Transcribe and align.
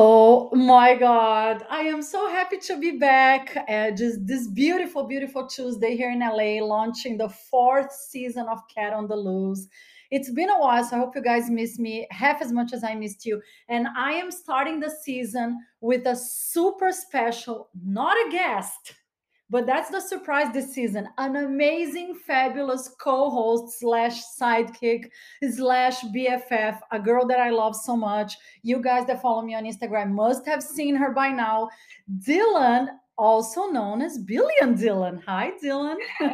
Oh 0.00 0.54
my 0.54 0.94
God. 0.94 1.66
I 1.68 1.80
am 1.80 2.02
so 2.02 2.28
happy 2.28 2.58
to 2.58 2.78
be 2.78 2.92
back. 2.98 3.56
Uh, 3.68 3.90
just 3.90 4.24
this 4.24 4.46
beautiful, 4.46 5.02
beautiful 5.02 5.48
Tuesday 5.48 5.96
here 5.96 6.12
in 6.12 6.20
LA, 6.20 6.64
launching 6.64 7.18
the 7.18 7.28
fourth 7.28 7.92
season 7.92 8.46
of 8.46 8.60
Cat 8.72 8.92
on 8.92 9.08
the 9.08 9.16
Loose. 9.16 9.66
It's 10.12 10.30
been 10.30 10.50
a 10.50 10.60
while, 10.60 10.84
so 10.84 10.94
I 10.94 10.98
hope 11.00 11.16
you 11.16 11.20
guys 11.20 11.50
miss 11.50 11.80
me 11.80 12.06
half 12.12 12.40
as 12.40 12.52
much 12.52 12.72
as 12.72 12.84
I 12.84 12.94
missed 12.94 13.26
you. 13.26 13.42
And 13.68 13.88
I 13.96 14.12
am 14.12 14.30
starting 14.30 14.78
the 14.78 14.88
season 15.02 15.58
with 15.80 16.06
a 16.06 16.14
super 16.14 16.92
special, 16.92 17.68
not 17.84 18.16
a 18.16 18.30
guest, 18.30 18.94
but 19.50 19.66
that's 19.66 19.90
the 19.90 20.00
surprise 20.00 20.52
this 20.52 20.74
season. 20.74 21.08
An 21.18 21.36
amazing, 21.36 22.14
fabulous 22.14 22.90
co-host 23.00 23.78
slash 23.80 24.20
sidekick 24.38 25.08
slash 25.52 26.00
BFF, 26.14 26.78
a 26.90 26.98
girl 26.98 27.26
that 27.26 27.40
I 27.40 27.50
love 27.50 27.74
so 27.74 27.96
much. 27.96 28.34
You 28.62 28.82
guys 28.82 29.06
that 29.06 29.22
follow 29.22 29.42
me 29.42 29.54
on 29.54 29.64
Instagram 29.64 30.10
must 30.10 30.46
have 30.46 30.62
seen 30.62 30.94
her 30.96 31.12
by 31.12 31.28
now. 31.30 31.68
Dillon, 32.24 32.90
also 33.16 33.66
known 33.66 34.02
as 34.02 34.18
Billion 34.18 34.74
Dillon. 34.74 35.22
Hi, 35.26 35.52
Dillon. 35.60 35.98
Hi, 36.18 36.28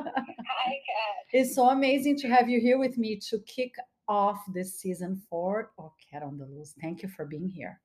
Kat. 0.00 1.14
it's 1.32 1.54
so 1.54 1.70
amazing 1.70 2.16
to 2.18 2.28
have 2.28 2.48
you 2.48 2.60
here 2.60 2.78
with 2.78 2.96
me 2.98 3.18
to 3.28 3.38
kick 3.40 3.74
off 4.08 4.40
this 4.52 4.78
season 4.78 5.20
four 5.28 5.70
Oh, 5.78 5.92
Cat 6.10 6.22
on 6.22 6.38
the 6.38 6.46
Loose. 6.46 6.74
Thank 6.80 7.02
you 7.02 7.08
for 7.08 7.24
being 7.24 7.48
here. 7.48 7.80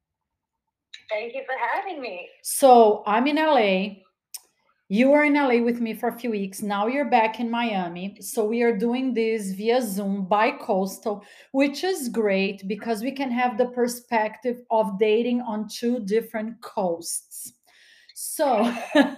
Thank 1.10 1.34
you 1.34 1.44
for 1.46 1.56
having 1.74 2.02
me. 2.02 2.28
So 2.42 3.04
I'm 3.06 3.28
in 3.28 3.36
LA. 3.36 3.98
You 4.88 5.10
were 5.10 5.24
in 5.24 5.34
LA 5.34 5.64
with 5.64 5.82
me 5.82 5.96
for 5.96 6.10
a 6.10 6.20
few 6.20 6.30
weeks. 6.30 6.62
Now 6.62 6.86
you're 6.86 7.10
back 7.10 7.40
in 7.40 7.50
Miami. 7.50 8.18
So 8.22 8.46
we 8.46 8.62
are 8.62 8.78
doing 8.78 9.16
this 9.16 9.52
via 9.54 9.82
Zoom 9.82 10.26
by 10.26 10.52
coastal, 10.52 11.26
which 11.54 11.84
is 11.84 12.08
great 12.08 12.68
because 12.68 13.02
we 13.02 13.12
can 13.12 13.32
have 13.32 13.58
the 13.58 13.70
perspective 13.70 14.62
of 14.70 15.00
dating 15.00 15.42
on 15.42 15.68
two 15.68 16.02
different 16.02 16.62
coasts. 16.62 17.54
So, 18.14 18.72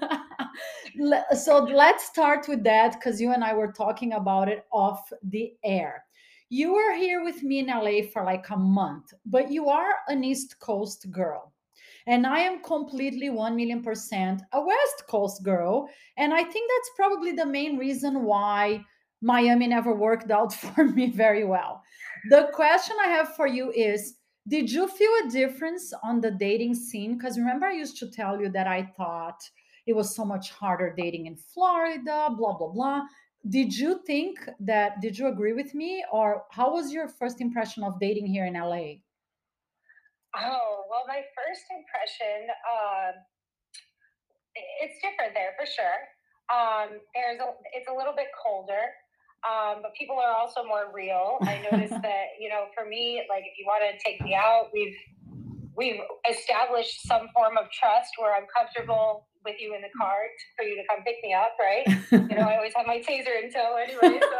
so 1.37 1.57
let's 1.65 2.05
start 2.05 2.47
with 2.47 2.63
that 2.63 2.93
because 2.93 3.19
you 3.19 3.33
and 3.33 3.43
I 3.43 3.53
were 3.53 3.73
talking 3.73 4.13
about 4.13 4.47
it 4.47 4.65
off 4.71 5.09
the 5.21 5.51
air. 5.65 6.05
You 6.49 6.75
were 6.75 6.95
here 6.95 7.25
with 7.25 7.43
me 7.43 7.59
in 7.59 7.67
LA 7.67 8.09
for 8.13 8.23
like 8.23 8.49
a 8.51 8.57
month, 8.57 9.13
but 9.25 9.51
you 9.51 9.67
are 9.67 9.95
an 10.07 10.23
East 10.23 10.59
Coast 10.59 11.11
girl. 11.11 11.51
And 12.07 12.25
I 12.25 12.39
am 12.39 12.63
completely 12.63 13.29
1 13.29 13.55
million 13.55 13.83
percent 13.83 14.41
a 14.53 14.61
West 14.61 15.03
Coast 15.07 15.43
girl. 15.43 15.89
And 16.17 16.33
I 16.33 16.43
think 16.43 16.71
that's 16.71 16.91
probably 16.95 17.33
the 17.33 17.45
main 17.45 17.77
reason 17.77 18.23
why 18.23 18.83
Miami 19.21 19.67
never 19.67 19.93
worked 19.93 20.31
out 20.31 20.53
for 20.61 20.85
me 20.85 21.11
very 21.11 21.43
well. 21.43 21.83
The 22.29 22.49
question 22.53 22.95
I 23.03 23.07
have 23.09 23.35
for 23.35 23.47
you 23.47 23.71
is 23.71 24.15
Did 24.47 24.71
you 24.71 24.87
feel 24.87 25.11
a 25.25 25.29
difference 25.29 25.93
on 26.03 26.21
the 26.21 26.31
dating 26.31 26.75
scene? 26.75 27.17
Because 27.17 27.37
remember, 27.37 27.65
I 27.67 27.73
used 27.73 27.97
to 27.97 28.09
tell 28.09 28.39
you 28.39 28.49
that 28.49 28.67
I 28.67 28.89
thought 28.97 29.41
it 29.85 29.95
was 29.95 30.15
so 30.15 30.25
much 30.25 30.51
harder 30.51 30.93
dating 30.95 31.25
in 31.27 31.35
Florida, 31.35 32.29
blah, 32.37 32.57
blah, 32.57 32.69
blah. 32.69 33.01
Did 33.49 33.75
you 33.75 34.01
think 34.05 34.39
that, 34.59 34.99
did 35.01 35.17
you 35.17 35.27
agree 35.27 35.53
with 35.53 35.73
me? 35.73 36.03
Or 36.11 36.43
how 36.51 36.73
was 36.73 36.91
your 36.91 37.07
first 37.07 37.39
impression 37.39 37.83
of 37.83 37.99
dating 37.99 38.27
here 38.27 38.45
in 38.45 38.55
LA? 38.55 38.95
Oh, 40.35 40.83
well, 40.89 41.05
my 41.07 41.23
first 41.31 41.63
impression, 41.71 42.51
um, 42.67 43.13
it's 44.83 44.99
different 44.99 45.33
there 45.33 45.55
for 45.55 45.65
sure. 45.65 45.99
Um, 46.51 46.99
there's 47.15 47.39
a, 47.39 47.55
it's 47.73 47.87
a 47.87 47.95
little 47.95 48.15
bit 48.15 48.27
colder, 48.35 48.91
um, 49.47 49.79
but 49.81 49.95
people 49.95 50.19
are 50.19 50.35
also 50.35 50.63
more 50.63 50.91
real. 50.93 51.37
I 51.41 51.63
noticed 51.71 52.01
that, 52.07 52.37
you 52.39 52.49
know, 52.49 52.67
for 52.75 52.87
me, 52.87 53.23
like 53.29 53.43
if 53.47 53.55
you 53.57 53.65
want 53.65 53.83
to 53.87 53.95
take 54.03 54.21
me 54.21 54.35
out, 54.35 54.69
we've 54.73 54.95
we've 55.77 56.01
established 56.29 57.07
some 57.07 57.27
form 57.33 57.55
of 57.57 57.65
trust 57.71 58.09
where 58.17 58.35
I'm 58.35 58.47
comfortable 58.55 59.27
with 59.45 59.55
you 59.61 59.75
in 59.75 59.81
the 59.81 59.87
car 59.97 60.15
for 60.57 60.65
you 60.65 60.75
to 60.75 60.83
come 60.89 61.03
pick 61.05 61.15
me 61.23 61.33
up, 61.33 61.51
right? 61.59 61.85
You 62.11 62.35
know, 62.35 62.47
I 62.49 62.57
always 62.57 62.73
have 62.75 62.87
my 62.87 62.97
taser 62.97 63.41
in 63.41 63.51
tow 63.51 63.77
anyway, 63.77 64.19
so 64.19 64.37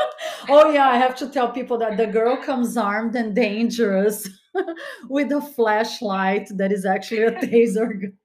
oh 0.50 0.72
yeah, 0.72 0.89
I 0.89 0.97
have 0.97 1.16
to 1.17 1.29
tell 1.29 1.50
people 1.51 1.78
that 1.78 1.95
the 1.95 2.07
girl 2.07 2.35
comes 2.38 2.75
armed 2.75 3.16
and 3.16 3.34
dangerous 3.35 4.28
with 5.09 5.31
a 5.31 5.39
flashlight 5.41 6.50
that 6.57 6.72
is 6.72 6.85
actually 6.85 7.23
a 7.23 7.31
taser. 7.45 8.01
gun. 8.01 8.17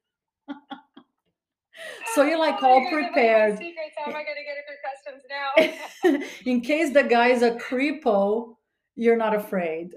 so 2.14 2.22
you're 2.24 2.38
like 2.38 2.56
Oh, 2.62 2.66
all 2.66 2.80
you're 2.80 2.90
gonna 2.90 3.02
give 3.02 3.02
away 3.02 3.02
my 3.02 3.08
prepared 3.12 3.58
secrets. 3.58 3.94
How 3.98 4.10
am 4.10 4.16
I 4.16 4.24
gonna 4.24 4.46
get 4.48 4.56
it 4.58 4.64
through 4.66 4.82
customs 4.90 6.22
now? 6.44 6.50
in 6.50 6.60
case 6.62 6.92
the 6.92 7.02
guy 7.04 7.28
is 7.28 7.42
a 7.42 7.52
creepo. 7.52 8.56
You're 8.96 9.16
not 9.16 9.34
afraid. 9.34 9.90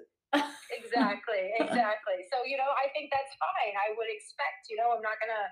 Exactly, 0.78 1.54
exactly. 1.60 2.20
So 2.32 2.44
you 2.46 2.58
know, 2.58 2.70
I 2.76 2.92
think 2.92 3.12
that's 3.12 3.34
fine. 3.40 3.74
I 3.76 3.96
would 3.96 4.10
expect. 4.10 4.68
You 4.70 4.78
know, 4.78 4.92
I'm 4.96 5.04
not 5.04 5.18
gonna 5.22 5.46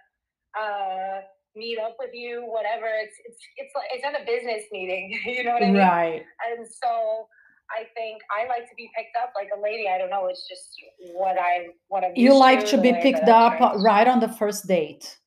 uh, 0.56 1.16
meet 1.56 1.80
up 1.80 1.96
with 2.00 2.12
you. 2.14 2.44
Whatever. 2.46 2.88
It's 2.88 3.16
it's 3.26 3.42
it's 3.58 3.74
like 3.76 3.90
it's 3.92 4.04
not 4.04 4.20
a 4.20 4.26
business 4.26 4.64
meeting. 4.72 5.16
You 5.26 5.44
know 5.44 5.54
what 5.54 5.64
I 5.64 5.72
mean? 5.72 5.78
Right. 5.78 6.24
And 6.50 6.68
so. 6.68 7.28
I 7.72 7.86
think 7.96 8.22
I 8.30 8.46
like 8.50 8.70
to 8.70 8.76
be 8.76 8.92
picked 8.96 9.16
up 9.24 9.32
like 9.36 9.48
a 9.58 9.60
lady. 9.60 9.88
I 9.88 9.98
don't 9.98 10.10
know. 10.10 10.28
It's 10.28 10.48
just 10.48 10.76
what 11.16 11.40
I 11.40 11.70
what 11.88 12.04
I'm. 12.04 12.12
You 12.14 12.38
like 12.38 12.68
to 12.68 12.78
be 12.78 12.92
picked 12.92 13.28
I'm 13.28 13.64
up 13.64 13.82
right 13.82 14.06
on 14.06 14.20
the 14.20 14.28
first 14.28 14.68
date. 14.68 15.18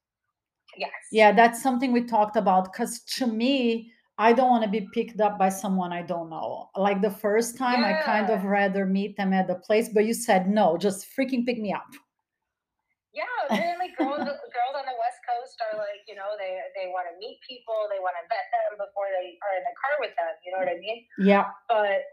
Yes. 0.76 0.90
Yeah, 1.10 1.32
that's 1.32 1.62
something 1.62 1.92
we 1.92 2.04
talked 2.04 2.36
about 2.36 2.72
because 2.72 3.00
to 3.16 3.26
me, 3.26 3.90
I 4.18 4.32
don't 4.32 4.48
want 4.48 4.64
to 4.64 4.70
be 4.70 4.88
picked 4.94 5.20
up 5.20 5.38
by 5.38 5.50
someone 5.50 5.92
I 5.92 6.02
don't 6.02 6.30
know. 6.30 6.70
Like 6.76 7.02
the 7.02 7.10
first 7.10 7.58
time, 7.58 7.84
I 7.84 8.00
kind 8.02 8.30
of 8.30 8.44
rather 8.44 8.86
meet 8.86 9.16
them 9.16 9.32
at 9.32 9.46
the 9.46 9.56
place, 9.56 9.90
but 9.92 10.06
you 10.06 10.14
said 10.14 10.48
no, 10.48 10.76
just 10.78 11.06
freaking 11.12 11.44
pick 11.44 11.58
me 11.58 11.72
up. 11.72 11.86
Yeah, 13.12 13.24
apparently 13.48 13.92
girls 13.96 14.24
girls 14.56 14.74
on 14.76 14.84
the 14.88 14.96
West 14.96 15.20
Coast 15.24 15.56
are 15.68 15.76
like, 15.76 16.00
you 16.08 16.16
know, 16.16 16.32
they 16.40 16.60
they 16.72 16.88
want 16.88 17.12
to 17.12 17.14
meet 17.20 17.40
people, 17.44 17.88
they 17.92 18.00
want 18.00 18.16
to 18.16 18.24
vet 18.28 18.48
them 18.52 18.80
before 18.80 19.08
they 19.12 19.36
are 19.44 19.54
in 19.60 19.64
the 19.68 19.76
car 19.76 19.94
with 20.00 20.12
them. 20.16 20.32
You 20.44 20.52
know 20.52 20.60
what 20.64 20.72
I 20.72 20.80
mean? 20.80 21.04
Yeah. 21.20 21.52
But 21.68 22.08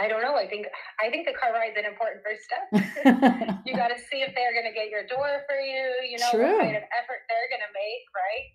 I 0.00 0.08
don't 0.08 0.24
know. 0.24 0.36
I 0.36 0.48
think 0.48 0.68
I 0.96 1.12
think 1.12 1.28
the 1.28 1.36
car 1.36 1.52
ride's 1.52 1.76
an 1.76 1.84
important 1.84 2.24
first 2.24 2.48
step. 2.48 2.64
you 3.68 3.76
got 3.76 3.92
to 3.92 4.00
see 4.08 4.24
if 4.24 4.32
they're 4.32 4.56
going 4.56 4.68
to 4.68 4.72
get 4.72 4.88
your 4.88 5.04
door 5.04 5.44
for 5.44 5.60
you. 5.60 5.92
You 6.08 6.16
know 6.16 6.32
True. 6.32 6.48
what 6.48 6.64
kind 6.64 6.76
of 6.76 6.84
effort 6.96 7.20
they're 7.28 7.50
going 7.52 7.64
to 7.64 7.72
make, 7.76 8.04
right? 8.16 8.46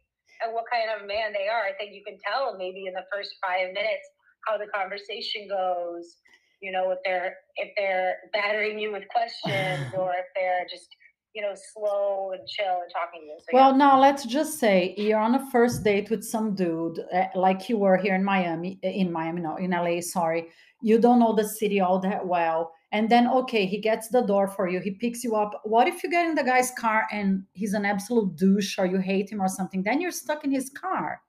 And 0.44 0.54
what 0.54 0.66
kind 0.72 0.90
of 0.90 1.08
man 1.08 1.34
they 1.34 1.48
are. 1.48 1.64
I 1.64 1.74
think 1.78 1.94
you 1.94 2.04
can 2.06 2.18
tell 2.20 2.58
maybe 2.58 2.86
in 2.86 2.94
the 2.94 3.06
first 3.14 3.36
five 3.42 3.74
minutes 3.74 4.06
how 4.46 4.58
the 4.58 4.68
conversation 4.74 5.48
goes. 5.48 6.18
You 6.62 6.72
know 6.72 6.92
if 6.92 7.00
they're 7.06 7.36
if 7.56 7.70
they're 7.78 8.16
battering 8.34 8.80
you 8.80 8.92
with 8.92 9.04
questions 9.10 9.94
or 9.98 10.12
if 10.12 10.26
they're 10.36 10.66
just 10.70 10.90
you 11.38 11.44
know 11.44 11.54
slow 11.74 12.32
and 12.32 12.48
chill 12.48 12.80
and 12.82 12.92
talking 12.92 13.22
to 13.22 13.26
you. 13.28 13.38
So 13.40 13.50
well, 13.54 13.76
now 13.76 14.00
let's 14.00 14.26
just 14.26 14.60
say 14.60 14.96
you're 14.98 15.20
on 15.20 15.36
a 15.36 15.52
first 15.52 15.84
date 15.84 16.10
with 16.10 16.24
some 16.24 16.56
dude, 16.56 17.00
uh, 17.14 17.26
like 17.36 17.70
you 17.70 17.78
were 17.78 17.98
here 17.98 18.16
in 18.16 18.24
Miami, 18.24 18.80
uh, 18.84 18.88
in 18.88 19.12
Miami, 19.12 19.42
no, 19.42 19.56
in 19.58 19.72
LA, 19.72 20.02
sorry. 20.02 20.48
You 20.82 21.00
don't 21.00 21.20
know 21.20 21.34
the 21.36 21.48
city 21.48 21.80
all 21.80 22.00
that 22.00 22.26
well. 22.26 22.72
And 22.92 23.10
then, 23.10 23.28
okay, 23.28 23.66
he 23.66 23.80
gets 23.80 24.08
the 24.08 24.22
door 24.22 24.48
for 24.48 24.70
you, 24.70 24.80
he 24.80 24.92
picks 24.92 25.24
you 25.24 25.36
up. 25.36 25.62
What 25.66 25.88
if 25.88 26.04
you 26.04 26.10
get 26.10 26.26
in 26.26 26.36
the 26.36 26.44
guy's 26.44 26.72
car 26.72 27.06
and 27.12 27.44
he's 27.54 27.74
an 27.74 27.84
absolute 27.84 28.36
douche 28.38 28.80
or 28.80 28.86
you 28.86 29.00
hate 29.00 29.30
him 29.30 29.42
or 29.42 29.50
something? 29.50 29.84
Then 29.84 30.00
you're 30.00 30.12
stuck 30.12 30.46
in 30.46 30.52
his 30.52 30.70
car. 30.70 31.22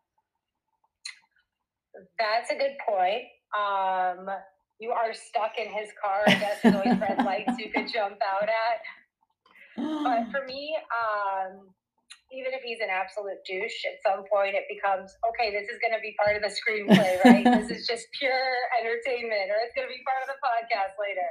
that's 2.18 2.50
a 2.50 2.54
good 2.54 2.76
point. 2.88 3.24
Um, 3.58 4.28
you 4.78 4.90
are 4.90 5.12
stuck 5.12 5.58
in 5.58 5.72
his 5.72 5.90
car. 6.00 6.22
I 6.26 6.34
guess 6.38 6.64
always 6.64 7.00
red 7.00 7.24
lights 7.24 7.58
you 7.58 7.70
could 7.72 7.90
jump 7.92 8.18
out 8.22 8.48
at. 8.48 8.78
But 9.76 10.30
for 10.30 10.46
me, 10.46 10.76
um, 10.90 11.70
even 12.30 12.52
if 12.52 12.60
he's 12.60 12.78
an 12.84 12.92
absolute 12.92 13.40
douche, 13.46 13.88
at 13.88 13.98
some 14.04 14.24
point 14.28 14.52
it 14.52 14.68
becomes 14.68 15.14
okay. 15.32 15.48
This 15.48 15.70
is 15.72 15.80
going 15.80 15.96
to 15.96 16.02
be 16.02 16.12
part 16.20 16.36
of 16.36 16.42
the 16.44 16.52
screenplay, 16.52 17.16
right? 17.24 17.46
this 17.58 17.70
is 17.72 17.86
just 17.88 18.06
pure 18.18 18.46
entertainment, 18.78 19.48
or 19.48 19.58
it's 19.64 19.72
going 19.72 19.88
to 19.88 19.92
be 19.92 20.02
part 20.04 20.20
of 20.26 20.28
the 20.28 20.38
podcast 20.42 20.94
later. 21.00 21.30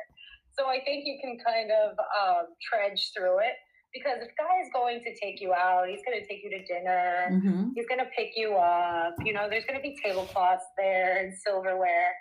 So 0.58 0.66
I 0.68 0.80
think 0.84 1.06
you 1.06 1.18
can 1.22 1.38
kind 1.46 1.70
of 1.72 1.92
um, 2.00 2.46
trudge 2.68 3.12
through 3.16 3.40
it 3.40 3.54
because 3.94 4.18
if 4.22 4.30
guy 4.38 4.60
is 4.62 4.70
going 4.74 5.02
to 5.06 5.12
take 5.20 5.40
you 5.40 5.54
out, 5.54 5.88
he's 5.88 6.02
going 6.06 6.20
to 6.20 6.28
take 6.28 6.42
you 6.44 6.50
to 6.50 6.64
dinner. 6.66 7.30
Mhm. 7.32 7.72
He's 7.76 7.88
going 7.88 8.00
to 8.00 8.10
pick 8.18 8.32
you 8.36 8.56
up. 8.56 9.16
You 9.24 9.34
know, 9.34 9.48
there's 9.50 9.66
going 9.66 9.78
to 9.80 9.82
be 9.82 9.96
tablecloths 10.04 10.66
there 10.78 11.18
and 11.24 11.34
silverware. 11.34 12.12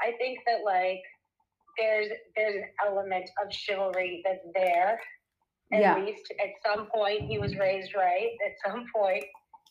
I 0.00 0.12
think 0.18 0.38
that 0.46 0.60
like 0.64 1.00
there's 1.78 2.08
there's 2.36 2.56
an 2.56 2.68
element 2.86 3.28
of 3.42 3.52
chivalry 3.52 4.22
that's 4.24 4.44
there. 4.54 5.00
At 5.72 5.80
Yeah. 5.80 5.96
least 6.04 6.32
at 6.40 6.50
some 6.64 6.88
point 6.94 7.22
he 7.22 7.38
was 7.38 7.56
raised 7.56 7.94
right. 7.96 8.30
At 8.46 8.70
some 8.70 8.84
point 8.94 9.24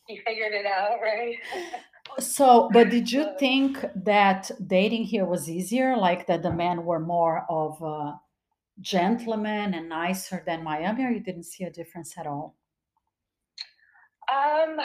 he 0.08 0.18
figured 0.26 0.52
it 0.52 0.66
out, 0.66 0.98
right? 1.00 1.36
So, 2.18 2.70
but 2.72 2.90
did 2.90 3.10
you 3.10 3.28
think 3.38 3.84
that 3.94 4.50
dating 4.66 5.04
here 5.04 5.24
was 5.24 5.50
easier? 5.50 5.96
Like 5.96 6.26
that 6.26 6.42
the 6.42 6.52
men 6.52 6.84
were 6.84 7.00
more 7.00 7.44
of 7.48 7.80
a 7.82 8.18
gentlemen 8.80 9.74
and 9.74 9.88
nicer 9.88 10.42
than 10.46 10.64
Miami, 10.64 11.04
or 11.04 11.10
you 11.10 11.20
didn't 11.20 11.44
see 11.44 11.64
a 11.64 11.70
difference 11.70 12.16
at 12.18 12.26
all? 12.26 12.56
Um, 14.32 14.80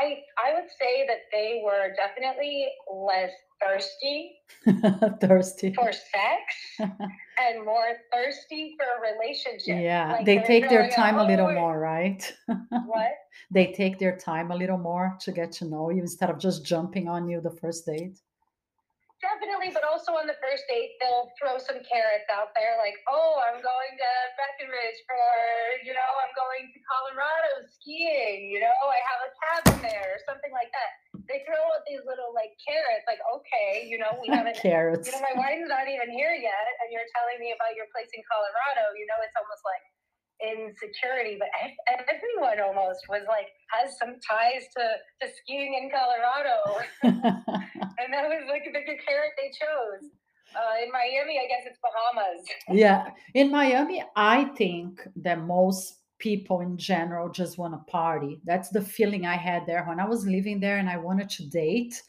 I 0.00 0.22
I 0.38 0.54
would 0.54 0.70
say 0.80 1.06
that 1.06 1.22
they 1.32 1.62
were 1.64 1.94
definitely 1.96 2.66
less 2.92 3.32
thirsty 3.60 4.36
thirsty 5.20 5.72
for 5.72 5.92
sex 5.92 6.42
and 6.78 7.64
more 7.64 7.96
thirsty 8.12 8.76
for 8.76 8.84
a 8.84 9.12
relationship. 9.14 9.82
yeah 9.82 10.12
Like 10.12 10.26
they 10.26 10.38
take 10.38 10.68
their 10.68 10.90
time 10.90 11.18
a 11.18 11.24
little 11.24 11.48
oh, 11.48 11.54
more 11.54 11.78
right 11.78 12.22
what? 12.68 13.12
they 13.50 13.72
take 13.72 13.98
their 13.98 14.16
time 14.16 14.50
a 14.50 14.56
little 14.56 14.78
more 14.78 15.16
to 15.20 15.32
get 15.32 15.52
to 15.52 15.64
know 15.64 15.90
you 15.90 16.00
instead 16.00 16.30
of 16.30 16.38
just 16.38 16.64
jumping 16.66 17.08
on 17.08 17.28
you 17.28 17.40
the 17.40 17.50
first 17.50 17.86
date 17.86 18.18
Definitely, 19.36 19.68
but 19.76 19.84
also 19.84 20.16
on 20.16 20.24
the 20.24 20.38
first 20.40 20.64
date, 20.64 20.96
they'll 20.96 21.28
throw 21.36 21.60
some 21.60 21.76
carrots 21.84 22.24
out 22.32 22.56
there, 22.56 22.80
like, 22.80 22.96
"Oh, 23.04 23.36
I'm 23.44 23.60
going 23.60 23.92
to 24.00 24.10
Breckenridge 24.32 25.00
for, 25.04 25.20
you 25.84 25.92
know, 25.92 26.10
I'm 26.24 26.32
going 26.32 26.72
to 26.72 26.78
Colorado 26.88 27.68
skiing. 27.68 28.48
You 28.48 28.64
know, 28.64 28.72
I 28.72 29.00
have 29.04 29.20
a 29.28 29.30
cabin 29.36 29.76
there, 29.92 30.16
or 30.16 30.20
something 30.24 30.48
like 30.56 30.72
that." 30.72 30.90
They 31.28 31.44
throw 31.44 31.60
out 31.68 31.84
these 31.84 32.00
little 32.08 32.32
like 32.32 32.56
carrots, 32.64 33.04
like, 33.04 33.20
"Okay, 33.28 33.84
you 33.84 34.00
know, 34.00 34.16
we 34.24 34.32
haven't 34.32 34.56
carrots 34.56 35.04
you 35.04 35.12
know, 35.12 35.20
my 35.20 35.36
wife's 35.36 35.68
not 35.68 35.84
even 35.84 36.08
here 36.08 36.32
yet, 36.32 36.72
and 36.80 36.88
you're 36.88 37.04
telling 37.12 37.36
me 37.36 37.52
about 37.52 37.76
your 37.76 37.92
place 37.92 38.08
in 38.16 38.24
Colorado. 38.24 38.96
You 38.96 39.04
know, 39.04 39.20
it's 39.20 39.36
almost 39.36 39.60
like 39.68 39.84
insecurity, 40.42 41.38
but 41.38 41.48
everyone 41.88 42.60
almost 42.60 43.08
was 43.08 43.22
like 43.28 43.48
has 43.72 43.96
some 43.98 44.16
ties 44.20 44.64
to, 44.76 44.84
to 45.20 45.32
skiing 45.42 45.74
in 45.74 45.90
Colorado, 45.90 46.84
and 47.02 48.12
that 48.12 48.28
was 48.28 48.44
like 48.48 48.64
the, 48.64 48.72
the 48.72 48.98
carrot 49.06 49.32
they 49.36 49.50
chose. 49.52 50.10
Uh, 50.54 50.84
in 50.84 50.90
Miami, 50.92 51.38
I 51.38 51.48
guess 51.48 51.66
it's 51.66 51.78
Bahamas. 51.82 52.46
yeah. 52.70 53.10
In 53.34 53.50
miami 53.50 54.02
i 54.14 54.44
think 54.56 55.06
that 55.16 55.40
most 55.40 55.98
people 56.18 56.60
in 56.60 56.78
general 56.78 57.28
just 57.28 57.58
want 57.58 57.74
to 57.74 57.90
party. 57.90 58.40
That's 58.44 58.70
the 58.70 58.80
feeling 58.80 59.26
i 59.26 59.36
had 59.36 59.66
there. 59.66 59.84
When 59.84 60.00
i 60.00 60.06
was 60.06 60.26
living 60.26 60.60
there 60.60 60.78
and 60.78 60.88
i 60.88 60.96
wanted 60.96 61.28
to 61.30 61.46
date 61.48 62.02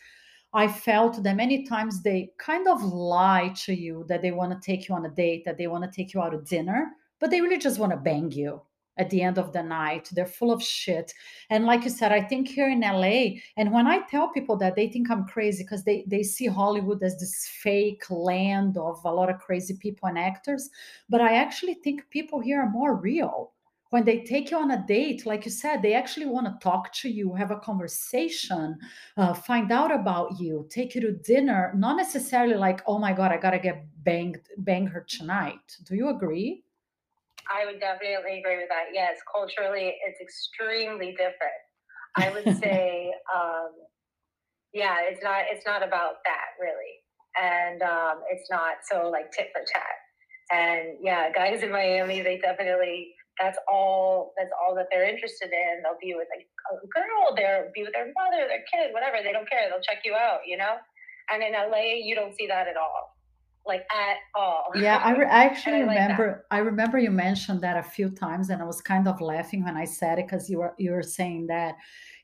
i 0.54 0.68
felt 0.68 1.22
that 1.24 1.36
many 1.36 1.66
times 1.66 2.02
they 2.02 2.32
kind 2.38 2.68
of 2.68 2.82
lie 2.82 3.52
to 3.66 3.74
you 3.74 4.06
that 4.08 4.22
they 4.22 4.32
want 4.32 4.52
to 4.52 4.66
take 4.66 4.88
you 4.88 4.96
on 4.96 5.06
a 5.06 5.10
date 5.10 5.44
that 5.44 5.58
they 5.58 5.68
want 5.68 5.84
to 5.84 5.92
take 5.92 6.14
you 6.14 6.22
out 6.22 6.32
to 6.32 6.42
dinner 6.56 6.92
but 7.20 7.30
they 7.30 7.42
really 7.42 7.58
just 7.58 7.80
want 7.80 7.92
to 7.92 7.98
bang 7.98 8.32
you 8.32 8.62
at 8.98 9.10
the 9.10 9.22
end 9.22 9.38
of 9.38 9.54
the 9.54 9.64
night. 9.64 10.10
They're 10.12 10.26
full 10.26 10.52
of 10.52 10.62
shit. 10.62 11.14
And 11.50 11.66
like 11.66 11.84
you 11.84 11.90
said 11.90 12.12
i 12.12 12.22
think 12.22 12.48
here 12.48 12.70
in 12.70 12.82
la 12.82 13.24
and 13.58 13.72
when 13.72 13.88
i 13.88 14.00
tell 14.10 14.30
people 14.30 14.58
that 14.58 14.76
they 14.76 14.88
think 14.88 15.10
i'm 15.10 15.26
crazy 15.26 15.64
because 15.64 15.84
they 15.84 16.04
they 16.08 16.24
see 16.24 16.48
hollywood 16.48 17.02
as 17.04 17.20
this 17.20 17.48
fake 17.62 18.04
land 18.10 18.78
of 18.78 19.00
a 19.06 19.12
lot 19.12 19.30
of 19.30 19.40
crazy 19.40 19.76
people 19.76 20.08
and 20.10 20.18
actors 20.18 20.70
but 21.10 21.22
i 21.22 21.36
actually 21.36 21.76
think 21.76 22.10
people 22.10 22.40
here 22.40 22.62
are 22.62 22.70
more 22.70 22.96
real. 22.96 23.54
When 23.90 24.04
they 24.04 24.20
take 24.20 24.52
you 24.52 24.58
on 24.58 24.72
a 24.72 24.86
date 24.86 25.26
like 25.26 25.46
you 25.46 25.52
said 25.52 25.82
they 25.82 25.94
actually 25.94 26.26
want 26.26 26.46
to 26.48 26.60
talk 26.62 26.92
to 26.96 27.10
you 27.10 27.34
have 27.36 27.52
a 27.52 27.60
conversation 27.60 28.78
uh, 29.16 29.34
find 29.34 29.72
out 29.72 29.94
about 29.94 30.38
you 30.42 30.68
take 30.70 30.94
you 30.94 31.00
to 31.02 31.14
dinner 31.14 31.72
not 31.74 31.96
necessarily 31.96 32.56
like 32.56 32.82
oh 32.86 33.00
my 33.00 33.14
god 33.14 33.32
i 33.32 33.38
gotta 33.38 33.60
get 33.60 33.86
banged 34.04 34.42
bang 34.58 34.86
her 34.88 35.06
tonight. 35.08 35.78
Do 35.86 35.96
you 35.96 36.10
agree 36.10 36.66
I 37.52 37.66
would 37.66 37.80
definitely 37.80 38.40
agree 38.40 38.58
with 38.58 38.70
that. 38.70 38.94
Yes, 38.94 39.18
culturally, 39.32 39.96
it's 40.06 40.20
extremely 40.22 41.16
different. 41.18 41.62
I 42.18 42.30
would 42.32 42.58
say, 42.64 43.12
um, 43.34 43.72
yeah, 44.74 44.98
it's 45.04 45.24
not 45.24 45.46
it's 45.52 45.66
not 45.66 45.82
about 45.82 46.24
that 46.26 46.58
really, 46.60 46.94
and 47.40 47.82
um, 47.82 48.24
it's 48.30 48.50
not 48.50 48.84
so 48.90 49.10
like 49.10 49.32
tit 49.32 49.50
for 49.54 49.64
tat. 49.64 49.98
And 50.52 50.98
yeah, 51.02 51.32
guys 51.32 51.64
in 51.64 51.72
Miami, 51.72 52.22
they 52.22 52.38
definitely 52.38 53.14
that's 53.40 53.58
all 53.70 54.34
that's 54.38 54.52
all 54.56 54.76
that 54.76 54.88
they're 54.92 55.08
interested 55.08 55.50
in. 55.52 55.84
They'll 55.84 56.02
be 56.02 56.16
with 56.16 56.28
like 56.34 56.48
a 56.72 56.88
girl, 56.90 57.36
they'll 57.36 57.72
be 57.74 57.84
with 57.84 57.94
their 57.94 58.12
mother, 58.16 58.48
their 58.48 58.66
kid, 58.72 58.94
whatever. 58.94 59.24
They 59.24 59.32
don't 59.32 59.50
care. 59.50 59.70
They'll 59.70 59.84
check 59.84 60.04
you 60.04 60.16
out, 60.16 60.42
you 60.46 60.58
know. 60.58 60.78
And 61.30 61.44
in 61.44 61.54
LA, 61.54 62.00
you 62.00 62.16
don't 62.16 62.36
see 62.36 62.48
that 62.48 62.68
at 62.68 62.78
all, 62.78 63.17
like 63.68 63.86
at 63.92 64.18
all. 64.36 64.66
Yeah, 64.76 64.98
I, 64.98 65.12
re- 65.12 65.26
I 65.26 65.44
actually 65.46 65.82
I 65.82 65.86
like 65.86 66.00
remember. 66.00 66.46
I 66.52 66.58
remember 66.60 66.98
you 66.98 67.12
mentioned 67.12 67.62
that 67.62 67.78
a 67.78 67.84
few 67.84 68.10
times, 68.10 68.50
and 68.50 68.62
I 68.62 68.66
was 68.66 68.82
kind 68.82 69.08
of 69.08 69.22
laughing 69.22 69.64
when 69.64 69.78
I 69.78 69.86
said 69.86 70.20
it 70.20 70.28
because 70.28 70.50
you 70.50 70.60
were 70.60 70.74
you 70.78 70.92
were 70.92 71.04
saying 71.04 71.48
that 71.48 71.76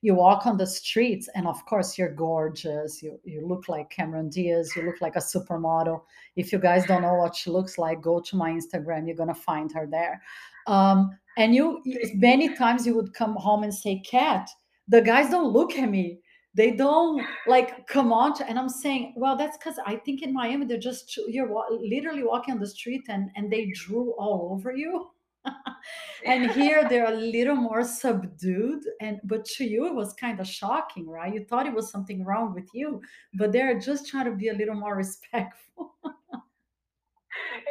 you 0.01 0.15
walk 0.15 0.45
on 0.45 0.57
the 0.57 0.67
streets, 0.67 1.29
and 1.35 1.47
of 1.47 1.63
course 1.65 1.97
you're 1.97 2.13
gorgeous. 2.13 3.01
You 3.03 3.19
you 3.23 3.45
look 3.45 3.69
like 3.69 3.89
Cameron 3.89 4.29
Diaz. 4.29 4.71
You 4.75 4.83
look 4.83 5.01
like 5.01 5.15
a 5.15 5.19
supermodel. 5.19 6.01
If 6.35 6.51
you 6.51 6.59
guys 6.59 6.85
don't 6.85 7.01
know 7.03 7.15
what 7.15 7.35
she 7.35 7.49
looks 7.49 7.77
like, 7.77 8.01
go 8.01 8.19
to 8.19 8.35
my 8.35 8.51
Instagram. 8.51 9.07
You're 9.07 9.15
gonna 9.17 9.35
find 9.35 9.71
her 9.73 9.87
there. 9.89 10.21
Um, 10.67 11.11
and 11.37 11.53
you- 11.53 11.81
many 12.15 12.55
times 12.55 12.85
you 12.87 12.95
would 12.95 13.13
come 13.13 13.35
home 13.35 13.63
and 13.63 13.73
say, 13.73 13.99
"Cat." 13.99 14.49
The 14.89 15.01
guys 15.01 15.29
don't 15.29 15.53
look 15.53 15.77
at 15.77 15.89
me 15.89 16.19
they 16.55 16.71
don't 16.71 17.23
like 17.47 17.87
come 17.87 18.13
on 18.13 18.33
to, 18.33 18.47
and 18.47 18.59
i'm 18.59 18.69
saying 18.69 19.13
well 19.17 19.35
that's 19.35 19.57
because 19.57 19.77
i 19.85 19.95
think 19.95 20.21
in 20.21 20.33
miami 20.33 20.65
they're 20.65 20.77
just 20.77 21.17
you're 21.27 21.47
wa- 21.47 21.65
literally 21.69 22.23
walking 22.23 22.53
on 22.53 22.59
the 22.59 22.67
street 22.67 23.03
and 23.09 23.29
and 23.35 23.51
they 23.51 23.71
drew 23.71 24.11
all 24.17 24.49
over 24.53 24.75
you 24.75 25.09
and 26.25 26.51
here 26.51 26.87
they're 26.87 27.11
a 27.11 27.17
little 27.17 27.55
more 27.55 27.83
subdued 27.83 28.81
and 29.01 29.19
but 29.25 29.43
to 29.43 29.65
you 29.65 29.85
it 29.87 29.93
was 29.93 30.13
kind 30.13 30.39
of 30.39 30.47
shocking 30.47 31.07
right 31.07 31.33
you 31.33 31.43
thought 31.45 31.65
it 31.65 31.73
was 31.73 31.91
something 31.91 32.23
wrong 32.23 32.53
with 32.53 32.69
you 32.73 33.01
but 33.33 33.51
they're 33.51 33.77
just 33.77 34.07
trying 34.07 34.25
to 34.25 34.31
be 34.31 34.47
a 34.47 34.53
little 34.53 34.75
more 34.75 34.95
respectful 35.03 35.95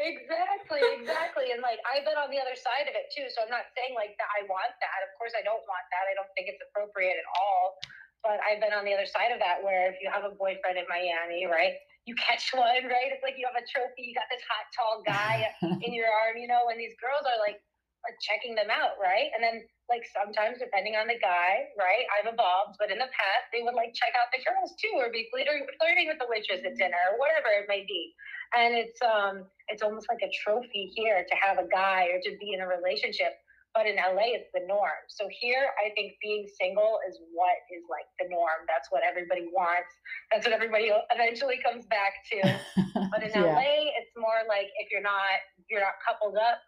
exactly, 0.02 0.82
exactly. 0.98 1.54
And 1.54 1.62
like 1.62 1.78
I've 1.86 2.04
been 2.04 2.18
on 2.18 2.30
the 2.30 2.40
other 2.42 2.58
side 2.58 2.90
of 2.90 2.94
it 2.98 3.10
too. 3.14 3.26
So 3.30 3.42
I'm 3.46 3.52
not 3.52 3.70
saying 3.78 3.94
like 3.94 4.18
that 4.18 4.30
I 4.34 4.44
want 4.50 4.74
that. 4.82 4.98
Of 5.06 5.14
course 5.16 5.32
I 5.36 5.42
don't 5.46 5.62
want 5.70 5.86
that. 5.94 6.04
I 6.10 6.14
don't 6.18 6.30
think 6.34 6.50
it's 6.50 6.62
appropriate 6.70 7.18
at 7.18 7.28
all. 7.38 7.78
But 8.22 8.38
I've 8.46 8.62
been 8.62 8.70
on 8.70 8.86
the 8.86 8.94
other 8.94 9.06
side 9.06 9.34
of 9.34 9.42
that 9.42 9.58
where 9.66 9.90
if 9.90 9.98
you 9.98 10.06
have 10.06 10.22
a 10.22 10.30
boyfriend 10.34 10.78
in 10.78 10.86
Miami, 10.86 11.46
right? 11.50 11.74
You 12.06 12.14
catch 12.18 12.50
one, 12.54 12.86
right? 12.86 13.10
It's 13.10 13.22
like 13.22 13.34
you 13.36 13.46
have 13.50 13.58
a 13.58 13.66
trophy, 13.66 14.06
you 14.06 14.14
got 14.14 14.30
this 14.30 14.42
hot 14.46 14.66
tall 14.70 15.02
guy 15.02 15.50
in 15.86 15.90
your 15.90 16.10
arm, 16.10 16.38
you 16.38 16.46
know, 16.46 16.70
and 16.70 16.78
these 16.78 16.94
girls 17.02 17.26
are 17.26 17.38
like 17.42 17.58
are 18.02 18.18
checking 18.18 18.54
them 18.58 18.66
out, 18.66 18.98
right? 18.98 19.30
And 19.34 19.42
then 19.42 19.62
like 19.86 20.02
sometimes 20.10 20.58
depending 20.58 20.98
on 20.98 21.06
the 21.06 21.18
guy, 21.22 21.70
right? 21.78 22.02
I've 22.10 22.26
evolved, 22.30 22.78
but 22.78 22.90
in 22.90 22.98
the 22.98 23.10
past 23.10 23.46
they 23.54 23.62
would 23.62 23.78
like 23.78 23.94
check 23.94 24.14
out 24.18 24.30
the 24.34 24.42
girls 24.42 24.74
too, 24.78 24.94
or 24.98 25.10
be 25.10 25.30
flirting, 25.30 25.66
flirting 25.78 26.10
with 26.10 26.18
the 26.18 26.26
waitress 26.26 26.66
at 26.66 26.74
dinner, 26.78 26.98
or 27.14 27.18
whatever 27.18 27.50
it 27.54 27.70
may 27.70 27.86
be. 27.86 28.10
And 28.54 28.74
it's 28.74 28.98
um 29.02 29.46
it's 29.70 29.82
almost 29.82 30.10
like 30.10 30.22
a 30.22 30.30
trophy 30.42 30.90
here 30.94 31.22
to 31.22 31.34
have 31.38 31.62
a 31.62 31.66
guy 31.70 32.10
or 32.10 32.18
to 32.22 32.30
be 32.42 32.54
in 32.54 32.60
a 32.62 32.68
relationship. 32.68 33.38
But 33.74 33.86
in 33.86 33.96
LA, 33.96 34.36
it's 34.36 34.50
the 34.52 34.60
norm. 34.68 35.00
So 35.08 35.28
here, 35.40 35.70
I 35.80 35.88
think 35.96 36.12
being 36.20 36.46
single 36.60 36.98
is 37.08 37.16
what 37.32 37.56
is 37.72 37.84
like 37.88 38.04
the 38.20 38.28
norm. 38.28 38.68
That's 38.68 38.88
what 38.92 39.02
everybody 39.02 39.48
wants. 39.52 39.88
That's 40.30 40.44
what 40.46 40.52
everybody 40.52 40.92
eventually 41.14 41.58
comes 41.64 41.86
back 41.86 42.12
to. 42.32 42.60
But 43.12 43.22
in 43.22 43.30
yeah 43.30 43.44
LA, 43.56 43.88
it's 43.98 44.12
more 44.16 44.40
like 44.48 44.68
if 44.80 44.90
you're 44.90 45.02
not 45.02 45.40
you're 45.68 45.80
not 45.80 45.94
coupled 46.06 46.36
up, 46.36 46.60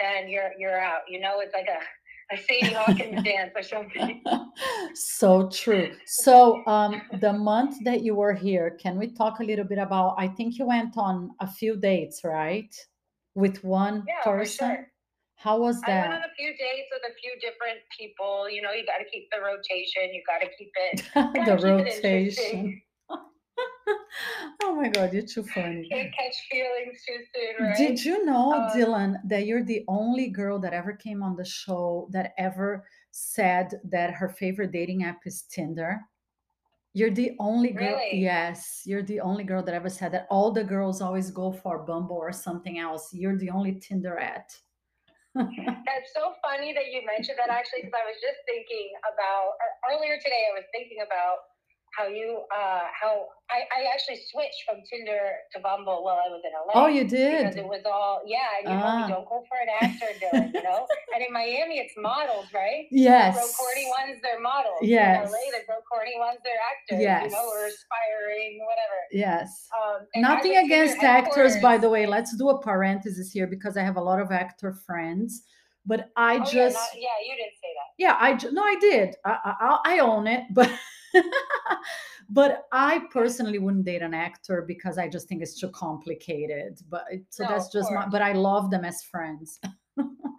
then 0.00 0.28
you're 0.28 0.52
you're 0.58 0.78
out. 0.80 1.02
You 1.08 1.20
know, 1.20 1.40
it's 1.40 1.52
like 1.54 1.68
a 1.68 1.80
a 2.34 2.38
Sadie 2.38 2.74
Hawkins 2.78 3.22
dance 3.22 3.52
or 3.54 3.62
something. 3.62 4.22
so 4.94 5.48
true 5.48 5.92
so 6.06 6.64
um 6.66 7.02
the 7.20 7.32
month 7.32 7.76
that 7.84 8.02
you 8.02 8.14
were 8.14 8.32
here 8.32 8.76
can 8.80 8.96
we 8.96 9.08
talk 9.08 9.40
a 9.40 9.44
little 9.44 9.64
bit 9.64 9.78
about 9.78 10.14
i 10.16 10.26
think 10.28 10.58
you 10.58 10.64
went 10.66 10.96
on 10.96 11.30
a 11.40 11.46
few 11.46 11.76
dates 11.76 12.22
right 12.24 12.74
with 13.34 13.62
one 13.64 14.04
Yeah, 14.06 14.22
for 14.22 14.38
person 14.38 14.68
sure. 14.68 14.86
How 15.44 15.58
was 15.58 15.78
that? 15.82 16.06
I 16.06 16.08
went 16.08 16.22
on 16.24 16.30
a 16.30 16.34
few 16.38 16.48
dates 16.56 16.88
with 16.90 17.02
a 17.06 17.14
few 17.20 17.32
different 17.38 17.80
people. 17.94 18.48
You 18.48 18.62
know, 18.62 18.72
you 18.72 18.86
got 18.86 18.96
to 18.96 19.04
keep 19.12 19.28
the 19.30 19.40
rotation. 19.44 20.14
You 20.14 20.22
got 20.26 20.40
to 20.40 20.48
keep 20.56 20.72
it. 20.74 21.04
the 21.46 21.56
keep 21.56 21.64
rotation 21.64 22.10
interesting. 22.10 22.82
oh 24.62 24.74
my 24.74 24.88
god 24.88 25.12
you're 25.12 25.22
too 25.22 25.42
funny 25.42 25.86
Can't 25.90 26.10
catch 26.16 26.36
feelings 26.50 26.98
too 27.06 27.18
soon, 27.34 27.66
right? 27.66 27.76
Did 27.76 28.02
you 28.02 28.24
know, 28.24 28.54
Um, 28.54 28.70
Dillon, 28.74 29.18
that 29.26 29.44
you're 29.44 29.62
the 29.62 29.84
only 29.88 30.28
girl 30.28 30.58
that 30.60 30.72
ever 30.72 30.94
came 30.94 31.22
on 31.22 31.36
the 31.36 31.44
show 31.44 32.08
that 32.12 32.32
ever 32.38 32.86
said 33.10 33.78
that 33.84 34.14
her 34.14 34.30
favorite 34.30 34.72
dating 34.72 35.04
app 35.04 35.20
is 35.26 35.42
Tinder? 35.42 36.00
You're 36.94 37.10
the 37.10 37.36
only 37.38 37.72
girl. 37.72 37.96
Really? 37.96 38.22
Yes, 38.22 38.82
you're 38.86 39.02
the 39.02 39.20
only 39.20 39.44
girl 39.44 39.62
that 39.62 39.74
ever 39.74 39.90
said 39.90 40.12
that. 40.12 40.26
All 40.30 40.50
the 40.50 40.64
girls 40.64 41.02
always 41.02 41.30
go 41.30 41.52
for 41.52 41.80
Bumble 41.80 42.16
or 42.16 42.32
something 42.32 42.78
else. 42.78 43.12
You're 43.12 43.36
the 43.36 43.50
only 43.50 43.74
Tinder 43.74 44.16
at. 44.16 44.56
That's 45.86 46.10
so 46.14 46.30
funny 46.46 46.70
that 46.78 46.94
you 46.94 47.02
mentioned 47.02 47.38
that 47.42 47.50
actually, 47.50 47.82
because 47.82 47.98
I 47.98 48.06
was 48.06 48.18
just 48.22 48.38
thinking 48.46 48.94
about 49.02 49.58
uh, 49.58 49.94
earlier 49.94 50.14
today. 50.22 50.46
I 50.46 50.54
was 50.54 50.66
thinking 50.70 51.02
about 51.02 51.42
how 51.96 52.06
you, 52.06 52.42
uh, 52.54 52.80
how 53.00 53.26
I, 53.50 53.60
I 53.76 53.92
actually 53.92 54.18
switched 54.32 54.64
from 54.66 54.80
Tinder 54.88 55.20
to 55.52 55.60
Bumble 55.60 56.02
while 56.02 56.16
I 56.16 56.28
was 56.32 56.40
in 56.44 56.50
LA. 56.52 56.82
oh, 56.82 56.86
you 56.88 57.04
did? 57.04 57.38
because 57.44 57.56
it 57.56 57.64
was 57.66 57.82
all 57.84 58.22
yeah, 58.26 58.38
you 58.62 58.68
know 58.70 58.82
Ah. 58.82 59.06
we 59.06 59.12
don't 59.12 59.28
go 59.28 59.44
for 59.48 59.58
an 59.62 59.68
actor, 59.80 60.06
Dillon, 60.18 60.50
you 60.54 60.62
know. 60.62 60.86
and 61.14 61.22
in 61.22 61.32
Miami, 61.32 61.78
it's 61.78 61.92
models, 61.96 62.46
right? 62.54 62.86
Yes. 62.90 63.34
Corny 63.56 63.86
ones, 63.98 64.18
they're 64.22 64.40
models. 64.40 64.78
Yes. 64.82 65.26
In 65.26 65.32
LA, 65.32 65.38
the 65.58 65.64
bro 65.66 65.76
corny 65.90 66.14
ones, 66.18 66.38
they're 66.42 66.64
actors. 66.72 67.02
Yes. 67.02 67.24
You 67.30 67.36
know, 67.36 67.46
or 67.48 67.66
aspiring, 67.66 68.58
whatever. 68.64 68.98
Yes. 69.12 69.68
Um, 69.76 70.06
Nothing 70.16 70.52
as 70.56 70.64
a 70.64 70.68
Tinder 70.68 70.74
against 70.74 71.02
actors, 71.04 71.56
by 71.62 71.76
the 71.78 71.88
way. 71.90 72.06
Let's 72.06 72.34
do 72.36 72.48
a 72.48 72.60
parenthesis 72.60 73.30
here 73.30 73.46
because 73.46 73.76
I 73.76 73.82
have 73.82 73.96
a 73.96 74.02
lot 74.02 74.20
of 74.20 74.32
actor 74.32 74.72
friends 74.86 75.42
but 75.86 76.08
I 76.16 76.36
Oh, 76.36 76.44
just 76.44 76.54
yeah, 76.54 76.70
not, 76.70 76.88
yeah, 76.94 77.08
you 77.28 77.36
didn't 77.36 77.58
say 77.60 77.68
that. 77.76 77.90
yeah 77.98 78.16
i 78.18 78.32
no 78.52 78.62
i 78.62 78.76
did 78.80 79.16
i 79.26 79.54
i, 79.60 79.78
I 79.96 79.98
own 79.98 80.26
it 80.26 80.44
but 80.50 80.70
but 82.30 82.64
i 82.72 83.00
personally 83.10 83.58
wouldn't 83.58 83.84
date 83.84 84.02
an 84.02 84.14
actor 84.14 84.64
because 84.66 84.98
i 84.98 85.06
just 85.08 85.28
think 85.28 85.42
it's 85.42 85.58
too 85.58 85.68
complicated 85.70 86.80
but 86.88 87.04
so 87.30 87.44
No, 87.44 87.50
that's 87.50 87.68
just 87.72 87.90
my 87.92 88.06
but 88.08 88.22
i 88.22 88.32
love 88.32 88.70
them 88.70 88.84
as 88.84 89.02
friends 89.02 89.60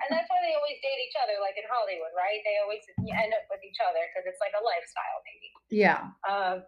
And 0.05 0.11
that's 0.13 0.29
why 0.29 0.37
they 0.45 0.53
always 0.53 0.77
date 0.85 1.01
each 1.07 1.17
other, 1.17 1.39
like 1.41 1.55
in 1.57 1.65
Hollywood, 1.65 2.13
right? 2.13 2.37
They 2.45 2.59
always 2.61 2.83
end 3.01 3.31
up 3.33 3.47
with 3.49 3.63
each 3.65 3.79
other 3.81 4.03
because 4.11 4.27
it's 4.29 4.37
like 4.37 4.53
a 4.53 4.61
lifestyle, 4.61 5.19
maybe. 5.25 5.47
yeah 5.73 6.13
Um, 6.27 6.61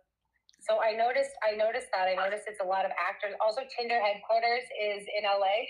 so 0.64 0.82
I 0.82 0.96
noticed, 0.98 1.36
I 1.46 1.54
noticed 1.54 1.92
that. 1.94 2.10
I 2.10 2.16
noticed 2.18 2.50
it's 2.50 2.64
a 2.64 2.66
lot 2.66 2.88
of 2.88 2.96
actors. 2.98 3.38
Also, 3.38 3.62
Tinder 3.70 4.00
headquarters 4.02 4.66
is 4.74 5.06
in 5.14 5.28
LA. 5.28 5.68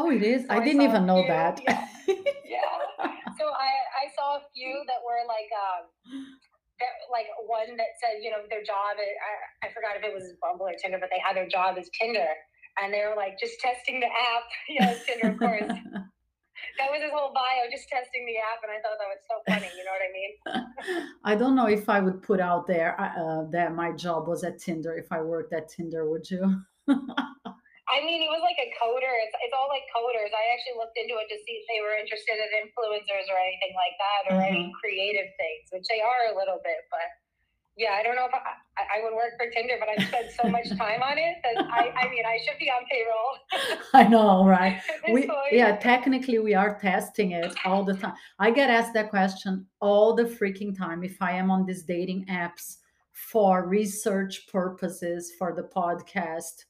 oh 0.00 0.08
it 0.14 0.22
is 0.24 0.46
So 0.48 0.54
i 0.54 0.62
I 0.62 0.64
didn't 0.64 0.80
even 0.86 1.04
know 1.04 1.20
that 1.26 1.60
Yeah. 2.46 2.72
So 3.36 3.44
I, 3.52 3.70
I 4.00 4.04
saw 4.16 4.40
a 4.40 4.42
few 4.54 4.72
that 4.88 5.00
were 5.04 5.20
like, 5.28 5.50
um, 5.52 5.82
that 6.80 6.94
like 7.12 7.28
one 7.46 7.76
that 7.76 7.96
said, 8.00 8.24
you 8.24 8.32
know, 8.32 8.42
their 8.48 8.64
job. 8.64 8.96
Is, 8.96 9.12
I, 9.20 9.68
I 9.68 9.72
forgot 9.72 9.96
if 9.96 10.02
it 10.02 10.12
was 10.12 10.32
Bumble 10.40 10.66
or 10.66 10.76
Tinder, 10.80 10.98
but 10.98 11.12
they 11.12 11.20
had 11.20 11.36
their 11.36 11.48
job 11.48 11.76
as 11.78 11.88
Tinder, 11.94 12.28
and 12.82 12.92
they 12.92 13.04
were 13.04 13.16
like 13.16 13.38
just 13.38 13.60
testing 13.60 14.00
the 14.00 14.10
app. 14.10 14.44
Yeah, 14.68 14.96
Tinder, 15.06 15.32
of 15.32 15.38
course. 15.38 15.70
That 16.76 16.90
was 16.90 17.00
his 17.00 17.10
whole 17.10 17.32
bio, 17.32 17.70
just 17.72 17.88
testing 17.88 18.26
the 18.26 18.36
app, 18.36 18.60
and 18.62 18.70
I 18.70 18.80
thought 18.84 18.98
that 19.00 19.08
was 19.08 19.24
so 19.24 19.40
funny. 19.48 19.70
You 19.76 19.84
know 19.84 19.96
what 19.96 20.04
I 20.04 20.12
mean? 20.12 21.06
I 21.24 21.34
don't 21.34 21.56
know 21.56 21.66
if 21.66 21.88
I 21.88 22.00
would 22.00 22.22
put 22.22 22.38
out 22.38 22.66
there 22.66 23.00
uh, 23.00 23.48
that 23.50 23.74
my 23.74 23.92
job 23.92 24.28
was 24.28 24.44
at 24.44 24.58
Tinder. 24.58 24.94
If 24.94 25.10
I 25.10 25.22
worked 25.22 25.54
at 25.54 25.70
Tinder, 25.70 26.08
would 26.10 26.30
you? 26.30 26.60
I 27.90 28.00
mean, 28.06 28.22
he 28.22 28.30
was 28.30 28.40
like 28.40 28.58
a 28.62 28.70
coder. 28.78 29.10
It's, 29.26 29.34
it's 29.42 29.54
all 29.54 29.66
like 29.66 29.84
coders. 29.90 30.30
I 30.30 30.44
actually 30.54 30.78
looked 30.78 30.94
into 30.94 31.18
it 31.18 31.26
to 31.28 31.38
see 31.42 31.58
if 31.58 31.64
they 31.66 31.82
were 31.82 31.98
interested 31.98 32.38
in 32.38 32.48
influencers 32.62 33.26
or 33.26 33.36
anything 33.38 33.74
like 33.74 33.96
that, 33.98 34.22
or 34.30 34.40
any 34.40 34.70
Mhm. 34.70 34.78
creative 34.78 35.28
things, 35.36 35.68
which 35.74 35.86
they 35.90 36.00
are 36.00 36.32
a 36.32 36.36
little 36.38 36.60
bit. 36.62 36.86
But 36.90 37.08
yeah, 37.76 37.94
I 37.94 38.02
don't 38.02 38.14
know 38.16 38.26
if 38.26 38.34
I, 38.34 38.42
I 38.78 38.98
I 38.98 39.04
would 39.04 39.14
work 39.14 39.34
for 39.38 39.50
Tinder, 39.50 39.76
but 39.78 39.88
I've 39.88 40.06
spent 40.06 40.30
so 40.32 40.48
much 40.48 40.68
time 40.76 41.02
on 41.02 41.18
it 41.18 41.36
that 41.42 41.56
I, 41.70 41.90
I 41.96 42.10
mean, 42.10 42.24
I 42.26 42.38
should 42.44 42.58
be 42.58 42.70
on 42.70 42.82
payroll. 42.90 43.32
I 43.94 44.06
know, 44.06 44.44
right? 44.44 44.80
we 45.08 45.30
yeah 45.50 45.76
technically 45.76 46.38
we 46.38 46.54
are 46.54 46.78
testing 46.78 47.32
it 47.32 47.52
all 47.64 47.82
the 47.84 47.94
time 47.94 48.12
i 48.38 48.50
get 48.50 48.70
asked 48.70 48.92
that 48.92 49.10
question 49.10 49.66
all 49.80 50.14
the 50.14 50.22
freaking 50.24 50.76
time 50.76 51.02
if 51.02 51.16
i 51.20 51.32
am 51.32 51.50
on 51.50 51.64
these 51.66 51.82
dating 51.82 52.24
apps 52.26 52.76
for 53.12 53.66
research 53.66 54.46
purposes 54.46 55.32
for 55.38 55.52
the 55.54 55.62
podcast 55.62 56.64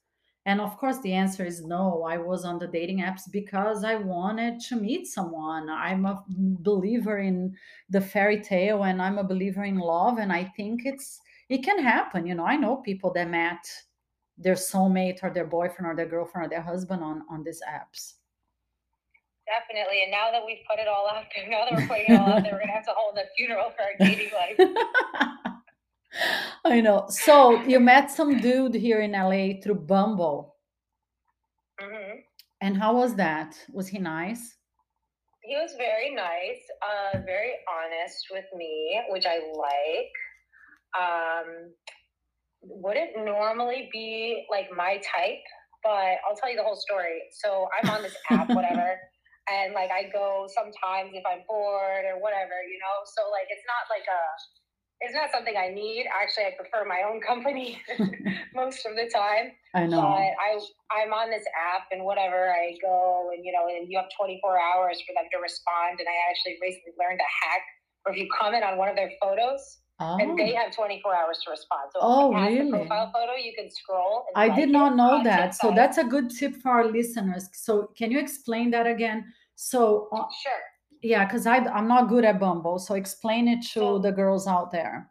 and 0.47 0.61
of 0.61 0.77
course 0.79 0.99
the 1.01 1.13
answer 1.13 1.45
is 1.45 1.63
no 1.63 2.03
i 2.05 2.17
was 2.17 2.45
on 2.45 2.59
the 2.59 2.67
dating 2.67 3.01
apps 3.01 3.23
because 3.31 3.85
i 3.85 3.95
wanted 3.95 4.59
to 4.61 4.77
meet 4.77 5.07
someone 5.07 5.69
i'm 5.69 6.07
a 6.07 6.23
believer 6.29 7.19
in 7.19 7.55
the 7.91 8.01
fairy 8.01 8.41
tale 8.41 8.85
and 8.85 9.03
i'm 9.03 9.19
a 9.19 9.25
believer 9.25 9.65
in 9.65 9.79
love 9.79 10.19
and 10.19 10.33
i 10.33 10.45
think 10.57 10.83
it's 10.85 11.21
it 11.49 11.63
can 11.63 11.83
happen 11.83 12.27
you 12.27 12.35
know 12.35 12.47
i 12.47 12.57
know 12.57 12.77
people 12.77 13.13
that 13.13 13.29
met 13.29 13.65
their 14.39 14.55
soulmate 14.55 15.23
or 15.23 15.31
their 15.31 15.47
boyfriend 15.47 15.87
or 15.91 15.95
their 15.95 16.09
girlfriend 16.09 16.47
or 16.47 16.49
their 16.49 16.63
husband 16.63 17.03
on 17.03 17.23
on 17.31 17.43
these 17.45 17.61
apps 17.69 18.15
Definitely. 19.51 20.03
And 20.05 20.13
now 20.13 20.31
that 20.31 20.47
we've 20.47 20.63
put 20.69 20.79
it 20.79 20.87
all 20.87 21.09
out 21.11 21.25
there, 21.35 21.49
now 21.49 21.65
that 21.65 21.75
we're 21.75 21.89
putting 21.89 22.15
it 22.15 22.21
all 22.21 22.35
out 22.35 22.45
there, 22.45 22.53
we're 22.53 22.61
gonna 22.61 22.73
have 22.73 22.85
to 22.85 22.95
hold 22.95 23.19
a 23.19 23.27
funeral 23.37 23.73
for 23.75 23.83
our 23.83 23.99
dating 23.99 24.31
life. 24.31 24.55
I 26.65 26.81
know. 26.81 27.07
So 27.09 27.63
you 27.63 27.81
met 27.81 28.11
some 28.11 28.41
dude 28.41 28.75
here 28.75 29.01
in 29.01 29.13
LA 29.13 29.61
through 29.63 29.87
Bumble. 29.87 30.57
hmm 31.81 32.21
And 32.61 32.77
how 32.77 32.95
was 32.97 33.15
that? 33.17 33.57
Was 33.73 33.89
he 33.89 33.99
nice? 33.99 34.57
He 35.43 35.57
was 35.57 35.75
very 35.79 36.15
nice, 36.15 36.63
uh, 36.85 37.19
very 37.25 37.55
honest 37.67 38.27
with 38.31 38.45
me, 38.55 39.01
which 39.09 39.27
I 39.27 39.39
like. 39.67 40.15
Um, 40.95 41.73
wouldn't 42.63 43.17
normally 43.25 43.89
be 43.93 44.47
like 44.51 44.69
my 44.77 45.01
type, 45.01 45.47
but 45.83 46.21
I'll 46.29 46.37
tell 46.37 46.51
you 46.51 46.57
the 46.57 46.63
whole 46.63 46.77
story. 46.77 47.23
So 47.33 47.69
I'm 47.73 47.89
on 47.91 48.03
this 48.03 48.17
app, 48.31 48.49
whatever, 48.55 48.99
and 49.49 49.73
like 49.73 49.91
I 49.91 50.11
go 50.13 50.47
sometimes 50.53 51.13
if 51.15 51.25
I'm 51.25 51.43
bored 51.49 52.05
or 52.05 52.21
whatever, 52.21 52.57
you 52.69 52.79
know. 52.79 52.97
So 53.17 53.31
like 53.33 53.49
it's 53.49 53.65
not 53.65 53.89
like 53.89 54.05
a, 54.05 54.23
it's 55.01 55.15
not 55.15 55.31
something 55.33 55.55
I 55.57 55.69
need. 55.69 56.07
Actually, 56.13 56.47
I 56.47 56.53
prefer 56.57 56.85
my 56.87 57.03
own 57.09 57.21
company 57.21 57.81
most 58.55 58.85
of 58.87 58.97
the 58.97 59.09
time. 59.13 59.53
I 59.75 59.87
know. 59.87 60.01
But 60.03 60.33
I 60.37 60.61
I'm 60.93 61.13
on 61.13 61.31
this 61.31 61.45
app 61.75 61.89
and 61.93 62.05
whatever 62.05 62.53
I 62.53 62.77
go 62.83 63.31
and 63.35 63.45
you 63.45 63.53
know 63.53 63.67
and 63.69 63.89
you 63.91 63.97
have 63.99 64.09
24 64.19 64.59
hours 64.61 65.01
for 65.07 65.13
them 65.15 65.25
to 65.33 65.39
respond 65.39 66.01
and 66.01 66.09
I 66.09 66.17
actually 66.31 66.59
recently 66.61 66.93
learned 66.99 67.21
a 67.21 67.31
hack 67.45 67.63
where 68.03 68.15
if 68.15 68.21
you 68.21 68.29
comment 68.39 68.65
on 68.65 68.77
one 68.79 68.89
of 68.89 68.97
their 68.97 69.11
photos 69.23 69.79
and 70.01 70.39
they 70.39 70.55
Oh, 70.57 70.61
have 70.65 70.75
24 70.75 71.15
hours 71.15 71.41
to 71.45 71.51
respond. 71.51 71.91
So 71.93 71.99
Oh, 72.01 72.33
really? 72.33 72.71
profile 72.71 73.11
photo 73.13 73.35
you 73.37 73.53
can 73.55 73.71
scroll. 73.71 74.25
I 74.35 74.49
did 74.49 74.71
not 74.71 74.97
know 74.97 75.23
that. 75.23 75.55
So 75.55 75.73
that's 75.75 75.99
a 75.99 76.05
good 76.05 76.31
tip 76.31 76.57
for 76.63 76.71
our 76.71 76.87
listeners. 76.87 77.51
So 77.53 77.91
can 77.99 78.11
you 78.11 78.19
explain 78.19 78.71
that 78.71 78.87
again? 78.87 79.27
So 79.57 80.09
uh, 80.13 80.25
sure. 80.43 80.63
Yeah, 81.03 81.25
because 81.25 81.47
I 81.47 81.59
I'm 81.59 81.89
not 81.89 82.09
good 82.09 82.25
at 82.25 82.39
Bumble. 82.39 82.79
So 82.79 82.95
explain 82.95 83.49
it 83.49 83.63
to 83.75 83.81
So- 83.81 83.99
the 83.99 84.13
girls 84.13 84.47
out 84.47 84.71
there. 84.71 85.11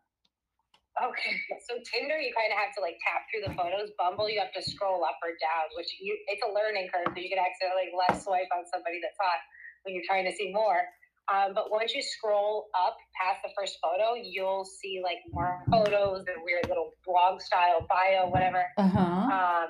Okay, 1.00 1.32
so 1.64 1.80
Tinder, 1.88 2.20
you 2.20 2.34
kind 2.36 2.52
of 2.52 2.60
have 2.60 2.76
to 2.76 2.82
like 2.84 3.00
tap 3.08 3.24
through 3.32 3.48
the 3.48 3.56
photos. 3.56 3.88
Bumble, 3.98 4.28
you 4.30 4.38
have 4.38 4.52
to 4.52 4.62
scroll 4.62 5.06
up 5.06 5.16
or 5.24 5.32
down, 5.40 5.72
which 5.78 5.88
you 6.02 6.12
it's 6.28 6.44
a 6.44 6.52
learning 6.52 6.90
curve. 6.94 7.08
So 7.16 7.22
you 7.24 7.30
can 7.32 7.40
accidentally 7.40 7.88
left 7.96 8.20
swipe 8.22 8.52
on 8.52 8.68
somebody 8.68 9.00
that's 9.00 9.16
hot 9.16 9.40
when 9.84 9.96
you're 9.96 10.04
trying 10.06 10.26
to 10.28 10.36
see 10.36 10.52
more. 10.52 10.84
Um, 11.32 11.54
but 11.54 11.72
once 11.72 11.94
you 11.96 12.02
scroll 12.02 12.68
up 12.76 12.98
past 13.16 13.40
the 13.46 13.52
first 13.58 13.78
photo, 13.82 14.16
you'll 14.20 14.66
see 14.66 15.00
like 15.02 15.20
more 15.32 15.64
photos, 15.72 16.26
their 16.26 16.44
weird 16.44 16.68
little 16.68 16.92
blog 17.06 17.40
style 17.40 17.86
bio, 17.88 18.28
whatever. 18.28 18.66
Uh-huh. 18.78 19.00
Um, 19.00 19.68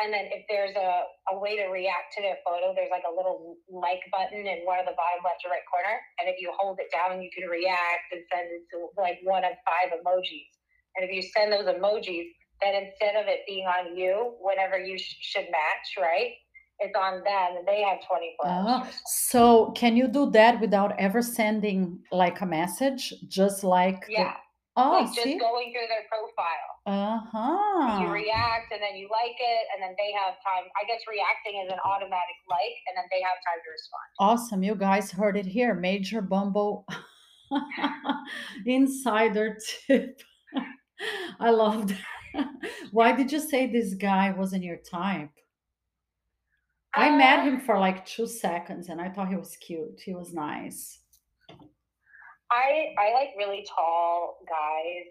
and 0.00 0.08
then 0.08 0.32
if 0.32 0.48
there's 0.48 0.72
a, 0.72 1.04
a 1.32 1.38
way 1.38 1.56
to 1.60 1.68
react 1.68 2.16
to 2.16 2.22
their 2.24 2.40
photo, 2.46 2.72
there's 2.72 2.88
like 2.88 3.04
a 3.04 3.12
little 3.12 3.60
like 3.68 4.00
button 4.08 4.48
in 4.48 4.64
one 4.64 4.80
of 4.80 4.88
the 4.88 4.96
bottom 4.96 5.20
left 5.20 5.44
or 5.44 5.52
right 5.52 5.66
corner. 5.68 6.00
And 6.16 6.32
if 6.32 6.40
you 6.40 6.48
hold 6.56 6.80
it 6.80 6.88
down, 6.88 7.20
you 7.20 7.28
can 7.28 7.44
react 7.48 8.08
and 8.12 8.24
send 8.32 8.48
it 8.48 8.64
to 8.72 8.88
like 8.96 9.20
one 9.22 9.44
of 9.44 9.52
five 9.68 9.92
emojis. 9.92 10.48
And 10.96 11.04
if 11.04 11.12
you 11.12 11.20
send 11.20 11.52
those 11.52 11.68
emojis, 11.68 12.32
then 12.64 12.72
instead 12.88 13.20
of 13.20 13.28
it 13.28 13.40
being 13.46 13.66
on 13.66 13.96
you, 13.96 14.34
whenever 14.40 14.78
you 14.78 14.96
sh- 14.96 15.16
should 15.20 15.46
match, 15.52 15.88
right? 16.00 16.32
It's 16.78 16.96
on 16.96 17.22
them 17.22 17.50
and 17.60 17.68
they 17.68 17.82
have 17.82 17.98
24 18.08 18.48
hours. 18.48 18.64
Ah, 18.66 18.78
to 18.80 18.86
respond. 18.86 19.02
so 19.06 19.70
can 19.76 19.96
you 19.96 20.08
do 20.08 20.30
that 20.30 20.60
without 20.60 20.98
ever 20.98 21.20
sending 21.20 22.00
like 22.10 22.40
a 22.40 22.46
message? 22.46 23.12
Just 23.28 23.62
like 23.62 24.04
Yeah. 24.08 24.34
Oh, 24.76 24.90
like 25.04 25.14
just 25.14 25.38
going 25.38 25.72
through 25.72 25.88
their 25.88 26.06
profile. 26.08 26.70
Uh-huh. 26.86 28.00
You 28.00 28.08
react 28.10 28.72
and 28.72 28.80
then 28.82 28.96
you 28.96 29.08
like 29.12 29.36
it, 29.38 29.64
and 29.74 29.82
then 29.82 29.94
they 29.98 30.12
have 30.12 30.34
time. 30.42 30.64
I 30.80 30.86
guess 30.86 31.00
reacting 31.08 31.62
is 31.64 31.72
an 31.72 31.78
automatic 31.84 32.38
like, 32.48 32.76
and 32.88 32.96
then 32.96 33.04
they 33.10 33.22
have 33.22 33.38
time 33.46 33.60
to 33.62 33.70
respond. 33.70 34.08
Awesome. 34.18 34.62
You 34.62 34.74
guys 34.74 35.10
heard 35.10 35.36
it 35.36 35.46
here. 35.46 35.74
Major 35.74 36.22
Bumble 36.22 36.86
insider 38.66 39.58
tip. 39.86 40.20
I 41.40 41.50
love 41.50 41.88
that. 41.88 42.48
Why 42.92 43.12
did 43.12 43.30
you 43.30 43.40
say 43.40 43.66
this 43.70 43.94
guy 43.94 44.30
wasn't 44.32 44.64
your 44.64 44.78
type? 44.78 45.30
I 46.94 47.10
met 47.16 47.40
Uh, 47.40 47.42
him 47.44 47.60
for 47.60 47.78
like 47.78 48.04
two 48.06 48.26
seconds 48.26 48.88
and 48.88 49.00
I 49.00 49.08
thought 49.08 49.28
he 49.28 49.36
was 49.36 49.56
cute. 49.56 50.00
He 50.04 50.14
was 50.14 50.32
nice. 50.32 50.98
I 52.52 52.94
I 52.98 53.12
like 53.14 53.30
really 53.36 53.66
tall 53.74 54.38
guys. 54.46 55.08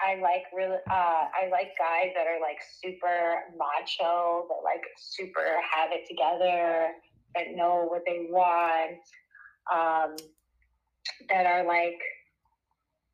I 0.00 0.20
like 0.20 0.44
really 0.54 0.78
uh 0.90 1.24
I 1.30 1.48
like 1.50 1.70
guys 1.78 2.10
that 2.16 2.26
are 2.26 2.40
like 2.40 2.58
super 2.82 3.44
macho, 3.56 4.46
that 4.48 4.64
like 4.64 4.82
super 4.98 5.46
have 5.74 5.90
it 5.92 6.08
together, 6.08 6.88
that 7.36 7.54
know 7.54 7.86
what 7.88 8.02
they 8.04 8.26
want, 8.28 8.98
um, 9.72 10.16
that 11.28 11.46
are 11.46 11.64
like 11.64 12.00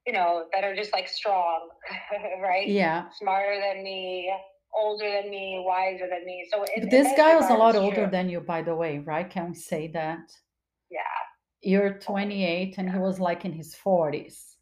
you 0.06 0.14
know, 0.14 0.46
that 0.54 0.64
are 0.64 0.74
just 0.74 0.90
like 0.94 1.06
strong, 1.06 1.68
right? 2.40 2.66
Yeah. 2.66 3.10
Smarter 3.20 3.60
than 3.60 3.84
me, 3.84 4.32
older 4.74 5.04
than 5.04 5.30
me, 5.30 5.62
wiser 5.66 6.06
than 6.08 6.24
me. 6.24 6.48
So 6.50 6.64
in, 6.74 6.88
this 6.88 7.08
guy 7.14 7.36
was 7.36 7.50
a 7.50 7.54
lot 7.54 7.76
older 7.76 8.04
true. 8.04 8.10
than 8.10 8.30
you, 8.30 8.40
by 8.40 8.62
the 8.62 8.74
way, 8.74 9.00
right? 9.00 9.28
Can 9.28 9.50
we 9.50 9.54
say 9.54 9.88
that? 9.88 10.32
Yeah, 10.90 11.00
You're 11.62 11.98
28 11.98 12.78
and 12.78 12.90
he 12.90 12.98
was 12.98 13.18
like 13.20 13.44
in 13.44 13.52
his 13.52 13.74
40s. 13.74 14.54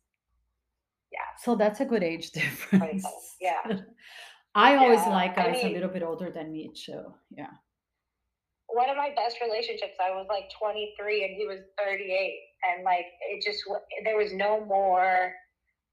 yeah. 1.12 1.18
So 1.42 1.54
that's 1.54 1.80
a 1.80 1.84
good 1.84 2.02
age 2.02 2.30
difference. 2.40 3.06
yeah. 3.40 3.62
I 4.54 4.76
always 4.76 5.00
Yeah, 5.00 5.10
like 5.10 5.36
I 5.38 5.50
guys 5.52 5.64
a 5.64 5.68
little 5.68 5.90
bit 5.90 6.02
older 6.02 6.30
than 6.30 6.50
me 6.52 6.72
too. 6.74 7.02
Yeah. 7.30 7.52
one 8.68 8.88
of 8.90 8.96
my 8.96 9.10
best 9.14 9.36
relationships 9.40 9.94
i 10.02 10.10
was 10.10 10.26
like 10.28 10.46
23 10.58 11.24
and 11.24 11.32
he 11.38 11.46
was 11.46 11.60
38 11.78 12.34
and 12.66 12.82
like 12.84 13.06
it 13.30 13.38
just 13.46 13.62
there 14.04 14.16
was 14.18 14.32
no 14.34 14.64
more 14.66 15.32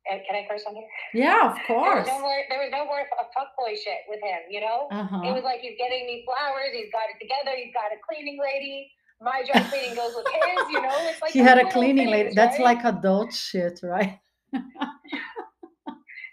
and 0.10 0.18
can 0.26 0.34
i 0.36 0.44
curse 0.50 0.66
on 0.68 0.74
here 0.76 0.90
Yeah, 1.14 1.52
of 1.52 1.56
there 1.68 1.68
course. 1.70 2.08
was 2.08 2.16
no 2.16 2.20
more 2.26 2.40
there 2.50 2.60
was 2.66 2.72
no 2.74 2.84
more 2.90 3.00
a 3.06 3.28
fuckboy 3.36 3.78
shit 3.78 4.02
with 4.10 4.22
him 4.26 4.42
you 4.50 4.60
know 4.66 4.88
it 4.92 4.96
Uh-huh. 5.00 5.22
was 5.38 5.44
like 5.46 5.60
he's 5.62 5.78
getting 5.78 6.04
me 6.10 6.26
flowers 6.28 6.72
he's 6.74 6.92
got 6.92 7.08
it 7.14 7.20
together 7.24 7.54
he's 7.56 7.72
got 7.78 7.94
a 7.94 8.00
cleaning 8.08 8.40
lady 8.42 8.90
my 9.22 9.44
dry 9.46 9.62
cleaning 9.70 9.96
goes 9.96 10.14
with 10.16 10.26
his, 10.28 10.70
you 10.70 10.82
know? 10.82 10.98
It's 11.08 11.22
like 11.22 11.32
he 11.32 11.40
had 11.40 11.58
a 11.58 11.70
cleaning 11.72 12.08
lady. 12.10 12.24
things, 12.30 12.36
That's 12.36 12.60
right? 12.60 12.76
like 12.78 12.84
adult 12.86 13.34
shit, 13.34 13.80
right? 13.84 14.20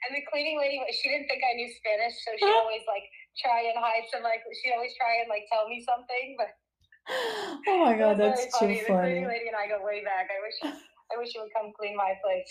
And 0.09 0.17
the 0.17 0.25
cleaning 0.33 0.59
lady, 0.59 0.81
she 0.91 1.09
didn't 1.09 1.29
think 1.29 1.43
I 1.45 1.55
knew 1.55 1.69
Spanish, 1.71 2.15
so 2.25 2.33
she 2.39 2.51
always 2.51 2.83
like 2.89 3.05
try 3.39 3.63
and 3.69 3.77
hide 3.79 4.09
some 4.11 4.23
like 4.25 4.41
she 4.59 4.73
always 4.73 4.91
try 4.97 5.21
and 5.23 5.29
like 5.29 5.45
tell 5.53 5.69
me 5.69 5.85
something. 5.87 6.35
But 6.41 6.51
oh 7.69 7.85
my 7.85 7.95
god, 7.99 8.19
that's 8.19 8.47
funny. 8.51 8.75
too 8.75 8.81
The 8.81 8.89
funny. 8.89 9.13
cleaning 9.13 9.29
lady 9.29 9.47
and 9.47 9.57
I 9.57 9.69
go 9.69 9.85
way 9.85 10.03
back. 10.03 10.27
I 10.33 10.41
wish 10.43 10.59
I 11.13 11.19
wish 11.19 11.35
you 11.35 11.43
would 11.43 11.53
come 11.55 11.71
clean 11.79 11.95
my 11.97 12.15
place. 12.25 12.51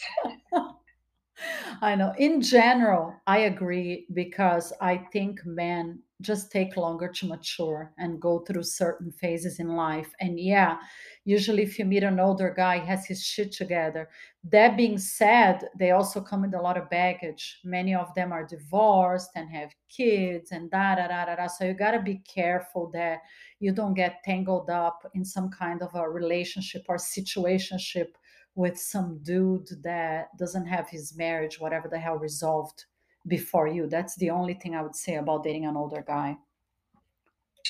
I 1.81 1.95
know. 1.95 2.13
In 2.17 2.41
general, 2.41 3.13
I 3.27 3.39
agree 3.49 4.07
because 4.13 4.71
I 4.81 4.97
think 5.11 5.39
men 5.45 5.99
just 6.21 6.51
take 6.51 6.75
longer 6.75 7.07
to 7.07 7.27
mature 7.27 7.93
and 7.97 8.21
go 8.21 8.39
through 8.39 8.63
certain 8.63 9.11
phases 9.11 9.59
in 9.59 9.69
life. 9.69 10.11
And 10.19 10.39
yeah, 10.39 10.77
usually 11.23 11.63
if 11.63 11.79
you 11.79 11.85
meet 11.85 12.03
an 12.03 12.19
older 12.19 12.53
guy, 12.55 12.79
has 12.79 13.05
his 13.05 13.23
shit 13.23 13.53
together. 13.53 14.09
That 14.43 14.75
being 14.75 14.97
said, 14.97 15.69
they 15.77 15.91
also 15.91 16.19
come 16.19 16.41
with 16.41 16.53
a 16.53 16.61
lot 16.61 16.77
of 16.77 16.89
baggage. 16.89 17.59
Many 17.63 17.95
of 17.95 18.13
them 18.15 18.33
are 18.33 18.45
divorced 18.45 19.29
and 19.35 19.49
have 19.49 19.69
kids 19.87 20.51
and 20.51 20.69
da 20.69 20.95
da 20.95 21.07
da 21.07 21.25
da 21.25 21.35
da. 21.35 21.47
So 21.47 21.65
you 21.65 21.73
gotta 21.73 22.01
be 22.01 22.21
careful 22.31 22.91
that 22.91 23.19
you 23.59 23.71
don't 23.71 23.93
get 23.93 24.23
tangled 24.25 24.69
up 24.69 25.09
in 25.13 25.23
some 25.23 25.49
kind 25.49 25.81
of 25.81 25.95
a 25.95 26.09
relationship 26.09 26.83
or 26.89 26.97
situationship 26.97 28.07
with 28.55 28.77
some 28.77 29.19
dude 29.23 29.69
that 29.83 30.37
doesn't 30.37 30.65
have 30.65 30.89
his 30.89 31.15
marriage, 31.15 31.61
whatever 31.61 31.87
the 31.87 31.97
hell, 31.97 32.17
resolved 32.17 32.85
before 33.27 33.67
you. 33.67 33.87
That's 33.87 34.15
the 34.15 34.29
only 34.29 34.53
thing 34.53 34.75
I 34.75 34.81
would 34.81 34.95
say 34.95 35.15
about 35.15 35.43
dating 35.43 35.65
an 35.65 35.75
older 35.75 36.03
guy. 36.05 36.37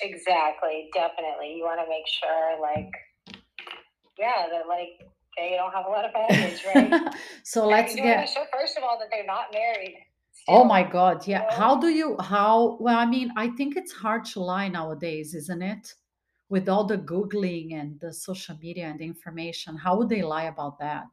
exactly, 0.01 0.89
definitely. 0.93 1.55
You 1.55 1.63
want 1.63 1.79
to 1.81 1.89
make 1.89 2.07
sure, 2.07 2.61
like, 2.61 2.91
yeah, 4.17 4.47
that 4.51 4.67
like 4.67 5.09
they 5.37 5.55
don't 5.57 5.73
have 5.73 5.85
a 5.85 5.89
lot 5.89 6.05
of 6.05 6.13
baggage, 6.13 6.63
right? 6.65 7.13
so 7.43 7.61
And 7.61 7.71
let's 7.71 7.95
get. 7.95 8.29
sure, 8.29 8.45
first 8.51 8.77
of 8.77 8.83
all, 8.83 8.99
that 8.99 9.07
they're 9.11 9.25
not 9.25 9.47
married. 9.53 9.97
Oh 10.47 10.63
my 10.63 10.83
God. 10.83 11.27
Yeah. 11.27 11.39
know? 11.41 11.47
How 11.51 11.79
do 11.79 11.87
you, 11.87 12.17
how, 12.19 12.77
well, 12.79 12.97
I 12.97 13.05
mean, 13.05 13.31
I 13.37 13.49
think 13.49 13.75
it's 13.75 13.91
hard 13.91 14.25
to 14.25 14.39
lie 14.39 14.67
nowadays, 14.67 15.35
isn't 15.35 15.61
it? 15.61 15.93
With 16.49 16.67
all 16.67 16.85
the 16.85 16.97
Googling 16.97 17.73
and 17.73 17.99
the 17.99 18.11
social 18.11 18.57
media 18.57 18.87
and 18.87 18.99
the 18.99 19.05
information, 19.05 19.77
how 19.77 19.97
would 19.97 20.09
they 20.09 20.23
lie 20.23 20.45
about 20.45 20.79
that? 20.79 21.07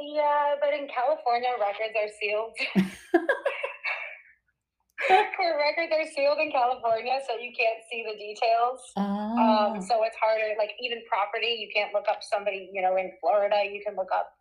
Yeah, 0.00 0.54
but 0.60 0.72
in 0.72 0.88
California, 0.88 1.50
records 1.60 1.94
are 1.94 2.08
sealed. 2.20 2.56
Court 5.36 5.56
records 5.56 5.92
are 5.92 6.04
sealed 6.14 6.38
in 6.38 6.52
California, 6.52 7.18
so 7.26 7.34
you 7.36 7.52
can't 7.56 7.80
see 7.90 8.04
the 8.04 8.16
details. 8.16 8.80
Ah, 8.96 9.72
Um, 9.72 9.80
so 9.82 10.04
it's 10.04 10.16
harder. 10.16 10.54
Like 10.58 10.72
even 10.80 11.02
property, 11.08 11.56
you 11.58 11.68
can't 11.74 11.92
look 11.94 12.04
up 12.08 12.20
somebody. 12.22 12.68
You 12.72 12.82
know, 12.82 12.96
in 12.96 13.12
Florida, 13.20 13.64
you 13.64 13.82
can 13.84 13.96
look 13.96 14.10
up 14.14 14.32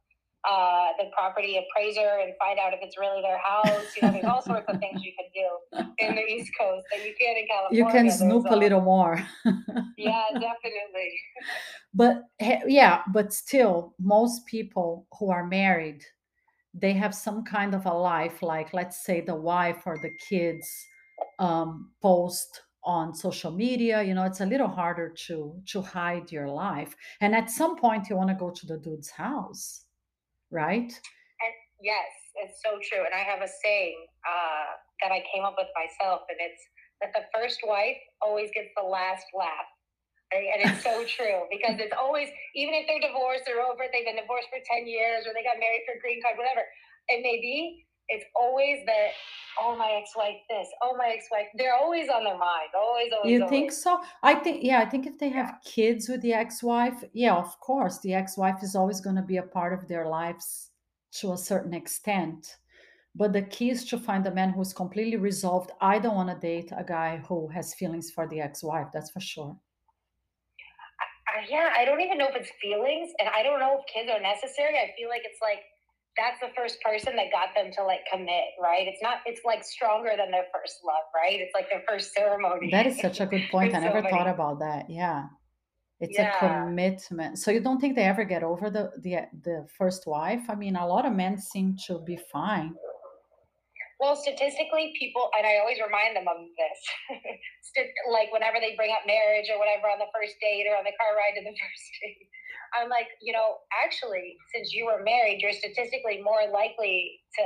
uh, 0.47 0.87
the 0.97 1.09
property 1.17 1.59
appraiser 1.59 2.19
and 2.21 2.33
find 2.39 2.59
out 2.59 2.73
if 2.73 2.79
it's 2.81 2.97
really 2.97 3.21
their 3.21 3.39
house. 3.39 3.85
You 3.95 4.07
know, 4.07 4.13
there's 4.13 4.25
all 4.25 4.41
sorts 4.41 4.65
of 4.69 4.79
things 4.79 5.03
you 5.03 5.11
can 5.17 5.27
do 5.33 5.85
in 5.99 6.15
the 6.15 6.21
East 6.21 6.51
Coast 6.59 6.85
that 6.91 7.05
you 7.05 7.13
can't 7.19 7.37
in 7.37 7.47
California. 7.47 7.85
you 7.85 7.91
can 7.91 8.11
snoop 8.11 8.45
a 8.45 8.53
uh, 8.53 8.57
little 8.57 8.81
more. 8.81 9.21
Yeah, 9.97 10.23
definitely. 10.31 11.11
but 11.93 12.23
yeah 12.65 13.01
but 13.11 13.33
still 13.33 13.93
most 13.99 14.45
people 14.45 15.07
who 15.19 15.29
are 15.29 15.45
married 15.45 16.01
they 16.73 16.93
have 16.93 17.13
some 17.13 17.43
kind 17.43 17.73
of 17.73 17.85
a 17.85 17.93
life 17.93 18.41
like 18.41 18.73
let's 18.73 19.03
say 19.03 19.21
the 19.21 19.35
wife 19.35 19.83
or 19.85 19.97
the 19.97 20.11
kids 20.29 20.67
um, 21.39 21.91
post 22.01 22.61
on 22.83 23.13
social 23.13 23.51
media 23.51 24.01
you 24.01 24.13
know 24.13 24.23
it's 24.23 24.39
a 24.39 24.45
little 24.45 24.67
harder 24.67 25.13
to 25.27 25.53
to 25.67 25.81
hide 25.81 26.31
your 26.31 26.47
life 26.47 26.95
and 27.19 27.35
at 27.35 27.49
some 27.49 27.75
point 27.75 28.09
you 28.09 28.15
want 28.15 28.29
to 28.29 28.35
go 28.35 28.49
to 28.49 28.65
the 28.67 28.77
dude's 28.77 29.09
house 29.09 29.85
right 30.51 30.91
And 30.91 31.53
Yes, 31.79 32.11
it's 32.35 32.59
so 32.59 32.75
true. 32.83 33.07
And 33.07 33.15
I 33.15 33.23
have 33.23 33.39
a 33.39 33.47
saying 33.47 34.03
uh, 34.27 34.75
that 34.99 35.15
I 35.15 35.23
came 35.31 35.47
up 35.47 35.55
with 35.55 35.71
myself, 35.71 36.27
and 36.27 36.35
it's 36.43 36.59
that 36.99 37.15
the 37.15 37.23
first 37.31 37.63
wife 37.63 37.95
always 38.19 38.51
gets 38.51 38.75
the 38.75 38.83
last 38.83 39.23
laugh. 39.31 39.67
Right? 40.29 40.51
And 40.51 40.59
it's 40.67 40.83
so 40.83 41.07
true 41.15 41.47
because 41.47 41.79
it's 41.79 41.95
always, 41.95 42.27
even 42.53 42.75
if 42.75 42.83
they're 42.85 43.01
divorced 43.01 43.47
or 43.47 43.63
over, 43.63 43.87
they've 43.87 44.05
been 44.05 44.19
divorced 44.19 44.51
for 44.51 44.59
10 44.59 44.85
years 44.85 45.23
or 45.23 45.31
they 45.31 45.41
got 45.41 45.57
married 45.57 45.87
for 45.87 45.95
a 45.95 46.01
green 46.03 46.19
card, 46.19 46.35
whatever 46.35 46.67
it 47.07 47.23
may 47.23 47.39
be, 47.39 47.87
it's 48.09 48.25
always 48.35 48.79
that, 48.85 49.09
oh, 49.61 49.75
my 49.77 49.99
ex 50.01 50.11
wife, 50.15 50.35
this, 50.49 50.67
oh, 50.81 50.95
my 50.97 51.09
ex 51.15 51.25
wife. 51.31 51.47
They're 51.55 51.75
always 51.75 52.09
on 52.09 52.23
their 52.23 52.37
mind. 52.37 52.69
Always, 52.75 53.11
always. 53.13 53.31
you 53.31 53.49
think 53.49 53.71
so 53.71 54.01
i 54.23 54.33
think 54.35 54.63
yeah 54.63 54.79
i 54.79 54.85
think 54.85 55.05
if 55.05 55.17
they 55.17 55.29
have 55.29 55.47
Yeah. 55.49 55.71
kids 55.75 56.09
with 56.09 56.21
the 56.21 56.33
ex-wife 56.33 57.03
yeah 57.13 57.35
of 57.35 57.59
course 57.59 57.99
the 57.99 58.13
ex-wife 58.13 58.63
is 58.63 58.75
always 58.75 59.01
going 59.01 59.15
to 59.15 59.21
be 59.21 59.37
a 59.37 59.43
part 59.43 59.73
of 59.73 59.87
their 59.87 60.07
lives 60.07 60.71
to 61.19 61.33
a 61.33 61.37
certain 61.37 61.73
extent 61.73 62.57
but 63.15 63.33
the 63.33 63.41
key 63.41 63.69
is 63.71 63.85
to 63.85 63.97
find 63.97 64.25
a 64.27 64.33
man 64.39 64.51
who's 64.51 64.73
completely 64.73 65.17
resolved 65.17 65.71
i 65.81 65.97
don't 65.99 66.15
want 66.15 66.29
to 66.29 66.47
date 66.47 66.71
a 66.77 66.83
guy 66.83 67.17
who 67.27 67.47
has 67.49 67.73
feelings 67.73 68.11
for 68.11 68.27
the 68.27 68.39
ex-wife 68.41 68.87
that's 68.93 69.11
for 69.11 69.19
sure 69.21 69.57
yeah, 71.49 71.69
I 71.77 71.85
don't 71.85 72.01
even 72.01 72.17
know 72.17 72.27
if 72.27 72.35
it's 72.35 72.51
feelings, 72.61 73.11
and 73.19 73.29
I 73.29 73.43
don't 73.43 73.59
know 73.59 73.79
if 73.79 73.85
kids 73.93 74.09
are 74.11 74.19
necessary. 74.19 74.75
I 74.75 74.91
feel 74.97 75.07
like 75.09 75.21
it's 75.23 75.39
like 75.41 75.61
that's 76.17 76.39
the 76.41 76.49
first 76.55 76.77
person 76.81 77.15
that 77.15 77.27
got 77.31 77.49
them 77.55 77.71
to 77.77 77.83
like 77.83 78.01
commit, 78.11 78.45
right? 78.61 78.87
It's 78.87 79.01
not. 79.01 79.17
It's 79.25 79.41
like 79.45 79.63
stronger 79.63 80.11
than 80.17 80.31
their 80.31 80.45
first 80.53 80.77
love, 80.85 81.05
right? 81.15 81.39
It's 81.39 81.53
like 81.53 81.69
their 81.69 81.83
first 81.87 82.13
ceremony. 82.13 82.69
that 82.71 82.85
is 82.87 82.99
such 82.99 83.19
a 83.21 83.25
good 83.25 83.43
point 83.51 83.73
i 83.75 83.79
never 83.79 84.01
thought 84.01 84.27
about 84.27 84.59
that 84.59 84.89
yeah 84.89 85.27
it's 85.99 86.17
Yeah. 86.17 86.31
a 86.35 86.39
commitment 86.39 87.37
so 87.37 87.51
you 87.51 87.59
don't 87.61 87.79
think 87.79 87.95
they 87.95 88.03
ever 88.13 88.23
get 88.23 88.43
over 88.43 88.69
the 88.69 88.91
the 89.05 89.13
the 89.43 89.67
first 89.77 90.07
wife 90.07 90.43
i 90.49 90.55
mean 90.55 90.75
a 90.75 90.87
lot 90.87 91.05
of 91.05 91.13
men 91.13 91.37
seem 91.37 91.75
to 91.87 91.99
be 92.09 92.17
fine 92.31 92.73
Well, 93.99 94.15
statistically, 94.15 94.95
people, 94.97 95.27
and 95.37 95.43
I 95.45 95.59
always 95.59 95.79
remind 95.87 96.15
them 96.15 96.23
of 96.33 96.39
this. 96.61 96.79
Like 98.17 98.31
whenever 98.31 98.57
they 98.63 98.73
bring 98.79 98.91
up 98.95 99.03
marriage 99.05 99.47
or 99.51 99.59
whatever 99.59 99.91
on 99.93 99.99
the 99.99 100.07
first 100.15 100.35
date 100.39 100.65
or 100.69 100.75
on 100.79 100.85
the 100.87 100.95
car 100.99 101.11
ride 101.19 101.35
to 101.37 101.43
the 101.43 101.51
first 101.61 101.85
date, 101.99 102.23
I'm 102.77 102.89
like, 102.89 103.07
you 103.21 103.33
know, 103.33 103.63
actually, 103.73 104.37
since 104.53 104.73
you 104.73 104.85
were 104.85 105.03
married, 105.03 105.39
you're 105.41 105.53
statistically 105.53 106.21
more 106.21 106.49
likely 106.51 107.19
to 107.37 107.45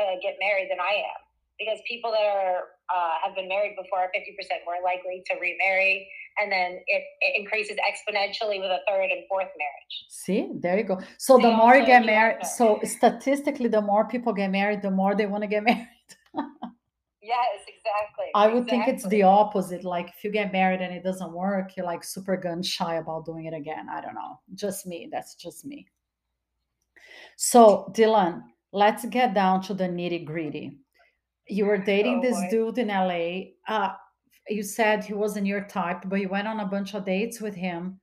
to 0.00 0.02
get 0.22 0.34
married 0.40 0.68
than 0.70 0.80
I 0.80 1.06
am. 1.06 1.20
Because 1.58 1.78
people 1.86 2.10
that 2.10 2.26
are 2.26 2.74
uh, 2.90 3.14
have 3.22 3.34
been 3.34 3.48
married 3.48 3.76
before 3.80 4.00
are 4.00 4.10
50% 4.10 4.34
more 4.66 4.82
likely 4.82 5.22
to 5.30 5.38
remarry, 5.38 6.08
and 6.38 6.50
then 6.50 6.82
it, 6.86 7.02
it 7.20 7.40
increases 7.40 7.76
exponentially 7.78 8.60
with 8.60 8.70
a 8.70 8.80
third 8.88 9.08
and 9.10 9.22
fourth 9.28 9.48
marriage. 9.56 9.94
see? 10.08 10.50
There 10.60 10.76
you 10.76 10.84
go. 10.84 10.98
So 11.18 11.38
the 11.38 11.52
more 11.52 11.76
you 11.76 11.86
get 11.86 12.04
married 12.04 12.44
so 12.44 12.80
statistically 12.82 13.68
the 13.68 13.80
more 13.80 14.06
people 14.06 14.32
get 14.32 14.50
married 14.50 14.82
the 14.82 14.90
more 14.90 15.14
they 15.14 15.26
want 15.26 15.42
to 15.42 15.48
get 15.48 15.62
married 15.70 15.88
Yes, 17.24 17.60
exactly. 17.66 18.26
I 18.34 18.48
would 18.48 18.68
think 18.68 18.86
it's 18.86 19.06
the 19.08 19.22
opposite. 19.22 19.82
Like 19.82 20.10
if 20.10 20.22
you 20.22 20.30
get 20.30 20.52
married 20.52 20.82
and 20.82 20.94
it 20.94 21.02
doesn't 21.02 21.32
work, 21.32 21.74
you're 21.74 21.86
like 21.86 22.04
super 22.04 22.36
gun 22.36 22.62
shy 22.62 22.96
about 22.96 23.24
doing 23.24 23.46
it 23.46 23.54
again. 23.54 23.88
I 23.88 24.02
don't 24.02 24.14
know. 24.14 24.40
Just 24.54 24.86
me. 24.86 25.08
That's 25.10 25.34
just 25.34 25.64
me. 25.64 25.86
So, 27.36 27.90
Dillon, 27.94 28.44
let's 28.72 29.06
get 29.06 29.32
down 29.32 29.62
to 29.62 29.74
the 29.74 29.84
nitty 29.84 30.26
gritty. 30.26 30.78
You 31.48 31.64
were 31.64 31.78
dating 31.78 32.18
Oh 32.18 32.22
this 32.22 32.36
boy. 32.36 32.48
dude 32.50 32.78
in 32.78 32.88
LA. 32.88 33.52
Uh, 33.66 33.94
you 34.50 34.62
said 34.62 35.02
he 35.02 35.14
wasn't 35.14 35.46
your 35.46 35.64
type, 35.64 36.02
but 36.04 36.20
you 36.20 36.28
went 36.28 36.46
on 36.46 36.60
a 36.60 36.66
bunch 36.66 36.94
of 36.94 37.06
dates 37.06 37.40
with 37.40 37.54
him. 37.54 38.00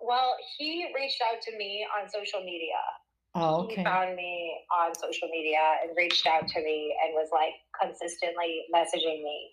Well, 0.00 0.36
he 0.58 0.86
reached 0.94 1.20
out 1.28 1.42
to 1.42 1.56
me 1.58 1.84
on 1.98 2.08
social 2.08 2.44
media. 2.44 2.78
Oh, 3.34 3.66
He 3.66 3.72
okay. 3.74 3.84
found 3.84 4.14
me 4.16 4.54
on 4.72 4.94
social 4.94 5.28
media 5.28 5.58
and 5.82 5.90
reached 5.96 6.26
out 6.26 6.46
to 6.48 6.62
me 6.62 6.94
and 7.04 7.14
was 7.14 7.28
like 7.32 7.52
consistently 7.80 8.64
messaging 8.74 9.22
me. 9.24 9.50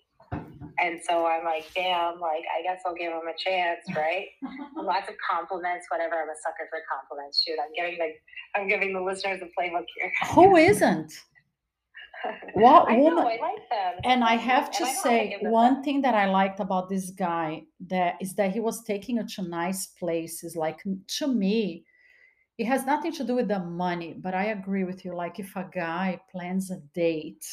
And 0.80 1.00
so 1.06 1.26
I'm 1.26 1.44
like, 1.44 1.66
damn, 1.74 2.18
like 2.20 2.44
I 2.58 2.62
guess 2.62 2.80
I'll 2.86 2.94
give 2.94 3.12
him 3.12 3.28
a 3.28 3.36
chance, 3.38 3.80
right? 3.94 4.26
Lots 4.76 5.08
of 5.08 5.14
compliments, 5.30 5.86
whatever. 5.90 6.14
I'm 6.14 6.28
a 6.28 6.38
sucker 6.42 6.68
for 6.70 6.78
compliments, 6.90 7.42
dude. 7.46 7.56
I'm 7.58 7.72
giving 7.76 7.98
the 7.98 8.12
I'm 8.60 8.68
giving 8.68 8.92
the 8.94 9.00
listeners 9.00 9.40
a 9.42 9.46
playbook 9.60 9.84
here. 9.96 10.12
Who 10.34 10.56
isn't? 10.56 11.12
What 12.54 12.88
I 12.88 12.96
know, 12.96 13.02
woman? 13.02 13.26
I 13.26 13.38
like 13.40 13.68
them. 13.68 14.00
And 14.04 14.22
I 14.22 14.36
have 14.36 14.70
to 14.72 14.84
I 14.84 14.92
say, 14.92 15.38
them 15.42 15.50
one 15.50 15.74
back. 15.76 15.84
thing 15.84 16.02
that 16.02 16.14
I 16.14 16.26
liked 16.26 16.60
about 16.60 16.88
this 16.88 17.10
guy 17.10 17.64
that 17.88 18.14
is 18.20 18.34
that 18.36 18.52
he 18.52 18.60
was 18.60 18.84
taking 18.84 19.16
you 19.16 19.26
to 19.26 19.42
nice 19.42 19.86
places. 19.98 20.54
Like 20.54 20.80
to 21.18 21.26
me, 21.26 21.84
it 22.58 22.66
has 22.66 22.84
nothing 22.86 23.12
to 23.12 23.24
do 23.24 23.34
with 23.34 23.48
the 23.48 23.58
money, 23.58 24.14
but 24.18 24.34
I 24.34 24.46
agree 24.46 24.84
with 24.84 25.04
you. 25.04 25.14
Like 25.14 25.38
if 25.38 25.56
a 25.56 25.68
guy 25.74 26.20
plans 26.30 26.70
a 26.70 26.76
date 26.94 27.46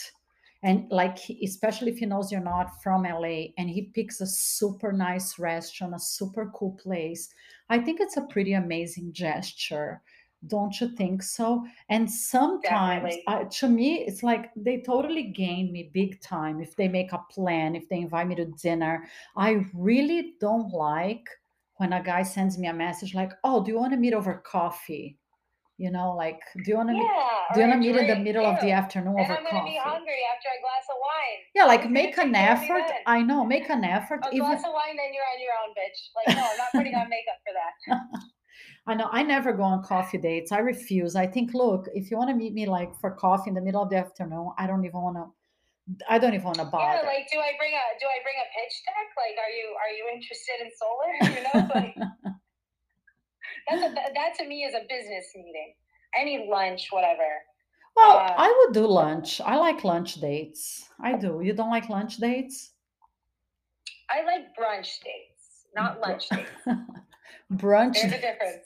and 0.62 0.92
like 0.92 1.18
especially 1.42 1.92
if 1.92 2.00
he 2.00 2.06
knows 2.06 2.32
you're 2.32 2.42
not 2.42 2.82
from 2.84 3.04
LA 3.04 3.54
and 3.58 3.70
he 3.70 3.92
picks 3.94 4.20
a 4.20 4.28
super 4.28 4.92
nice 4.92 5.40
restaurant, 5.40 5.96
a 5.96 6.00
super 6.00 6.52
cool 6.54 6.78
place, 6.82 7.30
I 7.70 7.80
think 7.80 8.02
it's 8.02 8.18
a 8.18 8.24
pretty 8.24 8.54
amazing 8.54 9.14
gesture. 9.14 10.02
Don't 10.48 10.80
you 10.80 10.96
think 10.96 11.22
so? 11.22 11.66
And 11.90 12.10
sometimes, 12.10 13.14
to 13.58 13.68
me, 13.68 14.06
it's 14.06 14.24
like 14.24 14.52
they 14.56 14.82
totally 14.82 15.24
gain 15.24 15.72
me 15.72 15.92
big 15.94 16.22
time 16.22 16.62
if 16.62 16.76
they 16.78 16.88
make 16.88 17.12
a 17.12 17.26
plan, 17.30 17.76
if 17.76 17.90
they 17.90 17.98
invite 18.00 18.28
me 18.28 18.36
to 18.36 18.46
dinner. 18.46 19.06
I 19.36 19.66
really 19.74 20.36
don't 20.40 20.72
like 20.72 21.28
when 21.80 21.94
a 21.94 22.04
guy 22.04 22.24
sends 22.24 22.58
me 22.58 22.68
a 22.68 22.74
message 22.74 23.16
like, 23.16 23.32
"Oh, 23.44 23.64
do 23.64 23.72
you 23.72 23.80
want 23.80 23.94
to 23.94 23.98
meet 23.98 24.14
over 24.14 24.36
coffee?" 24.36 25.18
You 25.78 25.92
know, 25.92 26.14
like, 26.14 26.42
do 26.64 26.72
you 26.72 26.76
want 26.76 26.90
to 26.90 26.96
Yeah, 26.96 27.02
meet? 27.02 27.54
Do 27.54 27.62
you 27.62 27.68
want 27.68 27.82
to 27.82 27.88
meet 27.88 27.96
in 27.96 28.08
the 28.08 28.24
middle 28.28 28.46
of 28.46 28.60
the 28.60 28.72
afternoon 28.72 29.16
And 29.16 29.24
over 29.24 29.38
I'm 29.38 29.46
gonna 29.46 29.64
be 29.64 29.80
hungry 29.82 30.22
after 30.36 30.50
a 30.50 30.60
glass 30.60 30.86
of 30.92 30.98
wine. 31.00 31.40
Yeah, 31.56 31.66
like 31.72 31.90
make 31.90 32.18
an 32.18 32.34
care 32.34 32.52
of 32.52 32.60
me 32.60 32.68
effort. 32.68 32.92
I 33.06 33.22
know, 33.22 33.46
make 33.46 33.70
an 33.70 33.84
effort. 33.98 34.20
A 34.26 34.36
Even 34.36 34.40
glass 34.40 34.66
of 34.66 34.74
wine, 34.74 34.98
then 34.98 35.14
you're 35.16 35.30
on 35.34 35.40
your 35.40 35.56
own, 35.64 35.72
bitch. 35.80 36.00
Like, 36.18 36.36
no, 36.36 36.44
I'm 36.52 36.58
not 36.58 36.72
putting 36.76 36.96
on 36.96 37.08
makeup 37.08 37.40
for 37.48 37.54
that. 37.56 37.74
I 38.88 38.94
know 38.96 39.08
I 39.10 39.24
never 39.24 39.54
go 39.54 39.64
on 39.64 39.82
coffee 39.84 40.18
dates. 40.18 40.52
I 40.52 40.60
refuse. 40.60 41.16
I 41.16 41.28
think, 41.28 41.54
look, 41.54 41.88
if 41.94 42.12
you 42.12 42.18
want 42.18 42.30
to 42.30 42.36
meet 42.36 42.54
me 42.54 42.66
like 42.66 42.94
for 43.00 43.12
coffee 43.12 43.50
in 43.52 43.56
the 43.56 43.62
middle 43.62 43.84
of 43.84 43.90
the 43.90 43.98
afternoon, 43.98 44.52
I 44.58 44.68
don't 44.68 44.84
even 44.84 45.00
want 45.00 45.16
to. 45.16 45.28
I 46.08 46.20
don't 46.20 46.34
even 46.34 46.46
want 46.46 46.58
to 46.58 46.70
Yeah, 46.72 47.02
like, 47.06 47.30
do 47.32 47.40
I 47.40 47.54
bring 47.58 47.74
a 47.74 47.86
do 48.00 48.06
I 48.06 48.22
bring 48.22 48.36
a 48.38 48.48
pitch 48.54 48.76
deck? 48.86 49.10
Like, 49.18 49.38
are 49.42 49.50
you 49.50 49.74
are 49.74 49.92
you 49.98 50.06
interested 50.14 50.62
in 50.62 50.70
solar? 50.78 51.12
You 51.36 51.44
know, 51.44 51.68
like 51.74 51.96
that's 53.68 53.84
a, 53.84 54.14
that, 54.14 54.36
to 54.40 54.48
me 54.48 54.64
is 54.64 54.74
a 54.74 54.82
business 54.90 55.26
meeting. 55.36 55.74
Any 56.20 56.48
lunch, 56.50 56.88
whatever. 56.92 57.28
well, 57.96 58.18
uh, 58.18 58.34
I 58.38 58.66
would 58.66 58.74
do 58.74 58.88
lunch. 58.88 59.42
I 59.42 59.58
like 59.58 59.84
lunch 59.84 60.16
dates. 60.16 60.90
I 61.02 61.16
do. 61.18 61.42
You 61.44 61.54
don't 61.54 61.70
like 61.70 61.90
lunch 61.90 62.18
dates? 62.18 62.72
I 64.10 64.24
like 64.24 64.56
brunch 64.58 65.02
dates, 65.04 65.68
not 65.76 66.00
lunch 66.02 66.30
dates. 66.30 66.50
brunch. 67.54 67.94
There's 67.94 68.14
a 68.14 68.22
difference. 68.22 68.66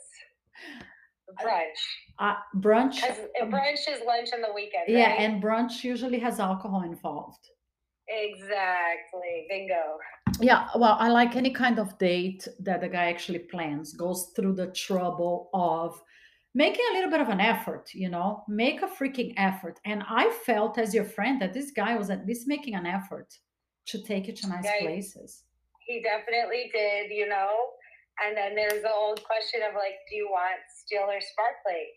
Brunch, 1.42 1.82
Uh, 2.20 2.36
brunch. 2.56 3.00
brunch 3.44 3.88
is 3.90 4.02
lunch 4.06 4.30
on 4.34 4.42
the 4.42 4.54
weekend. 4.54 4.86
Yeah, 4.88 5.12
right? 5.12 5.20
and 5.20 5.42
brunch 5.42 5.84
usually 5.84 6.20
has 6.20 6.40
alcohol 6.40 6.84
involved. 6.84 7.50
exactly. 8.08 9.46
Bingo. 9.50 9.98
Yeah, 10.40 10.68
well, 10.76 10.98
I 11.00 11.10
like 11.10 11.36
any 11.36 11.52
kind 11.52 11.80
of 11.80 11.98
date 11.98 12.48
that 12.60 12.82
the 12.82 12.90
guy 12.90 13.06
actually 13.10 13.40
plans, 13.40 13.94
goes 13.94 14.32
through 14.36 14.54
the 14.56 14.68
trouble 14.72 15.50
of 15.54 16.02
making 16.56 16.86
a 16.92 16.94
little 16.96 17.10
bit 17.10 17.22
of 17.22 17.30
an 17.30 17.40
effort, 17.40 17.90
you 17.94 18.10
know, 18.10 18.44
make 18.48 18.82
a 18.82 18.88
freaking 18.88 19.34
effort. 19.38 19.80
And 19.86 20.04
I 20.10 20.30
felt 20.46 20.78
as 20.78 20.94
your 20.94 21.06
friend 21.06 21.42
that 21.42 21.54
this 21.54 21.72
guy 21.72 21.96
was 21.96 22.10
at 22.10 22.26
least 22.26 22.48
making 22.48 22.76
an 22.76 22.86
effort 22.86 23.38
to 23.88 24.02
take 24.04 24.28
you 24.28 24.34
to 24.34 24.48
nice 24.48 24.66
Yeah, 24.66 24.82
places. 24.82 25.44
He 25.88 26.02
definitely 26.02 26.70
did, 26.74 27.12
you 27.12 27.28
know. 27.28 27.52
And 28.22 28.38
then 28.38 28.54
there's 28.54 28.82
the 28.86 28.94
old 28.94 29.24
question 29.26 29.66
of 29.66 29.74
like, 29.74 29.98
do 30.10 30.14
you 30.16 30.30
want 30.30 30.62
still 30.70 31.10
or 31.10 31.18
sparkling? 31.18 31.90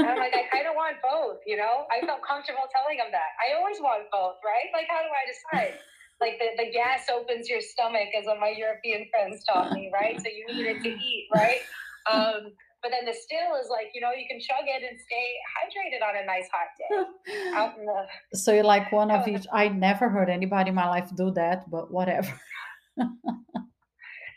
And 0.00 0.08
I'm 0.08 0.20
like, 0.20 0.32
I 0.32 0.48
kind 0.48 0.64
of 0.64 0.72
want 0.76 0.96
both, 1.04 1.44
you 1.44 1.60
know. 1.60 1.84
I 1.92 2.00
felt 2.04 2.24
comfortable 2.24 2.64
telling 2.72 2.96
him 2.96 3.12
that. 3.12 3.36
I 3.40 3.56
always 3.56 3.76
want 3.84 4.08
both, 4.08 4.40
right? 4.40 4.68
Like, 4.72 4.88
how 4.88 5.04
do 5.04 5.12
I 5.12 5.24
decide? 5.28 5.76
Like 6.20 6.40
the, 6.40 6.56
the 6.56 6.68
gas 6.72 7.08
opens 7.12 7.48
your 7.48 7.60
stomach, 7.60 8.08
as 8.16 8.24
my 8.40 8.52
European 8.56 9.08
friends 9.12 9.44
taught 9.44 9.72
me, 9.76 9.88
right? 9.92 10.16
So 10.20 10.28
you 10.32 10.44
need 10.48 10.68
it 10.68 10.80
to 10.84 10.88
eat, 10.92 11.28
right? 11.32 11.60
Um, 12.08 12.52
but 12.82 12.92
then 12.92 13.04
the 13.04 13.12
still 13.12 13.56
is 13.60 13.68
like, 13.68 13.92
you 13.92 14.00
know, 14.00 14.12
you 14.16 14.24
can 14.28 14.40
chug 14.40 14.64
it 14.64 14.80
and 14.84 14.96
stay 15.00 15.28
hydrated 15.52 16.00
on 16.00 16.16
a 16.16 16.24
nice 16.24 16.48
hot 16.48 16.72
day 16.80 16.92
out 17.56 17.76
in 17.78 17.84
the. 17.84 18.06
So 18.40 18.52
you 18.52 18.62
like 18.62 18.92
one 18.92 19.10
of 19.10 19.28
Oh. 19.28 19.30
each. 19.30 19.46
I 19.52 19.68
never 19.68 20.08
heard 20.08 20.30
anybody 20.30 20.70
in 20.70 20.74
my 20.74 20.88
life 20.88 21.08
do 21.14 21.30
that, 21.32 21.68
but 21.70 21.90
whatever. 21.92 22.32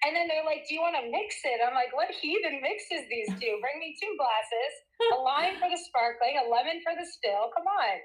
And 0.05 0.15
then 0.15 0.27
they're 0.27 0.43
like, 0.43 0.67
"Do 0.67 0.75
you 0.75 0.81
want 0.81 0.95
to 0.99 1.09
mix 1.09 1.39
it?" 1.43 1.63
I'm 1.63 1.73
like, 1.73 1.95
"What 1.95 2.11
heathen 2.11 2.59
mixes 2.61 3.07
these 3.09 3.29
two? 3.39 3.59
Bring 3.63 3.79
me 3.79 3.95
two 3.95 4.13
glasses, 4.19 4.71
a 5.13 5.19
lime 5.19 5.55
for 5.59 5.69
the 5.69 5.79
sparkling, 5.79 6.39
a 6.43 6.49
lemon 6.49 6.83
for 6.83 6.91
the 6.93 7.05
still. 7.05 7.51
Come 7.55 7.67
on, 7.67 7.95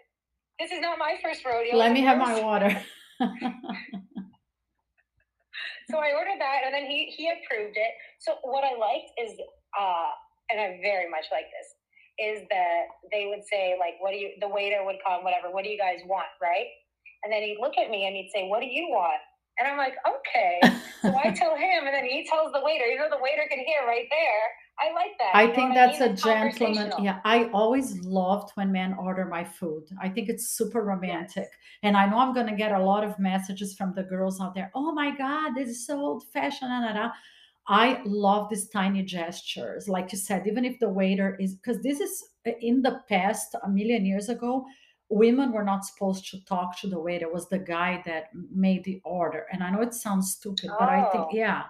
this 0.59 0.71
is 0.71 0.81
not 0.81 0.99
my 0.99 1.19
first 1.23 1.45
rodeo. 1.45 1.77
Let 1.77 1.93
me 1.93 2.03
have 2.03 2.19
my 2.19 2.41
water. 2.41 2.71
So 5.91 5.97
I 5.97 6.13
ordered 6.13 6.37
that, 6.39 6.69
and 6.69 6.73
then 6.73 6.85
he 6.85 7.09
he 7.17 7.33
approved 7.33 7.77
it. 7.77 7.93
So 8.21 8.37
what 8.45 8.63
I 8.63 8.77
liked 8.77 9.09
is, 9.17 9.33
uh, 9.73 10.11
and 10.53 10.61
I 10.61 10.79
very 10.85 11.09
much 11.09 11.25
like 11.33 11.49
this, 11.49 11.69
is 12.21 12.39
that 12.53 12.93
they 13.11 13.27
would 13.33 13.45
say 13.49 13.77
like, 13.81 13.97
"What 14.01 14.13
do 14.13 14.19
you?" 14.19 14.37
The 14.41 14.49
waiter 14.49 14.85
would 14.85 15.01
come, 15.01 15.25
whatever. 15.25 15.49
What 15.51 15.65
do 15.65 15.71
you 15.71 15.79
guys 15.79 16.05
want, 16.05 16.29
right? 16.43 16.69
And 17.25 17.33
then 17.33 17.43
he'd 17.43 17.57
look 17.61 17.79
at 17.81 17.89
me 17.89 18.07
and 18.07 18.15
he'd 18.15 18.31
say, 18.35 18.49
"What 18.49 18.61
do 18.61 18.67
you 18.69 18.89
want?" 18.93 19.21
And 19.59 19.69
I'm 19.69 19.77
like, 19.77 19.95
"Okay." 20.07 20.61
So 21.01 21.15
I 21.17 21.31
tell 21.31 21.55
him, 21.55 21.87
and 21.87 21.95
then 21.95 22.05
he 22.05 22.27
tells 22.29 22.53
the 22.53 22.61
waiter. 22.61 22.85
You 22.87 22.99
know, 22.99 23.09
the 23.09 23.23
waiter 23.23 23.43
can 23.49 23.61
hear 23.61 23.87
right 23.87 24.07
there. 24.11 24.45
I 24.81 24.93
like 24.93 25.17
that. 25.19 25.31
I 25.33 25.43
you 25.45 25.55
think 25.55 25.69
what 25.71 25.79
I 25.79 25.87
that's 25.87 26.01
mean? 26.01 26.11
a 26.11 26.17
gentleman. 26.17 27.05
Yeah, 27.05 27.21
I 27.25 27.45
always 27.53 28.01
loved 28.03 28.51
when 28.57 28.73
men 28.73 28.95
order 28.99 29.25
my 29.25 29.45
food. 29.45 29.85
I 30.03 30.09
think 30.09 30.29
it's 30.29 30.51
super 30.51 30.83
romantic. 30.83 31.49
And 31.85 31.97
I 31.97 32.07
know 32.09 32.19
I'm 32.19 32.35
going 32.35 32.49
to 32.49 32.57
get 32.57 32.73
a 32.73 32.83
lot 32.83 33.05
of 33.05 33.17
messages 33.21 33.77
from 33.77 33.95
the 33.95 34.03
girls 34.03 34.41
out 34.41 34.57
there. 34.57 34.73
Oh 34.75 34.91
my 34.93 35.17
God, 35.17 35.53
this 35.55 35.69
is 35.69 35.87
so 35.87 36.01
old 36.01 36.25
fashioned. 36.33 36.71
da, 36.71 36.81
da, 36.81 36.93
da." 36.95 37.11
I 37.69 38.01
love 38.07 38.49
these 38.49 38.69
tiny 38.71 39.03
gestures. 39.03 39.89
Like 39.89 40.11
you 40.11 40.19
said, 40.19 40.47
even 40.47 40.65
if 40.65 40.79
the 40.81 40.89
waiter 40.89 41.37
is, 41.39 41.55
because 41.55 41.83
this 41.83 42.01
is 42.01 42.25
uh, 42.47 42.53
in 42.61 42.81
the 42.83 43.01
past, 43.09 43.55
a 43.63 43.69
million 43.69 44.07
years 44.07 44.31
ago, 44.31 44.65
women 45.11 45.53
were 45.53 45.65
not 45.65 45.85
supposed 45.85 46.29
to 46.31 46.45
talk 46.45 46.79
to 46.81 46.87
the 46.87 46.99
waiter. 46.99 47.27
It 47.27 47.33
was 47.33 47.49
the 47.49 47.59
guy 47.59 48.03
that 48.05 48.25
made 48.55 48.85
the 48.85 49.01
order. 49.05 49.47
And 49.53 49.63
I 49.63 49.71
know 49.71 49.81
it 49.81 49.95
sounds 49.95 50.33
stupid, 50.33 50.71
but 50.79 50.89
I 50.89 51.03
think, 51.11 51.25
Oh. 51.25 51.31
yeah. 51.33 51.65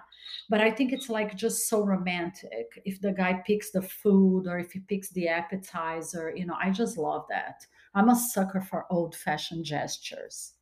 But 0.49 0.61
I 0.61 0.69
think 0.71 0.91
it's 0.91 1.09
like 1.09 1.35
just 1.35 1.69
so 1.69 1.85
romantic 1.85 2.81
if 2.85 2.99
the 3.01 3.11
guy 3.13 3.41
picks 3.47 3.71
the 3.71 3.81
food 3.81 4.45
or 4.47 4.59
if 4.59 4.71
he 4.73 4.79
picks 4.79 5.09
the 5.11 5.27
appetizer. 5.29 6.33
You 6.35 6.45
know, 6.45 6.57
I 6.61 6.69
just 6.69 6.97
love 6.97 7.25
that. 7.29 7.65
I'm 7.95 8.09
a 8.09 8.15
sucker 8.15 8.61
for 8.61 8.85
old 8.91 9.15
fashioned 9.15 9.63
gestures. 9.65 10.53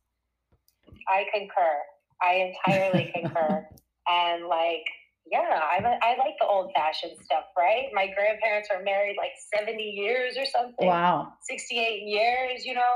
I 1.08 1.26
concur. 1.34 1.76
I 2.22 2.52
entirely 2.66 3.12
concur. 3.14 3.66
And 4.10 4.46
like, 4.46 4.86
yeah, 5.30 5.60
I, 5.62 5.76
I 6.02 6.10
like 6.18 6.34
the 6.40 6.46
old 6.46 6.70
fashioned 6.74 7.12
stuff, 7.24 7.44
right? 7.56 7.86
My 7.92 8.06
grandparents 8.14 8.68
are 8.74 8.82
married 8.82 9.16
like 9.16 9.32
70 9.56 9.82
years 9.82 10.36
or 10.36 10.46
something, 10.46 10.86
Wow. 10.86 11.32
68 11.42 12.02
years, 12.04 12.64
you 12.64 12.74
know? 12.74 12.94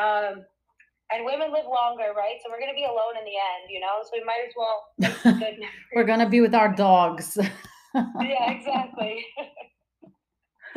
Um, 0.00 0.44
and 1.12 1.24
women 1.26 1.52
live 1.52 1.66
longer, 1.66 2.12
right? 2.16 2.36
So 2.42 2.50
we're 2.50 2.58
going 2.58 2.70
to 2.72 2.74
be 2.74 2.84
alone 2.84 3.16
in 3.18 3.24
the 3.24 3.36
end, 3.36 3.64
you 3.68 3.80
know? 3.80 4.00
So 4.02 4.10
we 4.14 4.24
might 4.24 4.44
as 4.48 4.54
well 4.56 5.34
good 5.38 5.60
We're 5.94 6.04
going 6.04 6.20
to 6.20 6.28
be 6.28 6.40
with 6.40 6.54
our 6.54 6.74
dogs. 6.74 7.38
Yeah, 7.94 8.50
exactly. 8.52 9.22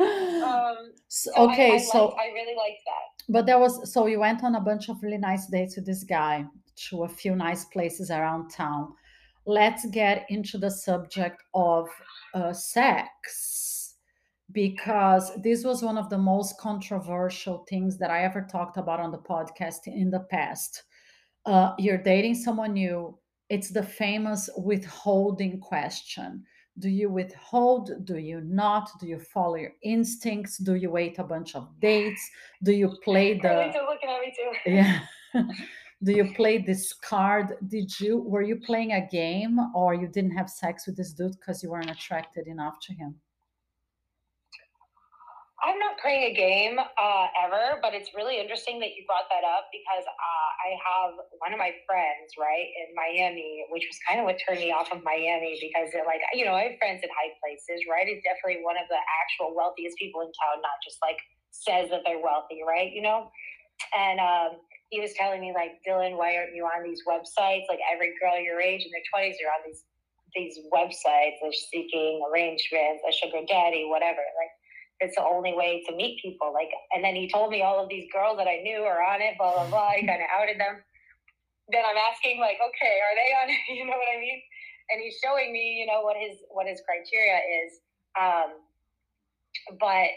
um, 0.00 0.92
So- 1.08 1.30
so 1.32 1.32
I- 1.34 1.52
okay, 1.52 1.74
I, 1.74 1.78
so 1.78 2.04
liked- 2.06 2.18
I 2.20 2.26
really 2.34 2.54
liked 2.56 2.82
that. 2.84 3.32
but 3.32 3.46
there 3.46 3.58
was 3.58 3.90
so 3.92 4.06
you 4.06 4.20
went 4.20 4.44
on 4.44 4.54
a 4.54 4.60
bunch 4.60 4.88
of 4.90 5.02
really 5.02 5.16
nice 5.18 5.46
dates 5.46 5.76
with 5.76 5.86
this 5.86 6.04
guy 6.04 6.44
to 6.90 7.04
a 7.04 7.08
few 7.08 7.34
nice 7.34 7.64
places 7.64 8.10
around 8.10 8.50
town. 8.50 8.92
Let's 9.46 9.86
get 9.86 10.26
into 10.28 10.58
the 10.58 10.70
subject 10.70 11.42
of 11.54 11.88
uh, 12.34 12.52
sex 12.52 13.94
because 14.52 15.32
this 15.42 15.64
was 15.64 15.82
one 15.82 15.96
of 15.96 16.10
the 16.10 16.18
most 16.18 16.58
controversial 16.58 17.64
things 17.68 17.96
that 17.98 18.10
I 18.10 18.24
ever 18.24 18.42
talked 18.42 18.76
about 18.76 19.00
on 19.00 19.12
the 19.12 19.18
podcast 19.18 19.86
in 19.86 20.10
the 20.10 20.26
past. 20.30 20.82
Uh, 21.44 21.74
you're 21.78 22.02
dating 22.02 22.34
someone 22.34 22.72
new. 22.72 23.18
It's 23.48 23.70
the 23.70 23.82
famous 23.82 24.50
withholding 24.56 25.60
question. 25.60 26.44
Do 26.78 26.88
you 26.88 27.08
withhold? 27.08 28.04
Do 28.04 28.18
you 28.18 28.40
not? 28.42 28.90
Do 29.00 29.06
you 29.06 29.18
follow 29.18 29.54
your 29.54 29.72
instincts? 29.82 30.58
Do 30.58 30.74
you 30.74 30.90
wait 30.90 31.18
a 31.18 31.24
bunch 31.24 31.54
of 31.54 31.68
dates? 31.80 32.20
Do 32.64 32.72
you 32.72 32.96
play 33.02 33.34
the 33.42 33.72
looking 33.88 34.10
at 34.10 34.20
me 34.20 34.34
too. 34.36 34.70
yeah? 34.70 35.00
Do 36.02 36.12
you 36.12 36.34
play 36.34 36.58
this 36.58 36.92
card? 36.92 37.56
Did 37.68 37.98
you 37.98 38.18
were 38.18 38.42
you 38.42 38.56
playing 38.56 38.92
a 38.92 39.06
game 39.06 39.58
or 39.74 39.94
you 39.94 40.08
didn't 40.08 40.36
have 40.36 40.50
sex 40.50 40.86
with 40.86 40.96
this 40.96 41.12
dude 41.12 41.32
because 41.32 41.62
you 41.62 41.70
weren't 41.70 41.90
attracted 41.90 42.46
enough 42.46 42.76
to 42.82 42.92
him? 42.92 43.14
I'm 45.64 45.80
not 45.80 45.98
playing 45.98 46.30
a 46.30 46.34
game 46.36 46.78
uh, 46.78 47.26
ever, 47.42 47.82
but 47.82 47.90
it's 47.90 48.14
really 48.14 48.38
interesting 48.38 48.78
that 48.84 48.94
you 48.94 49.02
brought 49.02 49.26
that 49.34 49.42
up 49.42 49.66
because 49.74 50.06
uh, 50.06 50.48
I 50.62 50.78
have 50.78 51.12
one 51.42 51.50
of 51.50 51.58
my 51.58 51.74
friends, 51.88 52.38
right, 52.38 52.70
in 52.86 52.94
Miami, 52.94 53.66
which 53.74 53.82
was 53.88 53.98
kind 54.06 54.20
of 54.20 54.30
what 54.30 54.38
turned 54.38 54.60
me 54.62 54.70
off 54.70 54.92
of 54.94 55.02
Miami 55.02 55.58
because 55.58 55.90
like, 56.06 56.22
you 56.36 56.46
know, 56.46 56.54
I 56.54 56.70
have 56.70 56.78
friends 56.78 57.02
in 57.02 57.10
high 57.10 57.34
places, 57.42 57.82
right? 57.90 58.06
He's 58.06 58.22
definitely 58.22 58.62
one 58.62 58.78
of 58.78 58.86
the 58.92 59.00
actual 59.00 59.58
wealthiest 59.58 59.98
people 59.98 60.22
in 60.22 60.30
town, 60.38 60.62
not 60.62 60.78
just 60.86 61.02
like 61.02 61.18
says 61.50 61.90
that 61.90 62.06
they're 62.06 62.22
wealthy, 62.22 62.62
right? 62.62 62.92
You 62.92 63.02
know? 63.02 63.32
And 63.90 64.20
um, 64.22 64.62
he 64.90 65.00
was 65.00 65.12
telling 65.14 65.40
me, 65.40 65.52
like, 65.54 65.82
Dillon, 65.84 66.16
why 66.16 66.36
aren't 66.36 66.54
you 66.54 66.64
on 66.64 66.84
these 66.84 67.02
websites? 67.08 67.66
Like, 67.68 67.80
every 67.92 68.14
girl 68.20 68.38
your 68.38 68.60
age 68.60 68.84
in 68.84 68.90
their 68.94 69.06
20s 69.10 69.34
are 69.42 69.50
on 69.50 69.62
these 69.66 69.82
these 70.34 70.58
websites, 70.68 71.40
they're 71.40 71.52
seeking 71.72 72.20
arrangements, 72.28 73.00
a 73.08 73.10
sugar 73.10 73.40
daddy, 73.48 73.88
whatever. 73.88 74.20
Like, 74.36 74.52
it's 75.00 75.16
the 75.16 75.24
only 75.24 75.54
way 75.56 75.82
to 75.88 75.96
meet 75.96 76.20
people. 76.20 76.52
Like, 76.52 76.68
and 76.92 77.02
then 77.02 77.16
he 77.16 77.28
told 77.28 77.50
me 77.50 77.62
all 77.62 77.82
of 77.82 77.88
these 77.88 78.04
girls 78.12 78.36
that 78.36 78.46
I 78.46 78.60
knew 78.60 78.84
are 78.84 79.02
on 79.02 79.20
it, 79.20 79.36
blah 79.38 79.52
blah 79.52 79.68
blah. 79.68 79.90
He 79.96 80.06
kind 80.06 80.20
of 80.20 80.28
outed 80.28 80.60
them. 80.60 80.80
Then 81.72 81.82
I'm 81.82 81.96
asking, 82.12 82.38
like, 82.38 82.58
okay, 82.62 82.94
are 83.00 83.16
they 83.16 83.30
on 83.42 83.46
it? 83.50 83.60
You 83.80 83.84
know 83.84 83.96
what 83.96 84.12
I 84.12 84.20
mean? 84.20 84.40
And 84.92 85.02
he's 85.02 85.18
showing 85.18 85.52
me, 85.52 85.80
you 85.80 85.86
know, 85.86 86.02
what 86.02 86.16
his 86.16 86.38
what 86.48 86.66
his 86.66 86.80
criteria 86.84 87.40
is. 87.64 87.80
Um, 88.14 88.60
but 89.80 90.08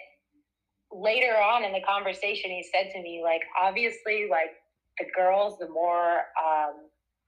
later 0.91 1.36
on 1.38 1.63
in 1.63 1.71
the 1.71 1.82
conversation, 1.88 2.52
he 2.52 2.65
said 2.73 2.91
to 2.93 3.02
me, 3.02 3.21
like, 3.23 3.41
obviously, 3.62 4.28
like 4.30 4.52
the 4.99 5.06
girls, 5.15 5.58
the 5.60 5.69
more 5.69 6.25
um, 6.38 6.73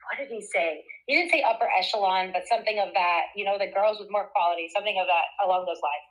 what 0.09 0.17
did 0.17 0.27
he 0.29 0.41
say? 0.41 0.83
He 1.07 1.15
didn't 1.15 1.31
say 1.31 1.43
upper 1.43 1.67
echelon, 1.77 2.31
but 2.33 2.43
something 2.47 2.79
of 2.79 2.89
that. 2.93 3.21
You 3.35 3.45
know, 3.45 3.57
the 3.57 3.67
girls 3.67 3.97
with 3.99 4.09
more 4.09 4.29
quality, 4.35 4.67
something 4.73 4.97
of 4.99 5.07
that 5.07 5.45
along 5.45 5.65
those 5.65 5.79
lines. 5.81 6.07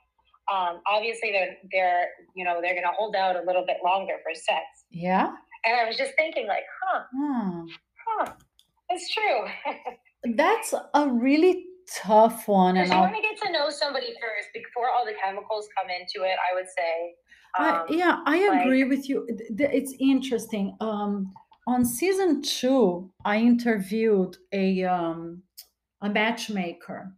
Um, 0.51 0.81
obviously, 0.87 1.31
they're 1.31 1.57
they're 1.71 2.07
you 2.35 2.43
know 2.45 2.59
they're 2.61 2.73
going 2.73 2.87
to 2.87 2.95
hold 2.97 3.15
out 3.15 3.35
a 3.35 3.43
little 3.45 3.65
bit 3.65 3.77
longer 3.83 4.13
for 4.23 4.33
sex. 4.33 4.63
Yeah. 4.89 5.31
And 5.63 5.79
I 5.79 5.85
was 5.87 5.95
just 5.95 6.13
thinking, 6.17 6.47
like, 6.47 6.63
huh, 6.83 7.03
Hmm. 7.13 7.65
huh, 8.07 8.31
it's 8.89 9.13
true. 9.13 9.45
That's 10.35 10.73
a 10.95 11.07
really 11.07 11.65
tough 11.95 12.47
one, 12.47 12.77
and 12.77 12.87
you 12.87 12.93
I'll, 12.93 13.01
want 13.01 13.15
to 13.15 13.21
get 13.21 13.37
to 13.45 13.51
know 13.51 13.69
somebody 13.69 14.07
first 14.21 14.49
before 14.53 14.89
all 14.89 15.05
the 15.05 15.13
chemicals 15.23 15.67
come 15.77 15.89
into 15.89 16.25
it. 16.27 16.37
I 16.51 16.55
would 16.55 16.67
say. 16.67 17.15
I, 17.57 17.69
Um, 17.81 17.85
yeah, 17.89 18.19
I 18.25 18.47
like- 18.47 18.61
agree 18.61 18.83
with 18.85 19.09
you. 19.09 19.27
It's 19.27 19.93
interesting. 19.99 20.75
Um, 20.79 21.31
on 21.67 21.85
season 21.85 22.41
two, 22.41 23.11
I 23.25 23.37
interviewed 23.37 24.37
a 24.51 24.83
um, 24.83 25.43
a 26.01 26.09
matchmaker, 26.09 27.13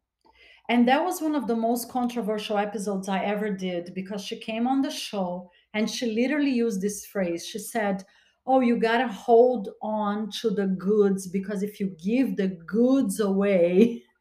and 0.70 0.88
that 0.88 1.04
was 1.04 1.22
one 1.22 1.36
of 1.36 1.48
the 1.48 1.56
most 1.56 1.90
controversial 1.90 2.58
episodes 2.58 3.08
I 3.08 3.24
ever 3.24 3.50
did 3.52 3.94
because 3.94 4.24
she 4.24 4.38
came 4.40 4.68
on 4.68 4.82
the 4.82 4.92
show 4.92 5.50
and 5.74 5.90
she 5.90 6.06
literally 6.12 6.52
used 6.52 6.82
this 6.82 7.06
phrase. 7.06 7.46
She 7.46 7.60
said, 7.60 8.04
"Oh, 8.46 8.60
you 8.60 8.78
gotta 8.78 9.08
hold 9.08 9.70
on 9.82 10.30
to 10.42 10.50
the 10.50 10.68
goods 10.68 11.28
because 11.28 11.64
if 11.64 11.80
you 11.80 11.96
give 12.04 12.36
the 12.38 12.48
goods 12.66 13.20
away." 13.20 14.04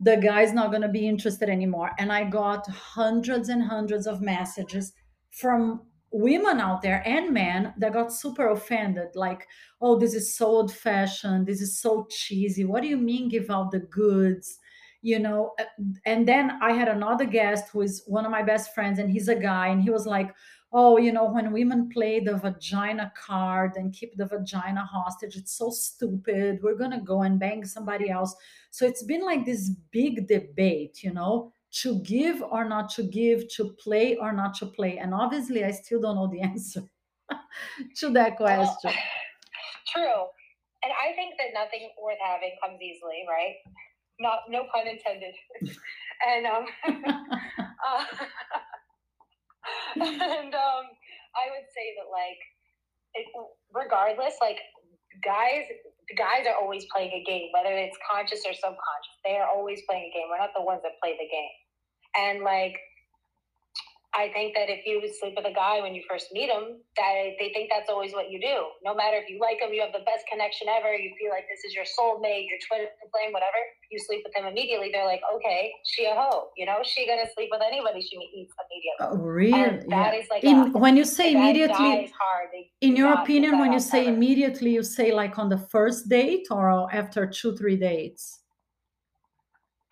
The 0.00 0.16
guy's 0.16 0.52
not 0.52 0.70
going 0.70 0.82
to 0.82 0.88
be 0.88 1.08
interested 1.08 1.48
anymore. 1.48 1.90
And 1.98 2.12
I 2.12 2.24
got 2.24 2.66
hundreds 2.68 3.48
and 3.48 3.62
hundreds 3.62 4.06
of 4.06 4.20
messages 4.20 4.92
from 5.30 5.82
women 6.12 6.60
out 6.60 6.80
there 6.80 7.02
and 7.04 7.34
men 7.34 7.74
that 7.76 7.92
got 7.92 8.12
super 8.12 8.50
offended 8.50 9.08
like 9.16 9.48
oh 9.80 9.98
this 9.98 10.14
is 10.14 10.36
so 10.36 10.46
old 10.46 10.72
fashioned 10.72 11.44
this 11.46 11.60
is 11.60 11.80
so 11.80 12.06
cheesy. 12.08 12.64
What 12.64 12.82
do 12.82 12.88
you 12.88 12.96
mean 12.96 13.28
give 13.28 13.50
out 13.50 13.72
the 13.72 13.80
goods? 13.80 14.58
You 15.02 15.18
know 15.18 15.52
Uh, 15.58 15.64
and 16.06 16.26
then 16.26 16.52
i 16.62 16.72
had 16.72 16.88
another 16.88 17.26
guest 17.26 17.68
who 17.70 17.82
is 17.82 18.02
one 18.06 18.24
of 18.24 18.30
my 18.30 18.42
best 18.42 18.74
friends 18.74 18.98
and 18.98 19.10
he's 19.10 19.28
a 19.28 19.34
guy 19.34 19.68
and 19.68 19.82
he 19.82 19.90
was 19.90 20.06
like 20.06 20.34
oh 20.74 20.98
you 20.98 21.12
know 21.12 21.24
when 21.24 21.52
women 21.52 21.88
play 21.88 22.20
the 22.20 22.36
vagina 22.36 23.10
card 23.16 23.72
and 23.76 23.94
keep 23.94 24.16
the 24.16 24.26
vagina 24.26 24.84
hostage 24.84 25.36
it's 25.36 25.56
so 25.56 25.70
stupid 25.70 26.58
we're 26.62 26.76
going 26.76 26.90
to 26.90 27.00
go 27.00 27.22
and 27.22 27.40
bang 27.40 27.64
somebody 27.64 28.10
else 28.10 28.34
so 28.70 28.84
it's 28.84 29.04
been 29.04 29.22
like 29.22 29.46
this 29.46 29.70
big 29.90 30.26
debate 30.28 31.02
you 31.02 31.12
know 31.12 31.52
to 31.74 31.98
give 32.00 32.40
or 32.40 32.64
not 32.64 32.88
to 32.90 33.02
give, 33.02 33.48
to 33.56 33.72
play 33.82 34.16
or 34.16 34.32
not 34.32 34.54
to 34.54 34.66
play? 34.66 34.98
And 34.98 35.12
obviously, 35.12 35.64
I 35.64 35.72
still 35.72 36.00
don't 36.00 36.14
know 36.14 36.28
the 36.28 36.40
answer 36.52 36.82
to 37.96 38.10
that 38.10 38.38
Well, 38.38 38.56
question. 38.56 38.92
true. 39.92 40.22
And 40.84 40.92
I 40.92 41.14
think 41.16 41.34
that 41.38 41.48
nothing 41.52 41.90
worth 42.00 42.18
having 42.24 42.52
comes 42.62 42.80
easily, 42.80 43.24
right? 43.28 43.56
Not 44.20 44.40
no 44.48 44.64
pun 44.72 44.86
intended. 44.86 45.34
and 46.28 46.46
um 46.46 46.66
uh, 46.94 48.04
and 49.96 50.52
um 50.54 50.84
I 51.34 51.50
would 51.50 51.66
say 51.74 51.86
that 51.98 52.08
like 52.10 52.40
it, 53.14 53.26
regardless, 53.72 54.34
like 54.40 54.58
guys 55.22 55.66
guys 56.18 56.46
are 56.46 56.58
always 56.60 56.84
playing 56.92 57.12
a 57.12 57.22
game, 57.24 57.48
whether 57.54 57.72
it's 57.72 57.96
conscious 58.04 58.44
or 58.46 58.52
subconscious. 58.52 59.16
They 59.24 59.36
are 59.36 59.48
always 59.48 59.80
playing 59.88 60.10
a 60.10 60.12
game. 60.12 60.28
We're 60.28 60.38
not 60.38 60.52
the 60.54 60.62
ones 60.62 60.82
that 60.84 61.00
play 61.02 61.16
the 61.16 61.28
game. 61.30 61.56
And 62.14 62.44
like 62.44 62.76
I 64.14 64.30
think 64.30 64.54
that 64.54 64.70
if 64.70 64.86
you 64.86 65.02
sleep 65.18 65.34
with 65.34 65.44
a 65.44 65.52
guy 65.52 65.82
when 65.82 65.90
you 65.94 66.02
first 66.08 66.30
meet 66.30 66.46
him, 66.46 66.78
that 66.96 67.34
they 67.42 67.50
think 67.50 67.66
that's 67.68 67.90
always 67.90 68.14
what 68.14 68.30
you 68.30 68.38
do. 68.38 68.70
No 68.86 68.94
matter 68.94 69.18
if 69.18 69.28
you 69.28 69.42
like 69.42 69.58
him, 69.58 69.74
you 69.74 69.82
have 69.82 69.90
the 69.90 70.06
best 70.06 70.22
connection 70.30 70.70
ever, 70.70 70.94
you 70.94 71.10
feel 71.18 71.34
like 71.34 71.50
this 71.50 71.66
is 71.66 71.74
your 71.74 71.82
soulmate, 71.82 72.46
your 72.46 72.62
twin 72.70 72.86
flame, 73.10 73.34
whatever. 73.34 73.58
You 73.90 73.98
sleep 73.98 74.22
with 74.22 74.34
him 74.36 74.46
immediately. 74.46 74.90
They're 74.94 75.04
like, 75.04 75.22
okay, 75.34 75.72
she 75.84 76.06
a 76.06 76.14
hoe. 76.14 76.54
You 76.56 76.66
know, 76.66 76.78
she 76.86 77.06
gonna 77.06 77.26
sleep 77.34 77.50
with 77.50 77.62
anybody 77.66 78.00
she 78.06 78.16
meets 78.18 78.54
immediately. 78.62 79.02
Oh, 79.02 79.16
really? 79.18 79.52
And 79.52 79.90
that 79.90 80.14
Yeah. 80.14 80.20
is 80.20 80.26
like 80.30 80.44
In, 80.44 80.56
a, 80.74 80.78
when 80.78 80.96
you 80.96 81.04
say 81.04 81.32
immediately, 81.32 82.12
hard. 82.14 82.50
In 82.80 82.94
your 82.94 83.14
opinion, 83.14 83.58
when 83.58 83.72
you 83.72 83.80
say 83.80 84.06
ever. 84.06 84.14
immediately, 84.14 84.70
you 84.70 84.84
say 84.84 85.10
like 85.10 85.38
on 85.38 85.48
the 85.48 85.58
first 85.58 86.08
date 86.08 86.46
or 86.50 86.86
after 86.94 87.26
two, 87.26 87.56
three 87.56 87.76
dates? 87.76 88.43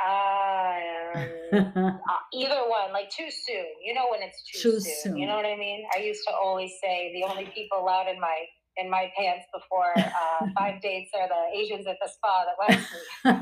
Uh, 1.52 2.16
either 2.32 2.62
one, 2.66 2.92
like 2.92 3.10
too 3.10 3.28
soon. 3.30 3.66
You 3.84 3.92
know 3.94 4.06
when 4.10 4.22
it's 4.22 4.42
too, 4.50 4.58
Too 4.72 4.80
soon. 4.80 4.94
soon. 5.02 5.16
You 5.18 5.26
know 5.26 5.36
what 5.36 5.44
I 5.44 5.54
mean? 5.56 5.84
I 5.94 5.98
used 6.00 6.22
to 6.26 6.34
always 6.34 6.72
say 6.82 7.12
the 7.12 7.28
only 7.28 7.44
people 7.54 7.78
allowed 7.78 8.08
in 8.08 8.18
my 8.18 8.38
in 8.78 8.88
my 8.90 9.12
pants 9.18 9.44
before 9.52 9.92
uh, 9.98 10.46
five 10.58 10.80
dates 10.80 11.10
are 11.14 11.28
the 11.28 11.58
Asians 11.58 11.86
at 11.86 11.98
the 12.02 12.08
spa 12.10 12.44
that 12.46 12.56
wax 12.58 12.82
me. 12.90 13.32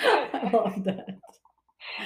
I 0.42 0.50
love 0.50 0.84
that. 0.84 1.06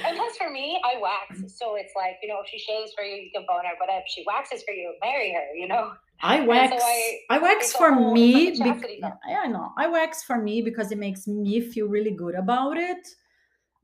And 0.04 0.16
plus, 0.16 0.36
for 0.36 0.50
me, 0.50 0.80
I 0.84 0.98
wax, 1.00 1.54
so 1.56 1.76
it's 1.76 1.92
like 1.94 2.16
you 2.22 2.28
know, 2.28 2.40
if 2.42 2.48
she 2.50 2.58
shaves 2.58 2.92
for 2.96 3.04
you, 3.04 3.14
you 3.14 3.30
can 3.32 3.44
bone 3.46 3.64
her. 3.64 3.74
But 3.78 3.88
if 3.90 4.04
she 4.08 4.24
waxes 4.26 4.64
for 4.64 4.72
you, 4.74 4.94
marry 5.00 5.32
her. 5.32 5.54
You 5.54 5.68
know. 5.68 5.92
I 6.22 6.38
so 6.38 6.44
wax. 6.46 6.82
I- 6.82 7.18
I 7.30 7.38
wax 7.38 7.72
for 7.72 7.92
me. 8.12 8.52
like 8.52 8.54
a 8.54 8.58
bec- 8.58 8.74
chastity 8.74 8.98
yeah. 9.28 9.40
I 9.42 9.46
know. 9.48 9.72
I 9.76 9.86
wax 9.88 10.22
for 10.22 10.38
me 10.38 10.62
because 10.62 10.92
it 10.92 10.98
makes 10.98 11.26
me 11.26 11.60
feel 11.60 11.86
really 11.88 12.12
good 12.12 12.34
about 12.34 12.76
it. 12.76 13.06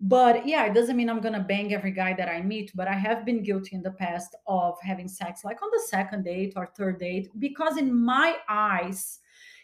But 0.02 0.46
yeah, 0.46 0.64
it 0.64 0.72
doesn't 0.72 0.96
mean 0.96 1.10
I'm 1.10 1.20
gonna 1.20 1.44
bang 1.46 1.74
every 1.74 1.90
guy 1.92 2.14
that 2.14 2.28
I 2.28 2.40
meet. 2.40 2.72
But 2.74 2.88
I 2.88 2.94
have 2.94 3.26
been 3.26 3.42
guilty 3.42 3.76
in 3.76 3.82
the 3.82 3.90
past 3.90 4.34
of 4.46 4.78
having 4.82 5.08
sex 5.08 5.44
like 5.44 5.62
on 5.62 5.68
the 5.72 5.82
second 5.88 6.24
date 6.24 6.54
or 6.56 6.66
third 6.66 6.98
date 6.98 7.28
because 7.38 7.76
in 7.76 7.94
my 7.94 8.36
eyes, 8.48 9.18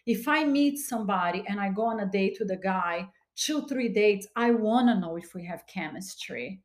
if 0.04 0.28
I 0.28 0.44
meet 0.44 0.78
somebody 0.78 1.42
and 1.48 1.58
I 1.58 1.70
go 1.70 1.84
on 1.86 2.00
a 2.00 2.06
date 2.06 2.36
with 2.38 2.50
a 2.50 2.56
guy, 2.56 3.08
two, 3.34 3.66
three 3.66 3.88
dates, 3.88 4.26
I 4.36 4.50
wanna 4.50 5.00
know 5.00 5.16
if 5.16 5.34
we 5.34 5.44
have 5.46 5.66
chemistry. 5.66 6.60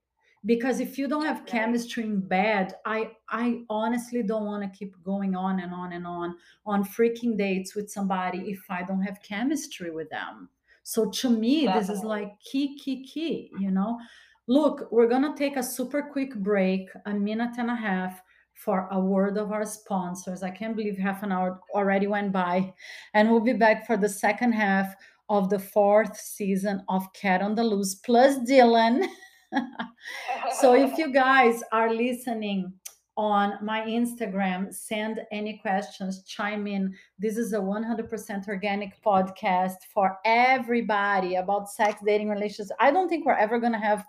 Because 0.46 0.80
if 0.80 0.98
you 0.98 1.08
don't 1.08 1.26
have 1.26 1.46
chemistry 1.46 2.04
in 2.04 2.20
bed, 2.20 2.74
I 2.86 3.12
I 3.30 3.62
honestly 3.70 4.24
don't 4.24 4.46
want 4.46 4.64
to 4.64 4.78
keep 4.78 4.96
going 5.04 5.36
on 5.36 5.60
and 5.60 5.74
on 5.74 5.94
and 5.94 6.08
on 6.08 6.36
on 6.66 6.84
freaking 6.84 7.38
dates 7.38 7.76
with 7.76 7.92
somebody 7.92 8.50
if 8.50 8.62
I 8.70 8.84
don't 8.84 9.04
have 9.04 9.22
chemistry 9.22 9.92
with 9.92 10.10
them. 10.10 10.50
So 10.84 11.10
to 11.10 11.30
me, 11.30 11.68
this 11.68 11.90
is 11.90 12.04
like 12.04 12.40
key, 12.40 12.78
key, 12.80 13.04
key, 13.04 13.52
you 13.60 13.70
know. 13.70 14.00
Look, 14.48 14.92
we're 14.92 15.08
gonna 15.08 15.36
take 15.38 15.58
a 15.58 15.64
super 15.64 16.02
quick 16.02 16.36
break, 16.36 16.90
a 17.06 17.14
minute 17.14 17.58
and 17.60 17.70
a 17.70 17.76
half 17.76 18.22
for 18.54 18.88
a 18.92 19.00
word 19.00 19.38
of 19.38 19.52
our 19.52 19.66
sponsors. 19.66 20.44
I 20.44 20.52
can't 20.52 20.76
believe 20.76 20.98
half 20.98 21.24
an 21.24 21.32
hour 21.32 21.60
already 21.74 22.08
went 22.08 22.32
by. 22.32 22.74
And 23.14 23.30
we'll 23.30 23.40
be 23.40 23.54
back 23.54 23.88
for 23.88 23.98
the 23.98 24.10
second 24.10 24.52
half 24.52 24.96
of 25.30 25.50
the 25.50 25.58
fourth 25.58 26.16
season 26.18 26.84
of 26.90 27.12
Cat 27.14 27.42
on 27.42 27.56
the 27.56 27.64
Loose 27.64 27.96
plus 27.96 28.38
Dillon. 28.46 29.08
so 30.60 30.74
if 30.74 30.98
you 30.98 31.12
guys 31.12 31.64
are 31.72 31.94
listening 31.94 32.74
on 33.18 33.54
my 33.62 33.82
Instagram, 33.82 34.74
send 34.74 35.22
any 35.32 35.58
questions, 35.58 36.24
chime 36.24 36.66
in. 36.68 36.96
This 37.20 37.38
is 37.38 37.54
a 37.54 37.58
100% 37.58 38.48
organic 38.48 39.02
podcast 39.04 39.76
for 39.94 40.18
everybody 40.26 41.36
about 41.36 41.70
sex, 41.70 42.02
dating, 42.06 42.30
relationships. 42.30 42.72
I 42.80 42.92
don't 42.92 43.10
think 43.10 43.26
we're 43.26 43.34
ever 43.34 43.60
going 43.60 43.74
to 43.74 43.80
have 43.80 44.06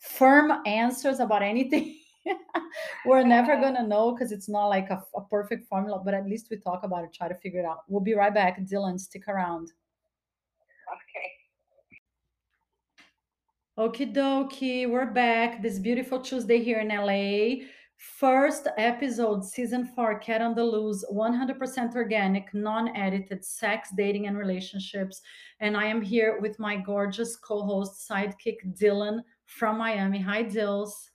firm 0.00 0.52
answers 0.66 1.18
about 1.20 1.42
anything. 1.42 1.96
we're 3.06 3.24
never 3.24 3.60
going 3.60 3.74
to 3.74 3.86
know 3.86 4.12
because 4.12 4.32
it's 4.32 4.48
not 4.48 4.68
like 4.68 4.88
a, 4.90 5.02
a 5.16 5.20
perfect 5.22 5.68
formula, 5.68 6.00
but 6.04 6.14
at 6.14 6.26
least 6.26 6.48
we 6.50 6.56
talk 6.56 6.84
about 6.84 7.04
it, 7.04 7.12
try 7.12 7.28
to 7.28 7.34
figure 7.34 7.60
it 7.60 7.66
out. 7.66 7.80
We'll 7.88 8.00
be 8.00 8.14
right 8.14 8.32
back. 8.32 8.64
Dillon, 8.66 8.98
stick 8.98 9.28
around. 9.28 9.72
okay. 10.88 11.43
Okie 13.76 14.14
dokie, 14.14 14.88
we're 14.88 15.10
back 15.10 15.60
this 15.60 15.80
beautiful 15.80 16.20
Tuesday 16.20 16.62
here 16.62 16.78
in 16.78 16.90
LA. 16.90 17.64
First 17.96 18.68
episode, 18.78 19.44
season 19.44 19.84
four, 19.84 20.16
Cat 20.20 20.40
on 20.40 20.54
the 20.54 20.62
Loose, 20.62 21.04
100% 21.12 21.96
organic, 21.96 22.54
non 22.54 22.96
edited 22.96 23.44
sex, 23.44 23.88
dating, 23.96 24.28
and 24.28 24.38
relationships. 24.38 25.20
And 25.58 25.76
I 25.76 25.86
am 25.86 26.00
here 26.00 26.38
with 26.40 26.56
my 26.60 26.76
gorgeous 26.76 27.34
co 27.34 27.64
host, 27.64 28.08
sidekick 28.08 28.78
Dillon 28.78 29.24
from 29.46 29.78
Miami. 29.78 30.20
Hi, 30.20 30.42
Dills. 30.42 31.10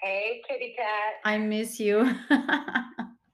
Hey, 0.00 0.42
kitty 0.48 0.74
cat. 0.76 1.20
I 1.24 1.38
miss 1.38 1.78
you. 1.78 2.16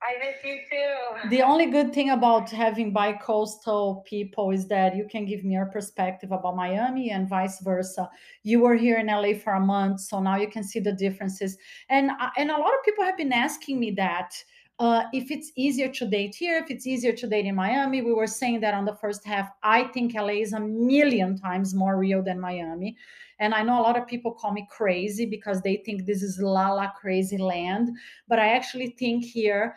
I 0.09 0.17
miss 0.19 0.43
you 0.43 0.61
too. 0.71 1.29
the 1.29 1.43
only 1.43 1.67
good 1.67 1.93
thing 1.93 2.11
about 2.11 2.51
having 2.51 2.95
bi-coastal 2.95 4.05
people 4.07 4.51
is 4.53 4.67
that 4.69 4.97
you 4.97 5.07
can 5.11 5.27
give 5.27 5.45
me 5.45 5.53
your 5.53 5.67
perspective 5.67 6.33
about 6.33 6.57
Miami 6.57 7.11
and 7.11 7.29
vice 7.29 7.61
versa. 7.61 8.09
You 8.43 8.61
were 8.61 8.75
here 8.75 8.97
in 8.97 9.09
LA 9.09 9.35
for 9.35 9.53
a 9.55 9.61
month, 9.61 10.01
so 10.01 10.19
now 10.21 10.37
you 10.37 10.49
can 10.49 10.65
see 10.65 10.81
the 10.81 10.93
differences. 10.93 11.59
And 11.91 12.11
and 12.39 12.51
a 12.51 12.57
lot 12.57 12.73
of 12.73 12.85
people 12.87 13.05
have 13.05 13.19
been 13.19 13.35
asking 13.35 13.79
me 13.79 13.91
that 13.93 14.33
uh, 14.79 15.03
if 15.13 15.31
it's 15.31 15.53
easier 15.57 15.89
to 15.89 16.07
date 16.07 16.35
here, 16.35 16.57
if 16.57 16.71
it's 16.71 16.87
easier 16.87 17.13
to 17.13 17.27
date 17.27 17.45
in 17.45 17.55
Miami. 17.55 18.01
We 18.01 18.15
were 18.15 18.29
saying 18.29 18.61
that 18.61 18.75
on 18.75 18.87
the 18.87 18.95
first 18.95 19.27
half. 19.27 19.51
I 19.63 19.85
think 19.89 20.15
LA 20.15 20.41
is 20.47 20.53
a 20.55 20.61
million 20.61 21.37
times 21.37 21.75
more 21.75 21.99
real 21.99 22.23
than 22.23 22.41
Miami. 22.41 22.97
And 23.41 23.55
I 23.55 23.63
know 23.63 23.81
a 23.81 23.83
lot 23.83 23.99
of 23.99 24.07
people 24.07 24.33
call 24.33 24.53
me 24.53 24.67
crazy 24.71 25.27
because 25.27 25.61
they 25.61 25.83
think 25.85 26.07
this 26.07 26.23
is 26.23 26.39
la 26.41 26.73
la 26.73 26.91
crazy 26.93 27.39
land. 27.39 27.91
But 28.29 28.39
I 28.39 28.55
actually 28.55 28.95
think 28.99 29.25
here 29.25 29.77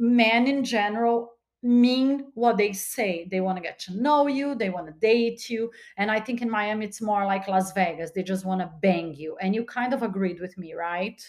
men 0.00 0.46
in 0.46 0.64
general 0.64 1.34
mean 1.62 2.26
what 2.34 2.56
they 2.56 2.72
say. 2.72 3.28
They 3.30 3.40
want 3.40 3.58
to 3.58 3.62
get 3.62 3.78
to 3.80 3.96
know 3.96 4.26
you, 4.26 4.54
they 4.54 4.70
want 4.70 4.86
to 4.86 4.92
date 4.92 5.50
you. 5.50 5.70
And 5.98 6.10
I 6.10 6.20
think 6.20 6.40
in 6.42 6.50
Miami, 6.50 6.86
it's 6.86 7.02
more 7.02 7.26
like 7.26 7.48
Las 7.48 7.72
Vegas. 7.72 8.12
They 8.12 8.22
just 8.22 8.44
want 8.44 8.60
to 8.60 8.70
bang 8.80 9.14
you. 9.14 9.36
And 9.40 9.54
you 9.54 9.64
kind 9.64 9.92
of 9.92 10.02
agreed 10.02 10.40
with 10.40 10.56
me, 10.56 10.72
right? 10.74 11.20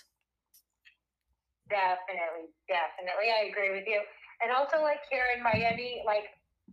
Definitely, 1.70 2.52
definitely. 2.68 3.32
I 3.32 3.50
agree 3.50 3.72
with 3.72 3.88
you. 3.88 4.02
And 4.42 4.52
also, 4.52 4.82
like 4.82 5.00
here 5.10 5.26
in 5.36 5.44
Miami, 5.44 6.02
like, 6.06 6.26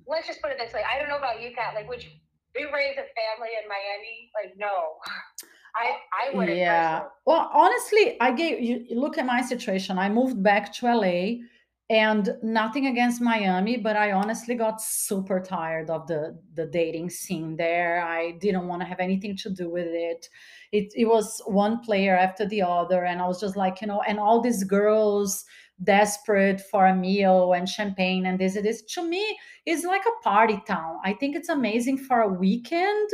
let's 0.07 0.27
just 0.27 0.41
put 0.41 0.51
it 0.51 0.59
this 0.59 0.73
way 0.73 0.83
I 0.89 0.99
don't 0.99 1.09
know 1.09 1.19
about 1.19 1.43
you, 1.43 1.51
Kat. 1.55 1.75
Like, 1.75 1.89
would 1.89 2.03
you, 2.03 2.11
raise 2.57 2.97
a 2.97 3.07
family 3.15 3.51
in 3.63 3.69
Miami? 3.69 4.33
Like, 4.35 4.55
no. 4.57 4.97
I, 5.77 6.31
I 6.33 6.37
wouldn't. 6.37 6.59
Yeah. 6.59 6.99
personally. 6.99 7.11
Well, 7.27 7.51
honestly, 7.53 8.17
I 8.21 8.33
gave 8.33 8.61
you 8.61 8.99
look 8.99 9.17
at 9.17 9.27
my 9.27 9.43
situation. 9.43 9.97
I 9.97 10.09
moved 10.09 10.43
back 10.43 10.73
to 10.75 10.93
LA 10.93 11.45
and 11.91 12.37
nothing 12.43 12.87
against 12.87 13.23
Miami, 13.23 13.79
but 13.79 13.97
I 13.97 14.13
honestly 14.13 14.55
got 14.55 14.83
super 14.83 15.41
tired 15.41 15.89
of 15.89 16.07
the 16.07 16.39
the 16.55 16.67
dating 16.67 17.11
scene 17.11 17.57
there. 17.57 18.05
I 18.05 18.33
didn't 18.33 18.69
want 18.69 18.83
to 18.83 18.87
have 18.87 19.01
anything 19.01 19.37
to 19.39 19.51
do 19.51 19.71
with 19.71 19.89
it. 19.89 20.29
It 20.73 20.93
it 20.95 21.07
was 21.07 21.41
one 21.47 21.81
player 21.81 22.15
after 22.17 22.47
the 22.47 22.63
other 22.63 23.05
and 23.05 23.23
I 23.23 23.27
was 23.27 23.41
just 23.41 23.57
like, 23.57 23.81
you 23.81 23.87
know, 23.87 24.03
and 24.03 24.19
all 24.19 24.41
these 24.41 24.65
girls 24.65 25.45
desperate 25.85 26.61
for 26.61 26.87
a 26.87 26.95
meal 26.95 27.53
and 27.53 27.69
champagne 27.69 28.27
and 28.27 28.39
this 28.39 28.57
and 28.57 28.65
this 28.67 28.83
to 28.83 29.03
me 29.03 29.25
is 29.65 29.85
like 29.85 30.03
a 30.05 30.23
party 30.23 30.61
town. 30.67 30.99
I 31.05 31.15
think 31.15 31.37
it's 31.37 31.49
amazing 31.49 31.99
for 31.99 32.21
a 32.21 32.29
weekend 32.29 33.11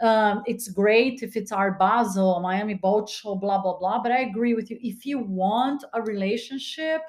um, 0.00 0.42
it's 0.46 0.68
great 0.68 1.22
if 1.22 1.36
it's 1.36 1.52
Art 1.52 1.78
Basel, 1.78 2.40
Miami 2.40 2.74
Boat 2.74 3.08
Show, 3.08 3.34
blah, 3.34 3.62
blah, 3.62 3.78
blah. 3.78 4.02
But 4.02 4.12
I 4.12 4.20
agree 4.20 4.52
with 4.54 4.70
you. 4.70 4.78
If 4.82 5.06
you 5.06 5.18
want 5.18 5.84
a 5.94 6.02
relationship, 6.02 7.00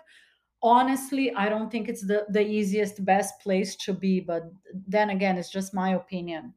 honestly, 0.62 1.34
I 1.34 1.50
don't 1.50 1.72
think 1.72 1.89
it's 1.89 2.06
the, 2.06 2.26
the 2.30 2.46
easiest, 2.46 3.04
best 3.06 3.39
place 3.41 3.76
to 3.78 3.93
be. 3.93 4.20
But 4.20 4.43
then 4.88 5.10
again, 5.12 5.38
it's 5.38 5.50
just 5.50 5.74
my 5.74 5.96
opinion. 5.96 6.54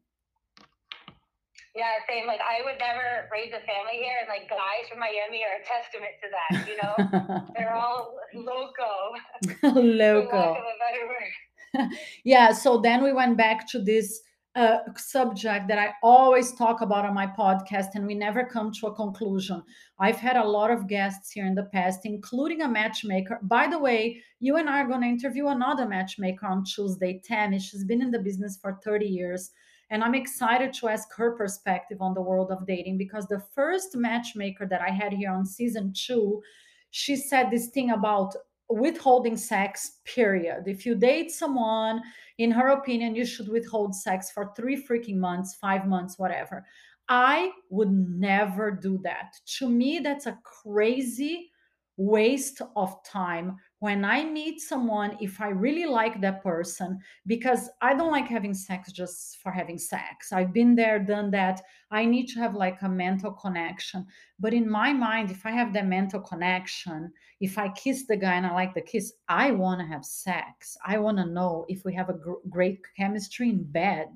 Yeah, 1.76 1.92
same. 2.08 2.26
Like, 2.26 2.40
I 2.40 2.64
would 2.64 2.78
never 2.80 3.28
raise 3.32 3.52
a 3.52 3.64
family 3.64 4.02
here. 4.02 4.16
And, 4.20 4.28
like, 4.28 4.50
guys 4.50 4.88
from 4.90 4.98
Miami 4.98 5.44
are 5.44 5.60
a 5.60 5.64
testament 5.64 6.12
to 6.20 6.28
that, 6.34 6.68
you 6.68 6.76
know? 6.82 7.46
They're 7.56 7.74
all 7.74 8.16
loco. 8.34 9.80
Loco. 9.80 10.36
of 10.36 10.56
a 10.56 10.76
better 10.80 11.06
word. 11.06 11.32
yeah 12.24 12.52
so 12.52 12.78
then 12.78 13.02
we 13.02 13.12
went 13.12 13.36
back 13.36 13.68
to 13.68 13.78
this 13.78 14.22
uh, 14.56 14.78
subject 14.96 15.68
that 15.68 15.78
i 15.78 15.92
always 16.02 16.52
talk 16.52 16.80
about 16.80 17.04
on 17.04 17.14
my 17.14 17.26
podcast 17.26 17.88
and 17.94 18.04
we 18.06 18.14
never 18.14 18.44
come 18.44 18.72
to 18.72 18.88
a 18.88 18.94
conclusion. 18.94 19.62
I've 20.00 20.16
had 20.16 20.36
a 20.36 20.44
lot 20.44 20.72
of 20.72 20.88
guests 20.88 21.30
here 21.30 21.46
in 21.46 21.54
the 21.54 21.68
past 21.72 22.00
including 22.04 22.62
a 22.62 22.68
matchmaker. 22.68 23.38
By 23.42 23.68
the 23.68 23.78
way 23.78 24.20
you 24.40 24.56
and 24.56 24.68
i 24.68 24.80
are 24.80 24.88
going 24.88 25.02
to 25.02 25.06
interview 25.06 25.48
another 25.48 25.86
matchmaker 25.86 26.46
on 26.46 26.64
tuesday 26.64 27.20
tammy. 27.24 27.60
She's 27.60 27.84
been 27.84 28.02
in 28.02 28.10
the 28.10 28.18
business 28.18 28.58
for 28.60 28.80
30 28.82 29.06
years 29.06 29.50
and 29.90 30.02
i'm 30.02 30.14
excited 30.14 30.72
to 30.74 30.88
ask 30.88 31.08
her 31.16 31.36
perspective 31.36 31.98
on 32.00 32.14
the 32.14 32.22
world 32.22 32.50
of 32.50 32.66
dating 32.66 32.98
because 32.98 33.26
the 33.26 33.42
first 33.54 33.96
matchmaker 33.96 34.66
that 34.66 34.80
i 34.80 34.90
had 34.90 35.12
here 35.12 35.30
on 35.30 35.46
season 35.46 35.92
two 35.94 36.42
she 36.90 37.14
said 37.14 37.50
this 37.50 37.68
thing 37.68 37.90
about 37.90 38.34
withholding 38.70 39.36
sex 39.36 39.98
period. 40.04 40.62
If 40.66 40.86
you 40.86 40.94
date 40.94 41.30
someone 41.32 42.00
in 42.40 42.50
her 42.50 42.68
opinion 42.68 43.14
you 43.14 43.24
should 43.26 43.48
withhold 43.48 43.94
sex 43.94 44.31
for 44.31 44.53
three 44.57 44.83
freaking 44.83 45.16
months 45.16 45.57
five 45.61 45.87
months 45.87 46.18
whatever. 46.18 46.64
I 47.09 47.50
would 47.68 47.90
never 47.92 48.70
do 48.70 48.98
that. 49.05 49.35
To 49.59 49.68
me 49.68 49.98
that's 49.98 50.26
a 50.26 50.38
crazy 50.42 51.50
waste 51.98 52.62
of 52.76 52.96
time 53.05 53.57
when 53.80 54.04
i 54.04 54.24
meet 54.24 54.60
someone 54.60 55.16
if 55.20 55.40
i 55.40 55.48
really 55.48 55.86
like 55.86 56.20
that 56.20 56.42
person 56.42 56.98
because 57.26 57.68
i 57.82 57.94
don't 57.94 58.12
like 58.12 58.28
having 58.28 58.54
sex 58.54 58.92
just 58.92 59.38
for 59.42 59.50
having 59.52 59.78
sex 59.78 60.32
i've 60.32 60.52
been 60.52 60.74
there 60.74 60.98
done 60.98 61.30
that 61.30 61.60
i 61.90 62.04
need 62.04 62.26
to 62.26 62.38
have 62.38 62.54
like 62.54 62.80
a 62.82 62.88
mental 62.88 63.32
connection 63.32 64.06
but 64.38 64.54
in 64.54 64.70
my 64.70 64.92
mind 64.92 65.30
if 65.30 65.44
i 65.44 65.50
have 65.50 65.72
that 65.72 65.86
mental 65.86 66.20
connection 66.20 67.12
if 67.40 67.56
I 67.56 67.70
kiss 67.70 68.04
the 68.06 68.16
guy 68.16 68.34
and 68.34 68.46
I 68.46 68.52
like 68.52 68.74
the 68.74 68.82
kiss, 68.82 69.14
I 69.28 69.50
want 69.50 69.80
to 69.80 69.86
have 69.86 70.04
sex. 70.04 70.76
I 70.84 70.98
want 70.98 71.16
to 71.16 71.24
know 71.24 71.64
if 71.68 71.84
we 71.84 71.94
have 71.94 72.10
a 72.10 72.14
gr- 72.14 72.34
great 72.48 72.80
chemistry 72.96 73.48
in 73.48 73.64
bed. 73.64 74.14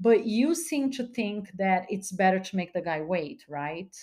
But 0.00 0.26
you 0.26 0.54
seem 0.54 0.90
to 0.92 1.06
think 1.06 1.50
that 1.56 1.86
it's 1.90 2.12
better 2.12 2.38
to 2.38 2.56
make 2.56 2.72
the 2.72 2.80
guy 2.80 3.02
wait, 3.02 3.44
right? 3.48 3.94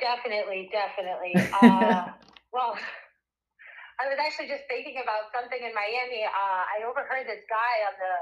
Definitely, 0.00 0.70
definitely. 0.72 1.34
Uh, 1.62 2.12
well, 2.52 2.76
I 4.00 4.08
was 4.08 4.18
actually 4.20 4.48
just 4.48 4.64
thinking 4.68 5.00
about 5.00 5.32
something 5.32 5.60
in 5.60 5.72
Miami. 5.76 6.24
Uh, 6.26 6.62
I 6.68 6.84
overheard 6.84 7.24
this 7.28 7.44
guy 7.48 7.74
on 7.88 7.94
the 8.00 8.14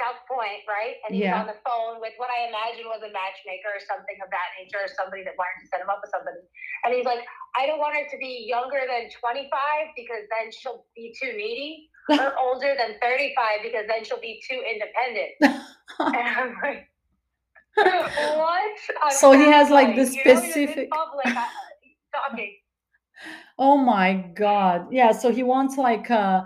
South 0.00 0.20
Pointe, 0.24 0.64
right? 0.64 0.96
And 1.04 1.12
he 1.14 1.24
Yeah. 1.28 1.40
on 1.40 1.46
the 1.46 1.56
phone 1.60 2.00
with 2.00 2.14
what 2.16 2.30
I 2.32 2.48
imagine 2.48 2.88
was 2.88 3.02
a 3.04 3.12
matchmaker 3.12 3.68
or 3.76 3.80
something 3.84 4.16
of 4.24 4.30
that 4.32 4.48
nature, 4.58 4.80
or 4.80 4.88
somebody 4.88 5.22
that 5.28 5.36
wanted 5.36 5.60
to 5.60 5.66
set 5.68 5.80
him 5.80 5.90
up 5.92 6.00
with 6.00 6.08
somebody. 6.10 6.40
And 6.84 6.94
he's 6.96 7.04
like, 7.04 7.20
I 7.56 7.66
don't 7.68 7.78
want 7.78 7.94
her 7.96 8.08
to 8.08 8.18
be 8.18 8.48
younger 8.48 8.80
than 8.88 9.12
25 9.12 9.48
because 9.96 10.24
then 10.32 10.48
she'll 10.52 10.88
be 10.96 11.12
too 11.20 11.36
needy, 11.36 11.90
or 12.16 12.32
older 12.44 12.72
than 12.80 12.96
35 13.00 13.60
because 13.62 13.84
then 13.88 14.04
she'll 14.04 14.20
be 14.24 14.40
too 14.48 14.60
independent. 14.64 15.32
And 16.00 16.16
I'm 16.16 16.56
like, 16.64 16.88
what? 17.76 18.78
on 19.04 19.10
So 19.10 19.32
he 19.32 19.44
has, 19.52 19.68
like, 19.68 19.94
the 19.96 20.06
You 20.08 20.24
know, 20.24 20.40
specific- 20.40 20.88
public, 20.90 21.26
uh, 21.26 21.44
talking. 22.14 22.56
Oh 23.60 23.76
my 23.76 24.14
God. 24.34 24.88
Yeah. 24.90 25.12
So 25.12 25.30
he 25.30 25.42
wants 25.42 25.76
like 25.76 26.10
uh, 26.10 26.44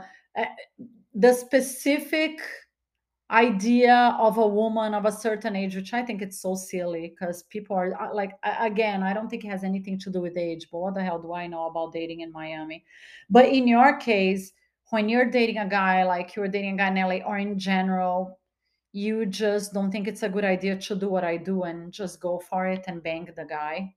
the 1.15 1.33
specific 1.33 2.41
idea 3.31 4.17
of 4.19 4.37
a 4.37 4.47
woman 4.47 4.95
of 4.95 5.07
a 5.07 5.13
certain 5.13 5.57
age, 5.57 5.77
which 5.77 5.95
I 5.95 6.03
think 6.03 6.21
it's 6.21 6.43
so 6.43 6.57
silly 6.57 7.15
because 7.15 7.45
people 7.45 7.77
are 7.77 7.95
uh, 8.01 8.13
like, 8.13 8.33
again, 8.43 9.03
I 9.03 9.15
don't 9.15 9.29
think 9.29 9.45
it 9.45 9.49
has 9.49 9.65
anything 9.65 9.99
to 10.01 10.11
do 10.11 10.21
with 10.21 10.37
age, 10.37 10.67
but 10.71 10.81
what 10.81 10.95
the 10.95 11.03
hell 11.03 11.21
do 11.21 11.33
I 11.33 11.47
know 11.47 11.67
about 11.67 11.93
dating 11.93 12.21
in 12.21 12.33
Miami? 12.33 12.85
But 13.31 13.47
in 13.47 13.69
your 13.69 13.97
case, 13.97 14.53
when 14.91 15.09
you're 15.09 15.31
dating 15.31 15.59
a 15.59 15.69
guy, 15.69 16.03
like 16.05 16.35
you're 16.35 16.49
dating 16.49 16.75
a 16.75 16.77
guy 16.79 16.89
in 16.89 16.97
LA 16.97 17.27
or 17.27 17.39
in 17.39 17.59
general, 17.59 18.39
you 18.93 19.25
just 19.25 19.73
don't 19.73 19.91
think 19.91 20.07
it's 20.07 20.23
a 20.25 20.29
good 20.29 20.45
idea 20.45 20.77
to 20.77 20.95
do 20.97 21.09
what 21.09 21.25
I 21.25 21.37
do 21.37 21.63
and 21.63 21.93
just 21.93 22.21
go 22.21 22.41
for 22.41 22.67
it 22.67 22.85
and 22.89 23.03
bang 23.03 23.29
the 23.35 23.45
guy. 23.45 23.95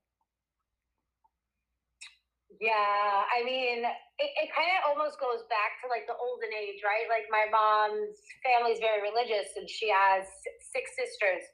Yeah, 2.60 2.74
I 2.74 3.46
mean, 3.46 3.86
it, 3.86 4.32
it 4.42 4.50
kind 4.50 4.70
of 4.78 4.90
almost 4.90 5.20
goes 5.20 5.46
back 5.50 5.78
to 5.84 5.90
like 5.90 6.10
the 6.10 6.18
olden 6.18 6.50
age, 6.54 6.82
right? 6.82 7.06
Like 7.06 7.30
my 7.30 7.46
mom's 7.50 8.18
family's 8.42 8.80
very 8.82 9.02
religious, 9.02 9.54
and 9.58 9.70
she 9.70 9.90
has 9.94 10.26
six 10.74 10.98
sisters, 10.98 11.46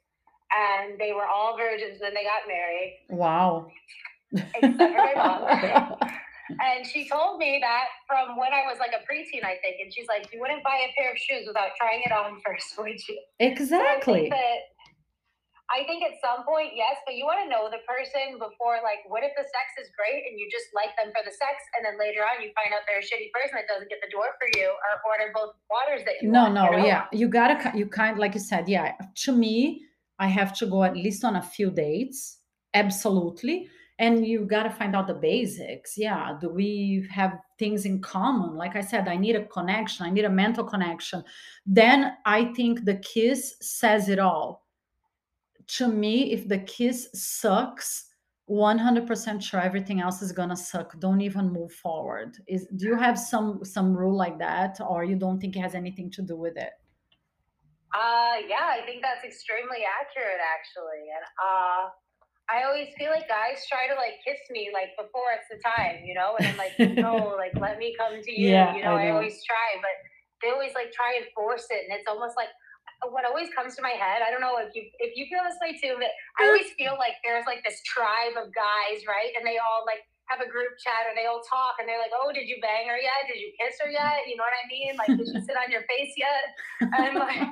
and 0.52 0.98
they 0.98 1.12
were 1.12 1.28
all 1.28 1.56
virgins 1.56 2.00
when 2.00 2.14
they 2.14 2.24
got 2.24 2.48
married. 2.48 3.04
Wow. 3.10 3.68
Except 4.32 4.78
for 4.80 4.96
my 4.96 5.14
mom. 5.16 6.10
And 6.60 6.86
she 6.86 7.08
told 7.08 7.38
me 7.38 7.58
that 7.62 7.88
from 8.06 8.36
when 8.36 8.52
I 8.52 8.68
was 8.68 8.78
like 8.78 8.92
a 8.92 9.00
preteen, 9.08 9.44
I 9.44 9.56
think, 9.64 9.80
and 9.80 9.92
she's 9.92 10.06
like, 10.06 10.28
"You 10.32 10.40
wouldn't 10.40 10.62
buy 10.62 10.76
a 10.76 10.92
pair 10.92 11.10
of 11.12 11.16
shoes 11.16 11.48
without 11.48 11.72
trying 11.80 12.02
it 12.04 12.12
on 12.12 12.40
first, 12.44 12.74
would 12.78 13.00
you?" 13.08 13.16
So 13.40 13.46
exactly. 13.48 14.28
think 14.28 14.34
that 14.34 14.73
I 15.72 15.82
think 15.88 16.04
at 16.04 16.20
some 16.20 16.44
point, 16.44 16.76
yes, 16.76 17.00
but 17.08 17.16
you 17.16 17.24
want 17.24 17.40
to 17.40 17.48
know 17.48 17.72
the 17.72 17.80
person 17.88 18.36
before. 18.36 18.84
Like, 18.84 19.00
what 19.08 19.24
if 19.24 19.32
the 19.32 19.42
sex 19.48 19.66
is 19.80 19.88
great 19.96 20.20
and 20.28 20.36
you 20.38 20.44
just 20.52 20.68
like 20.76 20.92
them 21.00 21.08
for 21.16 21.24
the 21.24 21.32
sex, 21.32 21.56
and 21.76 21.80
then 21.84 21.96
later 21.96 22.20
on 22.20 22.44
you 22.44 22.52
find 22.52 22.68
out 22.76 22.84
they're 22.84 23.00
a 23.00 23.06
shitty 23.08 23.32
person 23.32 23.56
that 23.56 23.66
doesn't 23.66 23.88
get 23.88 23.98
the 24.04 24.12
door 24.12 24.36
for 24.36 24.48
you 24.60 24.68
or 24.68 24.92
order 25.08 25.32
both 25.32 25.56
waters 25.72 26.04
that 26.04 26.20
you 26.20 26.28
No, 26.30 26.44
want? 26.52 26.54
no, 26.54 26.64
you 26.70 26.76
know? 26.78 26.86
yeah. 26.86 27.04
You 27.12 27.28
gotta, 27.28 27.72
you 27.76 27.86
kind, 27.88 28.18
like 28.18 28.34
you 28.34 28.40
said, 28.44 28.68
yeah. 28.68 28.92
To 29.24 29.32
me, 29.32 29.82
I 30.18 30.28
have 30.28 30.52
to 30.58 30.66
go 30.66 30.84
at 30.84 30.94
least 30.96 31.24
on 31.24 31.36
a 31.36 31.42
few 31.42 31.70
dates. 31.70 32.38
Absolutely. 32.74 33.68
And 33.98 34.26
you 34.26 34.44
gotta 34.44 34.70
find 34.70 34.94
out 34.94 35.06
the 35.06 35.14
basics. 35.14 35.96
Yeah. 35.96 36.36
Do 36.40 36.48
we 36.50 37.06
have 37.10 37.38
things 37.58 37.86
in 37.86 38.00
common? 38.02 38.54
Like 38.56 38.76
I 38.76 38.80
said, 38.80 39.06
I 39.08 39.16
need 39.16 39.36
a 39.36 39.46
connection, 39.46 40.04
I 40.04 40.10
need 40.10 40.24
a 40.24 40.30
mental 40.30 40.64
connection. 40.64 41.22
Then 41.64 42.12
I 42.26 42.46
think 42.54 42.84
the 42.84 42.96
kiss 42.96 43.54
says 43.60 44.08
it 44.08 44.18
all. 44.18 44.63
To 45.66 45.88
me, 45.88 46.32
if 46.32 46.48
the 46.48 46.58
kiss 46.58 47.08
sucks, 47.14 48.06
100% 48.50 49.42
sure 49.42 49.60
everything 49.60 50.00
else 50.00 50.20
is 50.20 50.32
gonna 50.32 50.56
suck. 50.56 50.98
Don't 51.00 51.20
even 51.22 51.50
move 51.50 51.72
forward. 51.72 52.36
Is 52.46 52.66
do 52.76 52.86
you 52.88 52.96
have 52.96 53.18
some 53.18 53.64
some 53.64 53.96
rule 53.96 54.16
like 54.16 54.38
that, 54.38 54.78
or 54.86 55.04
you 55.04 55.16
don't 55.16 55.40
think 55.40 55.56
it 55.56 55.60
has 55.60 55.74
anything 55.74 56.10
to 56.12 56.22
do 56.22 56.36
with 56.36 56.56
it? 56.56 56.72
Uh, 57.94 58.42
yeah, 58.50 58.74
I 58.74 58.82
think 58.84 59.00
that's 59.02 59.24
extremely 59.24 59.86
accurate, 59.86 60.42
actually. 60.42 61.08
And 61.14 61.24
uh, 61.38 61.82
I 62.50 62.66
always 62.66 62.90
feel 62.98 63.08
like 63.10 63.28
guys 63.30 63.64
try 63.70 63.86
to 63.88 63.94
like 63.94 64.20
kiss 64.26 64.42
me 64.50 64.68
like 64.74 64.92
before 65.00 65.30
it's 65.32 65.48
the 65.48 65.62
time, 65.62 66.04
you 66.04 66.12
know, 66.12 66.36
and 66.36 66.44
I'm 66.52 66.58
like, 66.58 66.74
no, 66.98 67.32
like 67.38 67.56
let 67.56 67.78
me 67.78 67.94
come 67.96 68.20
to 68.20 68.32
you. 68.32 68.50
Yeah, 68.50 68.76
you 68.76 68.82
know, 68.82 68.98
I 68.98 69.08
I, 69.08 69.10
always 69.10 69.40
try, 69.46 69.80
but 69.80 69.96
they 70.42 70.50
always 70.52 70.74
like 70.74 70.92
try 70.92 71.16
and 71.16 71.24
force 71.32 71.64
it, 71.70 71.88
and 71.88 71.96
it's 71.96 72.08
almost 72.10 72.36
like 72.36 72.52
what 73.02 73.24
always 73.26 73.50
comes 73.52 73.74
to 73.76 73.82
my 73.82 73.94
head. 73.94 74.22
I 74.22 74.30
don't 74.30 74.40
know 74.40 74.56
if 74.62 74.74
you 74.74 74.86
if 75.02 75.16
you 75.16 75.26
feel 75.26 75.42
this 75.42 75.58
way 75.58 75.74
too, 75.74 75.98
but 75.98 76.10
I 76.38 76.46
always 76.48 76.70
feel 76.78 76.94
like 76.98 77.18
there's 77.26 77.46
like 77.46 77.64
this 77.66 77.82
tribe 77.82 78.38
of 78.38 78.52
guys, 78.54 79.04
right? 79.04 79.34
And 79.36 79.42
they 79.42 79.58
all 79.58 79.82
like 79.84 80.02
have 80.32 80.40
a 80.40 80.48
group 80.48 80.72
chat 80.80 81.04
and 81.04 81.16
they 81.16 81.28
all 81.28 81.44
talk 81.44 81.76
and 81.80 81.84
they're 81.84 82.00
like, 82.00 82.14
"Oh, 82.14 82.32
did 82.32 82.48
you 82.48 82.56
bang 82.64 82.88
her 82.88 82.96
yet? 82.96 83.28
Did 83.28 83.42
you 83.42 83.52
kiss 83.60 83.76
her 83.82 83.90
yet? 83.90 84.24
You 84.24 84.40
know 84.40 84.46
what 84.46 84.56
I 84.56 84.64
mean? 84.70 84.92
Like, 84.96 85.10
did 85.18 85.26
she 85.28 85.40
sit 85.48 85.56
on 85.58 85.68
your 85.68 85.84
face 85.84 86.14
yet?" 86.16 86.44
And 86.80 87.20
like, 87.20 87.44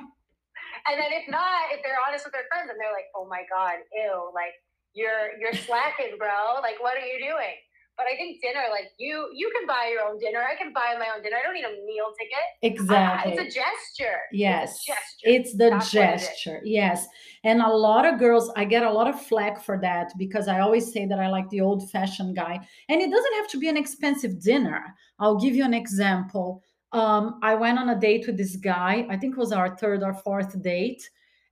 and 0.89 0.95
then 0.97 1.11
if 1.13 1.29
not, 1.29 1.69
if 1.69 1.85
they're 1.85 2.01
honest 2.01 2.25
with 2.25 2.33
their 2.33 2.49
friends 2.49 2.71
and 2.73 2.77
they're 2.81 2.95
like, 2.95 3.09
"Oh 3.13 3.29
my 3.29 3.45
god, 3.45 3.83
ew, 3.93 4.33
like 4.33 4.57
you're 4.97 5.37
you're 5.37 5.53
slacking, 5.53 6.17
bro. 6.17 6.63
Like, 6.65 6.81
what 6.81 6.97
are 6.97 7.05
you 7.05 7.21
doing?" 7.21 7.57
But 7.95 8.07
I 8.11 8.15
think 8.15 8.41
dinner, 8.41 8.63
like 8.71 8.91
you, 8.97 9.29
you 9.35 9.51
can 9.55 9.67
buy 9.67 9.91
your 9.91 10.09
own 10.09 10.17
dinner. 10.17 10.39
I 10.39 10.55
can 10.55 10.73
buy 10.73 10.95
my 10.97 11.07
own 11.15 11.21
dinner. 11.21 11.37
I 11.37 11.43
don't 11.43 11.53
need 11.53 11.63
a 11.63 11.85
meal 11.85 12.11
ticket. 12.17 12.79
Exactly. 12.79 13.37
Uh, 13.37 13.41
it's 13.41 13.55
a 13.55 13.59
gesture. 13.59 14.17
Yes. 14.31 14.71
It's, 14.71 14.85
gesture. 14.85 15.01
it's 15.23 15.51
the 15.51 15.69
That's 15.69 15.91
gesture. 15.91 16.61
Yes. 16.63 17.05
And 17.43 17.61
a 17.61 17.69
lot 17.69 18.05
of 18.05 18.17
girls, 18.17 18.51
I 18.55 18.65
get 18.65 18.83
a 18.83 18.91
lot 18.91 19.07
of 19.07 19.21
flack 19.21 19.63
for 19.63 19.79
that 19.81 20.11
because 20.17 20.47
I 20.47 20.59
always 20.61 20.91
say 20.91 21.05
that 21.05 21.19
I 21.19 21.27
like 21.27 21.49
the 21.49 21.61
old 21.61 21.89
fashioned 21.91 22.35
guy. 22.35 22.59
And 22.89 23.01
it 23.01 23.11
doesn't 23.11 23.33
have 23.35 23.47
to 23.49 23.59
be 23.59 23.69
an 23.69 23.77
expensive 23.77 24.41
dinner. 24.41 24.95
I'll 25.19 25.39
give 25.39 25.55
you 25.55 25.63
an 25.63 25.75
example. 25.75 26.63
Um, 26.93 27.39
I 27.41 27.55
went 27.55 27.79
on 27.79 27.89
a 27.89 27.99
date 27.99 28.27
with 28.27 28.37
this 28.37 28.55
guy, 28.55 29.07
I 29.09 29.17
think 29.17 29.35
it 29.35 29.39
was 29.39 29.51
our 29.51 29.75
third 29.77 30.03
or 30.03 30.13
fourth 30.13 30.61
date, 30.61 31.09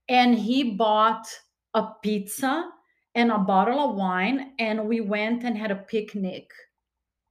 and 0.08 0.36
he 0.36 0.76
bought 0.76 1.28
a 1.74 1.88
pizza 2.04 2.70
and 3.16 3.32
a 3.32 3.38
bottle 3.38 3.80
of 3.80 3.95
wine 3.95 4.53
and 4.59 4.88
we 4.88 5.01
went 5.01 5.43
and 5.43 5.57
had 5.57 5.72
a 5.72 5.76
picnic 5.76 6.49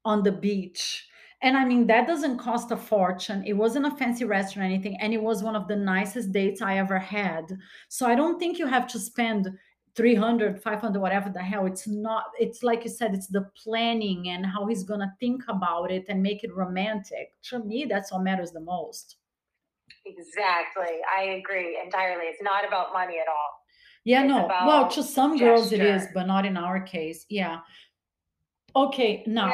on 0.05 0.23
the 0.23 0.33
beach 0.33 1.07
and 1.43 1.57
i 1.57 1.65
mean 1.65 1.87
that 1.87 2.07
doesn't 2.07 2.39
cost 2.39 2.71
a 2.71 2.77
fortune 2.77 3.43
it 3.47 3.53
wasn't 3.53 3.87
a 3.87 3.97
fancy 3.97 4.25
restaurant 4.25 4.65
or 4.65 4.73
anything 4.73 4.97
and 5.01 5.13
it 5.13 5.23
was 5.23 5.43
one 5.43 5.57
of 5.57 5.69
the 5.69 5.77
nicest 5.77 6.33
dates 6.33 6.63
i 6.63 6.79
ever 6.79 6.99
had 6.99 7.45
so 7.89 8.07
i 8.07 8.15
don't 8.15 8.39
think 8.39 8.59
you 8.59 8.67
have 8.67 8.87
to 8.87 8.99
spend 8.99 9.49
300 9.97 10.63
500 10.63 11.01
whatever 11.01 11.31
the 11.31 11.43
hell 11.43 11.67
it's 11.67 11.89
not 11.89 12.25
it's 12.39 12.63
like 12.63 12.85
you 12.85 12.91
said 12.91 13.13
it's 13.13 13.27
the 13.27 13.51
planning 13.63 14.29
and 14.29 14.47
how 14.47 14.67
he's 14.67 14.85
gonna 14.85 15.13
think 15.19 15.43
about 15.49 15.91
it 15.91 16.05
and 16.09 16.23
make 16.23 16.45
it 16.45 16.55
romantic 16.55 17.33
to 17.43 17.59
me 17.59 17.85
that's 17.89 18.13
what 18.13 18.23
matters 18.23 18.53
the 18.53 18.61
most 18.61 19.17
Exactly. 20.07 20.99
I 21.17 21.23
agree 21.41 21.79
entirely. 21.83 22.27
It's 22.27 22.43
not 22.43 22.67
about 22.67 22.93
money 22.93 23.19
at 23.19 23.29
all. 23.29 23.60
Yeah, 24.05 24.23
It's 24.25 24.29
no. 24.33 24.49
Well, 24.67 24.89
to 24.91 25.03
some 25.03 25.37
girls 25.37 25.73
it 25.73 25.81
is, 25.81 26.07
but 26.15 26.27
not 26.27 26.47
in 26.47 26.57
our 26.57 26.81
case. 26.81 27.27
Yeah. 27.29 27.61
Okay, 28.75 29.23
now, 29.27 29.49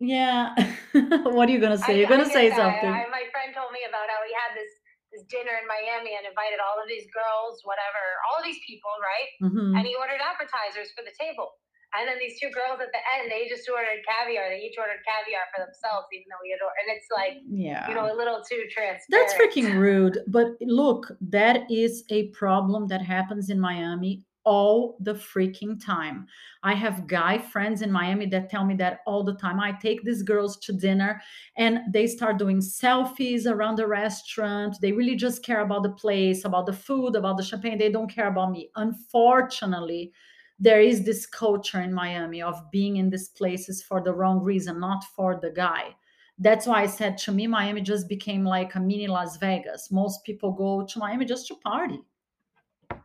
Yeah. 0.00 0.54
yeah. 0.54 0.74
What 1.36 1.48
are 1.48 1.52
you 1.52 1.60
gonna 1.60 1.78
say? 1.78 1.94
I, 1.94 1.96
You're 1.96 2.08
gonna 2.10 2.26
say 2.26 2.48
that. 2.50 2.56
something. 2.58 2.90
I, 2.90 3.06
my 3.08 3.24
friend 3.32 3.54
told 3.54 3.70
me 3.72 3.80
about 3.88 4.10
how 4.10 4.20
he 4.26 4.32
had 4.34 4.52
this 4.58 4.70
this 5.10 5.22
dinner 5.26 5.50
in 5.58 5.66
Miami 5.66 6.14
and 6.14 6.22
invited 6.22 6.62
all 6.62 6.78
of 6.78 6.86
these 6.86 7.02
girls, 7.10 7.58
whatever, 7.66 8.02
all 8.30 8.38
of 8.38 8.46
these 8.46 8.62
people, 8.62 8.94
right? 9.02 9.30
Mhm. 9.42 9.74
And 9.74 9.82
he 9.82 9.94
ordered 9.98 10.22
appetizers 10.22 10.94
for 10.94 11.02
the 11.02 11.10
table. 11.18 11.50
And 11.94 12.06
then 12.06 12.18
these 12.20 12.38
two 12.40 12.50
girls 12.50 12.78
at 12.80 12.88
the 12.92 13.02
end, 13.18 13.30
they 13.30 13.48
just 13.48 13.68
ordered 13.68 14.00
caviar. 14.06 14.48
They 14.48 14.62
each 14.62 14.78
ordered 14.78 15.02
caviar 15.02 15.42
for 15.54 15.64
themselves, 15.64 16.06
even 16.12 16.26
though 16.30 16.42
we 16.42 16.50
had 16.54 16.62
ordered. 16.62 16.86
And 16.86 16.96
it's 16.96 17.10
like, 17.10 17.42
Yeah. 17.48 17.88
you 17.88 17.94
know, 17.94 18.12
a 18.12 18.16
little 18.16 18.42
too 18.48 18.64
transparent. 18.70 19.02
That's 19.10 19.34
freaking 19.34 19.76
rude. 19.76 20.18
But 20.28 20.52
look, 20.60 21.10
that 21.20 21.70
is 21.70 22.04
a 22.10 22.28
problem 22.28 22.86
that 22.88 23.02
happens 23.02 23.50
in 23.50 23.58
Miami 23.58 24.24
all 24.44 24.96
the 25.00 25.12
freaking 25.14 25.84
time. 25.84 26.26
I 26.62 26.74
have 26.74 27.06
guy 27.06 27.38
friends 27.38 27.82
in 27.82 27.92
Miami 27.92 28.26
that 28.26 28.48
tell 28.48 28.64
me 28.64 28.74
that 28.76 29.00
all 29.06 29.22
the 29.22 29.34
time. 29.34 29.60
I 29.60 29.72
take 29.72 30.02
these 30.02 30.22
girls 30.22 30.56
to 30.60 30.72
dinner 30.72 31.20
and 31.56 31.80
they 31.92 32.06
start 32.06 32.38
doing 32.38 32.58
selfies 32.58 33.46
around 33.46 33.76
the 33.76 33.86
restaurant. 33.86 34.76
They 34.80 34.92
really 34.92 35.14
just 35.16 35.44
care 35.44 35.60
about 35.60 35.82
the 35.82 35.90
place, 35.90 36.44
about 36.44 36.66
the 36.66 36.72
food, 36.72 37.16
about 37.16 37.36
the 37.36 37.42
champagne. 37.42 37.76
They 37.78 37.90
don't 37.92 38.10
care 38.10 38.28
about 38.28 38.50
me. 38.52 38.70
Unfortunately, 38.76 40.12
there 40.60 40.80
is 40.80 41.04
this 41.04 41.26
culture 41.26 41.80
in 41.80 41.92
Miami 41.92 42.42
of 42.42 42.70
being 42.70 42.98
in 42.98 43.10
these 43.10 43.30
places 43.30 43.82
for 43.82 44.02
the 44.02 44.12
wrong 44.12 44.40
reason, 44.40 44.78
not 44.78 45.02
for 45.16 45.40
the 45.40 45.50
guy 45.50 45.94
that's 46.40 46.66
why 46.66 46.80
I 46.80 46.86
said 46.86 47.18
to 47.18 47.32
me, 47.32 47.46
Miami 47.46 47.82
just 47.82 48.08
became 48.08 48.44
like 48.44 48.74
a 48.74 48.80
mini 48.80 49.06
Las 49.06 49.36
Vegas. 49.36 49.92
Most 49.92 50.24
people 50.24 50.52
go 50.52 50.86
to 50.86 50.98
Miami 50.98 51.26
just 51.26 51.46
to 51.48 51.54
party. 51.56 52.00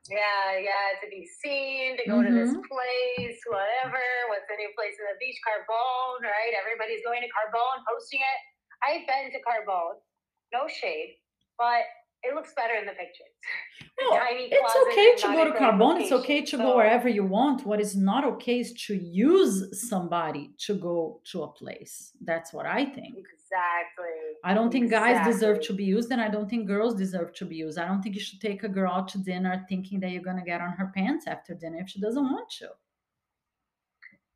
Yeah, 0.08 0.56
yeah, 0.56 0.96
to 1.04 1.08
be 1.12 1.28
seen, 1.28 1.98
to 1.98 2.04
go 2.08 2.24
to 2.24 2.32
this 2.32 2.56
Mhm. 2.56 2.64
place, 2.64 3.40
whatever. 3.46 4.06
What's 4.30 4.48
the 4.48 4.56
new 4.56 4.72
place 4.78 4.96
in 4.98 5.06
the 5.12 5.18
beach? 5.20 5.36
Carbone, 5.44 6.24
right? 6.24 6.54
Everybody's 6.56 7.04
going 7.04 7.22
to 7.22 7.28
Carbone, 7.28 7.84
posting 7.84 8.22
it. 8.22 8.40
I've 8.84 9.06
been 9.06 9.32
to 9.34 9.42
Carbone, 9.44 10.00
no 10.54 10.68
shade, 10.68 11.20
but 11.58 11.84
it 12.28 12.36
looks 12.36 12.54
better 12.56 12.76
in 12.76 12.86
the 12.86 12.94
pictures. 12.94 13.34
No, 14.02 14.10
it's 14.12 14.76
okay 14.88 15.16
to 15.16 15.34
go 15.34 15.46
to 15.46 15.52
great 15.52 15.62
Carbone. 15.62 16.02
It's 16.02 16.12
okay 16.12 16.42
to 16.42 16.58
go 16.58 16.76
wherever 16.76 17.08
you 17.08 17.24
want. 17.24 17.66
What 17.66 17.80
is 17.80 17.96
not 17.96 18.26
okay 18.26 18.60
is 18.60 18.74
to 18.88 18.94
use 18.94 19.88
somebody 19.90 20.52
to 20.66 20.76
go 20.76 21.22
to 21.32 21.44
a 21.44 21.48
place. 21.48 22.12
That's 22.22 22.52
what 22.52 22.66
I 22.66 22.84
think. 22.84 23.16
Exactly. 23.16 24.20
I 24.44 24.54
don't 24.54 24.70
think 24.70 24.92
guys 24.92 25.26
deserve 25.26 25.62
to 25.62 25.74
be 25.74 25.86
used, 25.86 26.12
and 26.12 26.20
I 26.20 26.28
don't 26.28 26.50
think 26.50 26.68
girls 26.68 26.94
deserve 26.94 27.34
to 27.36 27.46
be 27.46 27.56
used. 27.56 27.80
I 27.80 27.88
don't 27.88 28.02
think 28.02 28.16
you 28.16 28.22
should 28.22 28.42
take 28.42 28.64
a 28.64 28.70
girl 28.70 28.92
out 28.92 29.08
to 29.10 29.18
dinner 29.18 29.66
thinking 29.70 30.02
that 30.02 30.12
you're 30.12 30.24
gonna 30.30 30.44
get 30.44 30.60
on 30.60 30.72
her 30.72 30.92
pants 30.94 31.26
after 31.26 31.54
dinner 31.54 31.80
if 31.80 31.90
she 31.90 32.02
doesn't 32.02 32.24
want 32.24 32.50
to. 32.60 32.68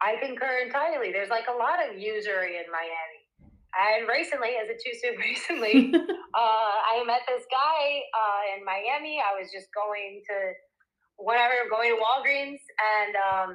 I 0.01 0.15
concur 0.21 0.59
entirely. 0.65 1.11
There's 1.11 1.29
like 1.29 1.47
a 1.53 1.57
lot 1.57 1.79
of 1.85 1.99
usury 1.99 2.55
in 2.55 2.71
Miami. 2.71 3.18
And 3.79 4.09
recently, 4.09 4.59
is 4.59 4.67
it 4.67 4.83
too 4.83 4.91
soon? 4.99 5.15
Recently, 5.15 5.95
uh, 6.35 6.75
I 6.83 6.99
met 7.07 7.23
this 7.27 7.47
guy 7.47 8.03
uh, 8.11 8.41
in 8.57 8.65
Miami. 8.67 9.23
I 9.23 9.39
was 9.39 9.47
just 9.55 9.71
going 9.71 10.21
to 10.27 10.35
whatever, 11.15 11.53
going 11.71 11.95
to 11.95 11.99
Walgreens, 11.99 12.59
and 12.59 13.13
um, 13.15 13.49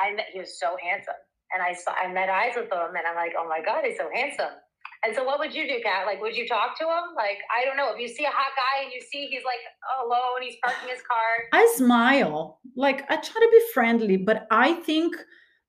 I 0.00 0.16
met. 0.16 0.32
He 0.32 0.40
was 0.40 0.58
so 0.58 0.76
handsome, 0.80 1.20
and 1.52 1.60
I 1.60 1.76
saw 1.76 1.92
I 1.92 2.08
met 2.08 2.30
eyes 2.30 2.56
with 2.56 2.72
him, 2.72 2.96
and 2.96 3.04
I'm 3.04 3.16
like, 3.16 3.36
oh 3.36 3.44
my 3.44 3.60
god, 3.60 3.84
he's 3.84 3.98
so 3.98 4.08
handsome. 4.08 4.56
And 5.04 5.14
so, 5.14 5.24
what 5.24 5.40
would 5.40 5.52
you 5.52 5.66
do, 5.66 5.80
Kat? 5.82 6.06
Like, 6.06 6.22
would 6.22 6.36
you 6.36 6.46
talk 6.46 6.78
to 6.78 6.84
him? 6.84 7.12
Like, 7.16 7.38
I 7.50 7.64
don't 7.66 7.76
know. 7.76 7.92
If 7.92 8.00
you 8.00 8.08
see 8.08 8.24
a 8.24 8.30
hot 8.30 8.52
guy 8.56 8.84
and 8.84 8.92
you 8.94 9.00
see 9.00 9.26
he's 9.26 9.44
like 9.44 9.60
alone, 10.00 10.40
he's 10.40 10.56
parking 10.64 10.88
his 10.88 11.02
car. 11.02 11.52
I 11.52 11.66
smile. 11.76 12.60
Like 12.76 13.04
I 13.10 13.16
try 13.16 13.40
to 13.40 13.48
be 13.50 13.60
friendly, 13.74 14.16
but 14.16 14.46
I 14.50 14.74
think 14.74 15.16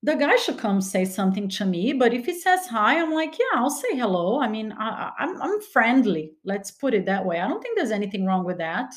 the 0.06 0.16
guy 0.16 0.36
should 0.36 0.58
come 0.58 0.82
say 0.82 1.06
something 1.06 1.47
to 1.49 1.66
me. 1.66 1.93
But 1.93 2.14
if 2.14 2.26
he 2.26 2.39
says 2.39 2.68
hi, 2.68 2.99
I'm 3.01 3.14
like, 3.14 3.38
yeah, 3.39 3.60
I'll 3.60 3.70
say 3.70 3.95
hello. 3.95 4.39
I 4.41 4.47
mean, 4.49 4.72
I, 4.74 4.88
I- 4.88 5.24
I'm 5.24 5.41
I'm 5.41 5.62
friendly. 5.62 6.34
Let's 6.43 6.72
put 6.72 6.93
it 6.93 7.06
that 7.06 7.26
way. 7.26 7.39
I 7.39 7.47
don't 7.47 7.62
think 7.62 7.78
there's 7.78 7.91
anything 7.91 8.26
wrong 8.26 8.43
with 8.45 8.58
that. 8.58 8.93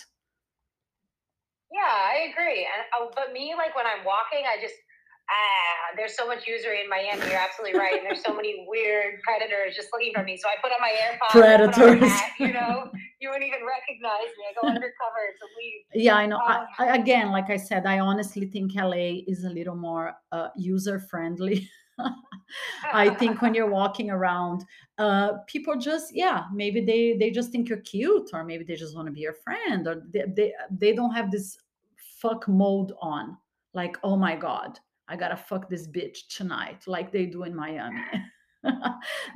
Yeah, 1.72 1.80
I 1.82 2.30
agree. 2.30 2.66
And 2.72 2.82
uh, 3.09 3.11
but 3.14 3.32
me, 3.32 3.54
like 3.57 3.74
when 3.76 3.86
I'm 3.86 4.04
walking, 4.04 4.44
I 4.46 4.61
just 4.61 4.74
ah, 5.28 5.94
there's 5.96 6.16
so 6.16 6.26
much 6.26 6.46
usury 6.46 6.80
in 6.82 6.88
Miami. 6.88 7.20
You're 7.30 7.38
absolutely 7.40 7.78
right. 7.78 7.94
And 7.98 8.07
there's 8.07 8.22
so 8.24 8.34
many 8.34 8.64
weird 8.68 9.20
predators 9.22 9.74
just 9.76 9.88
looking 9.92 10.12
for 10.14 10.22
me. 10.22 10.36
So 10.36 10.48
I 10.48 10.54
put 10.62 10.72
on 10.72 10.80
my 10.80 10.90
AirPods, 10.90 11.30
I 11.30 11.32
put 11.32 11.42
on 11.44 11.61
a 11.61 11.72
Predators. 11.72 12.11
hat, 12.11 12.30
you 12.38 12.52
know, 12.52 12.90
you 13.27 13.33
wouldn't 13.33 13.49
even 13.49 13.66
recognize 13.66 14.31
me. 14.39 14.45
I 14.49 14.53
go 14.61 14.68
undercover 14.68 15.22
to 15.41 15.47
leave. 15.59 15.83
Yeah, 16.07 16.14
I 16.14 16.27
know. 16.27 16.39
Um, 16.39 16.66
I, 16.79 16.97
again, 16.97 17.33
like 17.33 17.51
I 17.51 17.57
said, 17.57 17.87
I 17.87 17.99
honestly 17.99 18.47
think 18.47 18.74
LA 18.74 19.24
is 19.27 19.45
a 19.45 19.51
little 19.51 19.74
more 19.74 20.14
uh, 20.31 20.49
user 20.57 21.01
friendly. 21.01 21.68
I 22.93 23.11
think 23.18 23.43
when 23.43 23.55
you're 23.55 23.70
walking 23.70 24.11
around, 24.11 24.64
uh, 24.99 25.39
people 25.49 25.77
just 25.77 26.14
yeah, 26.14 26.45
maybe 26.53 26.81
they 26.85 27.16
they 27.18 27.31
just 27.31 27.51
think 27.51 27.68
you're 27.68 27.81
cute, 27.81 28.31
or 28.33 28.45
maybe 28.45 28.64
they 28.64 28.77
just 28.77 28.95
want 28.95 29.07
to 29.07 29.12
be 29.12 29.20
your 29.20 29.37
friend, 29.45 29.89
or 29.89 30.05
they, 30.12 30.24
they 30.37 30.53
they 30.70 30.93
don't 30.93 31.12
have 31.12 31.31
this 31.31 31.59
fuck 32.20 32.47
mode 32.47 32.93
on. 33.01 33.37
Like, 33.74 33.97
oh 34.05 34.16
my 34.16 34.37
god, 34.37 34.79
I 35.09 35.16
gotta 35.16 35.37
fuck 35.37 35.68
this 35.68 35.89
bitch 35.89 36.29
tonight, 36.29 36.85
like 36.87 37.11
they 37.11 37.27
do 37.27 37.43
in 37.43 37.57
Miami. 37.57 38.05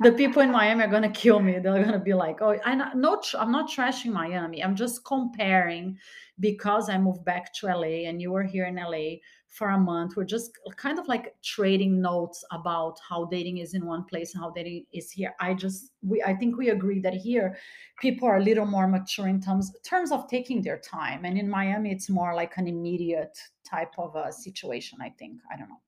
The 0.01 0.11
people 0.11 0.41
in 0.41 0.51
Miami 0.51 0.83
are 0.83 0.91
gonna 0.91 1.09
kill 1.09 1.39
me. 1.39 1.59
They're 1.59 1.83
gonna 1.83 1.99
be 1.99 2.13
like, 2.13 2.41
oh, 2.41 2.57
I'm 2.65 2.77
not, 2.77 2.97
no, 2.97 3.21
I'm 3.37 3.51
not 3.51 3.69
trashing 3.69 4.11
Miami. 4.11 4.63
I'm 4.63 4.75
just 4.75 5.05
comparing 5.05 5.97
because 6.39 6.89
I 6.89 6.97
moved 6.97 7.23
back 7.23 7.53
to 7.55 7.67
LA 7.67 8.07
and 8.07 8.21
you 8.21 8.31
were 8.31 8.43
here 8.43 8.65
in 8.65 8.75
LA 8.75 9.19
for 9.51 9.69
a 9.69 9.77
month. 9.77 10.15
We're 10.15 10.23
just 10.23 10.51
kind 10.77 10.97
of 10.97 11.07
like 11.07 11.35
trading 11.43 12.01
notes 12.01 12.43
about 12.51 12.97
how 13.07 13.25
dating 13.25 13.57
is 13.57 13.73
in 13.73 13.85
one 13.85 14.05
place 14.05 14.33
and 14.33 14.41
how 14.41 14.49
dating 14.49 14.85
is 14.93 15.11
here. 15.11 15.33
I 15.39 15.53
just 15.53 15.91
we 16.01 16.23
I 16.23 16.33
think 16.33 16.57
we 16.57 16.69
agree 16.69 16.99
that 17.01 17.13
here 17.13 17.57
people 17.99 18.27
are 18.27 18.37
a 18.37 18.43
little 18.43 18.65
more 18.65 18.87
mature 18.87 19.27
in 19.27 19.41
terms 19.41 19.71
terms 19.83 20.11
of 20.11 20.27
taking 20.27 20.61
their 20.61 20.79
time. 20.79 21.25
And 21.25 21.37
in 21.37 21.49
Miami, 21.49 21.91
it's 21.91 22.09
more 22.09 22.33
like 22.33 22.57
an 22.57 22.67
immediate 22.67 23.37
type 23.69 23.93
of 23.97 24.15
a 24.15 24.31
situation, 24.31 24.99
I 25.01 25.09
think. 25.19 25.41
I 25.51 25.57
don't 25.57 25.69
know. 25.69 25.81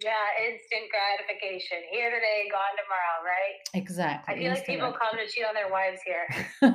Yeah, 0.00 0.46
instant 0.46 0.86
gratification. 0.94 1.78
Here 1.90 2.10
today, 2.10 2.46
gone 2.50 2.74
tomorrow, 2.78 3.18
right? 3.26 3.58
Exactly. 3.74 4.34
I 4.34 4.38
feel 4.38 4.52
like 4.54 4.66
people 4.66 4.94
come 4.94 5.18
to 5.18 5.26
cheat 5.26 5.44
on 5.44 5.54
their 5.54 5.70
wives 5.70 6.00
here. 6.06 6.26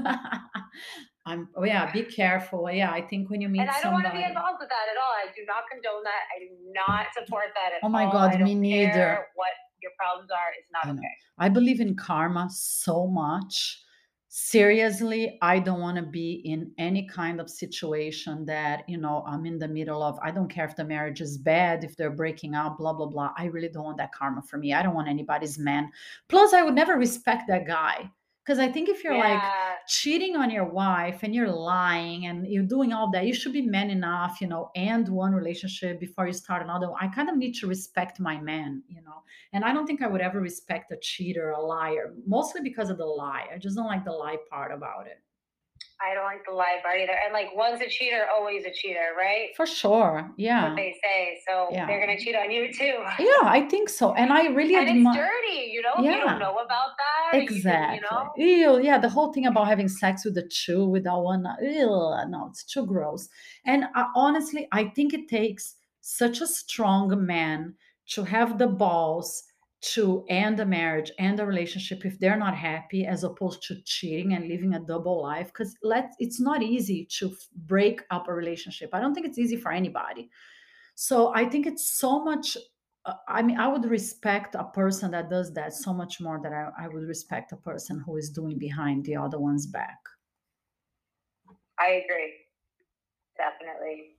I'm 1.26 1.48
oh 1.56 1.64
yeah, 1.64 1.90
be 1.92 2.04
careful. 2.04 2.70
Yeah, 2.70 2.92
I 2.92 3.02
think 3.02 3.30
when 3.30 3.40
you 3.40 3.48
meet 3.48 3.62
And 3.62 3.70
I 3.70 3.80
don't 3.82 3.94
want 3.94 4.06
to 4.06 4.12
be 4.12 4.24
involved 4.24 4.58
with 4.60 4.68
that 4.68 4.88
at 4.92 5.00
all. 5.00 5.14
I 5.16 5.32
do 5.32 5.44
not 5.48 5.64
condone 5.72 6.04
that. 6.04 6.24
I 6.36 6.44
do 6.44 6.52
not 6.76 7.08
support 7.16 7.56
that 7.56 7.78
at 7.78 7.84
all. 7.84 7.88
Oh 7.88 7.92
my 7.92 8.06
all. 8.06 8.12
God, 8.12 8.42
me 8.42 8.56
neither. 8.56 9.26
what 9.36 9.56
your 9.82 9.92
problems 9.98 10.30
are. 10.32 10.52
It's 10.60 10.72
not 10.72 10.88
I 10.88 10.92
okay. 10.92 11.16
I 11.40 11.50
believe 11.50 11.80
in 11.80 11.96
karma 11.96 12.50
so 12.52 13.08
much. 13.08 13.83
Seriously 14.36 15.38
i 15.44 15.60
don't 15.60 15.80
want 15.80 15.96
to 15.96 16.02
be 16.02 16.42
in 16.44 16.72
any 16.80 17.06
kind 17.08 17.40
of 17.40 17.48
situation 17.48 18.44
that 18.44 18.84
you 18.90 18.98
know 18.98 19.24
i'm 19.28 19.46
in 19.46 19.60
the 19.60 19.68
middle 19.68 20.02
of 20.02 20.18
i 20.24 20.32
don't 20.32 20.50
care 20.50 20.66
if 20.66 20.76
the 20.76 20.84
marriage 20.84 21.22
is 21.22 21.38
bad 21.38 21.84
if 21.84 21.96
they're 21.96 22.10
breaking 22.10 22.56
up 22.56 22.80
blah 22.80 22.92
blah 22.92 23.06
blah. 23.06 23.32
I 23.38 23.46
really 23.46 23.70
don't 23.70 23.84
want 23.84 23.98
that 23.98 24.12
karma 24.12 24.42
for 24.42 24.58
me. 24.58 24.74
I 24.74 24.82
don't 24.82 24.96
want 24.96 25.08
anybody's 25.08 25.60
man. 25.60 25.92
Plus 26.30 26.52
i 26.52 26.64
would 26.64 26.74
never 26.74 26.96
respect 26.96 27.44
that 27.48 27.68
guy 27.68 28.10
because 28.46 28.60
I 28.60 28.70
think 28.70 28.90
if 28.90 29.04
you're 29.04 29.18
like 29.18 29.42
cheating 29.88 30.36
on 30.36 30.50
your 30.50 30.66
wife 30.66 31.20
and 31.24 31.34
you're 31.34 31.52
lying 31.52 32.26
and 32.26 32.46
you're 32.46 32.64
doing 32.64 32.92
all 32.92 33.10
that, 33.12 33.26
you 33.26 33.34
should 33.34 33.54
be 33.54 33.62
man 33.62 33.90
enough, 33.90 34.42
you 34.42 34.48
know, 34.48 34.70
end 34.76 35.08
one 35.08 35.34
relationship 35.34 36.00
before 36.00 36.28
you 36.28 36.34
start 36.34 36.62
another. 36.62 36.88
I 37.00 37.08
kind 37.08 37.30
of 37.30 37.38
need 37.38 37.54
to 37.56 37.68
respect 37.68 38.20
my 38.20 38.40
man, 38.40 38.84
you 38.88 39.02
know. 39.02 39.24
And 39.54 39.64
I 39.64 39.74
don't 39.74 39.88
think 39.88 40.02
I 40.02 40.08
would 40.08 40.22
ever 40.22 40.42
respect 40.42 40.92
a 40.92 40.98
cheater, 41.02 41.52
a 41.52 41.62
liar, 41.62 42.14
mostly 42.28 42.62
because 42.62 42.90
of 42.90 42.98
the 42.98 43.06
lie. 43.06 43.48
I 43.54 43.58
just 43.58 43.78
don't 43.78 43.88
like 43.88 44.04
the 44.04 44.12
lie 44.12 44.38
part 44.50 44.74
about 44.74 45.08
it. 45.08 45.22
I 46.02 46.14
don't 46.14 46.26
like 46.26 46.44
the 46.46 46.54
lie 46.54 46.80
part 46.84 46.98
either. 47.00 47.14
And 47.24 47.34
like 47.34 47.50
once 47.56 47.82
a 47.82 47.90
cheater, 47.90 48.26
always 48.36 48.66
a 48.66 48.72
cheater, 48.74 49.14
right? 49.18 49.50
For 49.56 49.66
sure. 49.66 50.32
Yeah. 50.38 50.70
What 50.70 50.76
they 50.76 50.96
say. 51.04 51.40
So 51.48 51.68
Yeah. 51.72 51.86
they're 51.86 52.00
gonna 52.00 52.18
cheat 52.18 52.36
on 52.36 52.52
you 52.52 52.72
too. 52.74 52.98
Yeah, 53.20 53.44
I 53.44 53.68
think 53.70 53.90
so. 53.90 54.14
And 54.14 54.34
I 54.34 54.48
really 54.48 54.76
And 54.76 54.84
it's 54.90 54.98
admire 54.98 55.30
dirty, 55.30 55.70
you 55.72 55.82
know. 55.82 55.94
If 55.98 56.04
you 56.06 56.12
Yeah. 56.12 56.24
don't 56.26 56.40
know 56.40 56.56
about 56.58 56.92
that. 56.98 57.38
you 57.38 57.42
Exactly. 57.42 57.96
You 57.96 58.02
know. 58.12 58.32
Ew, 58.38 58.82
yeah, 58.84 58.98
the 58.98 59.10
whole 59.10 59.32
thing 59.34 59.46
about 59.46 59.68
having 59.68 59.88
sex 59.88 60.26
with 60.26 60.36
the 60.36 60.48
chew 60.48 60.86
without 60.88 61.24
one. 61.24 61.46
Ew, 61.62 61.88
no, 62.28 62.48
it's 62.50 62.64
too 62.64 62.86
gross. 62.86 63.30
And 63.66 63.86
uh, 63.96 64.06
honestly, 64.16 64.68
I 64.72 64.86
think 64.86 65.14
it 65.14 65.28
takes 65.30 65.76
such 66.02 66.42
a 66.42 66.48
strong 66.48 67.26
man 67.26 67.76
to 68.10 68.24
have 68.26 68.58
the 68.58 68.68
balls 68.68 69.44
to 69.84 70.26
end 70.30 70.60
a 70.60 70.66
marriage 70.66 71.12
and 71.20 71.40
a 71.40 71.46
relationship 71.46 72.06
if 72.06 72.18
they're 72.20 72.38
not 72.38 72.56
happy, 72.56 73.06
as 73.06 73.24
opposed 73.24 73.64
to 73.64 73.82
cheating 73.84 74.34
and 74.34 74.48
living 74.48 74.74
a 74.76 74.80
double 74.80 75.22
life. 75.22 75.48
Because 75.48 75.76
let 75.84 76.14
it's 76.20 76.40
not 76.40 76.64
easy 76.64 77.06
to 77.20 77.36
break 77.56 78.02
up 78.10 78.28
a 78.28 78.34
relationship. 78.34 78.90
I 78.94 79.00
don't 79.02 79.14
think 79.14 79.28
it's 79.28 79.40
easy 79.40 79.58
for 79.58 79.72
anybody. 79.72 80.30
So 80.96 81.34
I 81.36 81.46
think 81.50 81.68
it's 81.68 81.92
so 81.92 82.24
much. 82.24 82.58
uh, 83.06 83.16
I 83.28 83.42
mean, 83.42 83.60
I 83.60 83.68
would 83.68 83.86
respect 83.86 84.56
a 84.56 84.64
person 84.64 85.12
that 85.12 85.30
does 85.30 85.54
that 85.54 85.74
so 85.74 85.94
much 85.94 86.22
more 86.22 86.40
than 86.42 86.54
I, 86.54 86.70
I 86.86 86.88
would 86.88 87.08
respect 87.08 87.52
a 87.52 87.58
person 87.58 88.02
who 88.06 88.18
is 88.18 88.30
doing 88.30 88.58
behind 88.58 89.06
the 89.06 89.18
other 89.18 89.40
one's 89.40 89.68
back. 89.68 90.00
I 91.80 91.88
agree. 92.06 92.34
Definitely. 93.38 94.16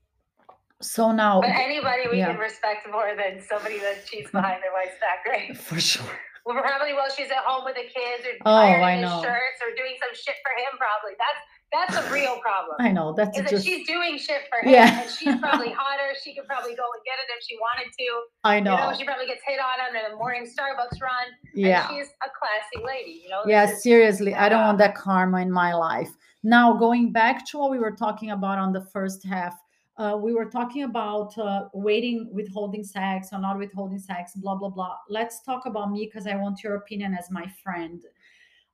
So 0.85 1.13
now, 1.13 1.41
But 1.41 1.51
anybody 1.51 2.05
we 2.11 2.19
yeah. 2.19 2.33
can 2.33 2.39
respect 2.39 2.87
more 2.91 3.13
than 3.17 3.41
somebody 3.41 3.79
that 3.81 4.05
cheats 4.07 4.29
mm-hmm. 4.29 4.39
behind 4.39 4.63
their 4.63 4.73
wife's 4.73 5.01
back, 5.01 5.25
right? 5.27 5.57
for 5.57 5.81
sure. 5.81 6.05
Well, 6.45 6.61
probably 6.61 6.93
while 6.93 7.09
she's 7.09 7.31
at 7.33 7.41
home 7.47 7.65
with 7.65 7.75
the 7.75 7.89
kids 7.89 8.29
or 8.29 8.37
Oh, 8.45 8.53
ironing 8.53 9.01
his 9.01 9.23
shirts 9.25 9.59
or 9.65 9.73
doing 9.81 9.97
some 9.97 10.13
shit 10.13 10.37
for 10.45 10.53
him. 10.61 10.77
Probably 10.77 11.17
that's 11.17 11.41
that's 11.73 12.07
a 12.07 12.13
real 12.13 12.37
problem. 12.39 12.77
I 12.79 12.93
know 12.93 13.15
that's 13.17 13.37
Is 13.37 13.51
that 13.51 13.63
she's 13.65 13.87
doing 13.87 14.19
shit 14.19 14.43
for 14.53 14.61
him, 14.61 14.75
Yeah. 14.75 15.01
and 15.03 15.11
she's 15.11 15.35
probably 15.41 15.71
hotter. 15.77 16.13
She 16.23 16.35
could 16.35 16.47
probably 16.47 16.77
go 16.77 16.85
and 16.85 17.03
get 17.03 17.17
it 17.17 17.33
if 17.37 17.43
she 17.49 17.57
wanted 17.57 17.91
to. 17.99 18.09
I 18.45 18.61
know. 18.61 18.77
You 18.77 18.91
know. 18.93 18.93
she 18.97 19.05
probably 19.05 19.27
gets 19.27 19.41
hit 19.47 19.59
on 19.59 19.81
under 19.89 20.01
the 20.11 20.17
morning 20.17 20.45
Starbucks 20.45 21.01
run. 21.01 21.27
yeah. 21.55 21.89
And 21.89 21.97
she's 21.97 22.09
a 22.23 22.29
classy 22.39 22.85
lady. 22.87 23.23
You 23.25 23.31
know. 23.31 23.43
Yeah, 23.47 23.65
is- 23.65 23.83
seriously, 23.83 24.35
I 24.35 24.51
don't 24.51 24.61
want 24.61 24.81
uh 24.81 24.85
that 24.85 24.95
karma 24.95 25.41
in 25.41 25.51
my 25.51 25.73
life. 25.73 26.11
Now, 26.43 26.75
going 26.75 27.11
back 27.11 27.47
to 27.49 27.59
what 27.59 27.71
we 27.71 27.79
were 27.79 27.97
talking 27.97 28.31
about 28.31 28.59
on 28.59 28.75
the 28.75 28.83
first 28.93 29.25
half, 29.25 29.55
uh, 29.97 30.19
we 30.21 30.35
were 30.35 30.47
talking 30.47 30.83
about 30.83 31.37
uh, 31.39 31.69
waiting, 31.73 32.29
withholding 32.33 32.83
sex 32.83 33.29
or 33.33 33.39
not 33.39 33.59
withholding 33.59 33.99
sex, 33.99 34.33
blah, 34.35 34.55
blah, 34.57 34.69
blah. 34.69 34.97
Let's 35.09 35.43
talk 35.43 35.67
about 35.67 35.93
me 35.93 36.07
because 36.07 36.27
I 36.27 36.37
want 36.37 36.63
your 36.65 36.77
opinion 36.77 37.15
as 37.15 37.31
my 37.31 37.47
friend. 37.63 38.03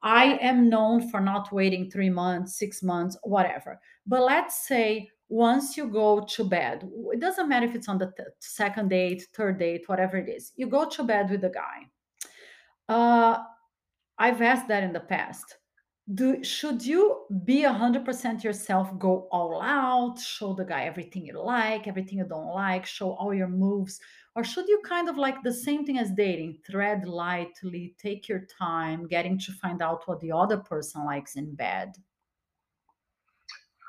I 0.02 0.38
am 0.40 0.70
known 0.70 1.10
for 1.10 1.20
not 1.20 1.52
waiting 1.52 1.90
three 1.90 2.08
months, 2.08 2.58
six 2.58 2.82
months, 2.82 3.18
whatever. 3.22 3.78
But 4.06 4.22
let's 4.22 4.66
say 4.66 5.10
once 5.28 5.76
you 5.76 5.88
go 5.88 6.24
to 6.26 6.44
bed, 6.44 6.88
it 7.12 7.20
doesn't 7.20 7.48
matter 7.48 7.66
if 7.66 7.74
it's 7.74 7.88
on 7.88 7.98
the 7.98 8.12
th- 8.16 8.28
second 8.38 8.88
date, 8.88 9.26
third 9.34 9.58
date, 9.58 9.84
whatever 9.88 10.16
it 10.16 10.28
is, 10.28 10.52
you 10.56 10.66
go 10.66 10.88
to 10.88 11.04
bed 11.04 11.30
with 11.30 11.42
the 11.42 11.50
guy. 11.50 11.86
Uh, 12.88 13.42
I've 14.18 14.40
asked 14.40 14.68
that 14.68 14.82
in 14.82 14.92
the 14.92 15.00
past. 15.00 15.56
Do 16.14 16.42
should 16.42 16.84
you 16.84 17.26
be 17.44 17.62
100% 17.62 18.42
yourself, 18.42 18.98
go 18.98 19.28
all 19.30 19.60
out, 19.60 20.18
show 20.18 20.54
the 20.54 20.64
guy 20.64 20.84
everything 20.84 21.26
you 21.26 21.40
like, 21.40 21.86
everything 21.86 22.18
you 22.18 22.24
don't 22.24 22.52
like, 22.52 22.84
show 22.84 23.12
all 23.12 23.32
your 23.32 23.48
moves, 23.48 24.00
or 24.34 24.42
should 24.42 24.68
you 24.68 24.80
kind 24.84 25.08
of 25.08 25.16
like 25.16 25.42
the 25.42 25.52
same 25.52 25.84
thing 25.84 25.98
as 25.98 26.10
dating, 26.10 26.58
thread 26.66 27.06
lightly, 27.06 27.94
take 27.98 28.28
your 28.28 28.46
time, 28.58 29.06
getting 29.06 29.38
to 29.40 29.52
find 29.52 29.82
out 29.82 30.06
what 30.06 30.20
the 30.20 30.32
other 30.32 30.56
person 30.56 31.04
likes 31.04 31.36
in 31.36 31.54
bed? 31.54 31.92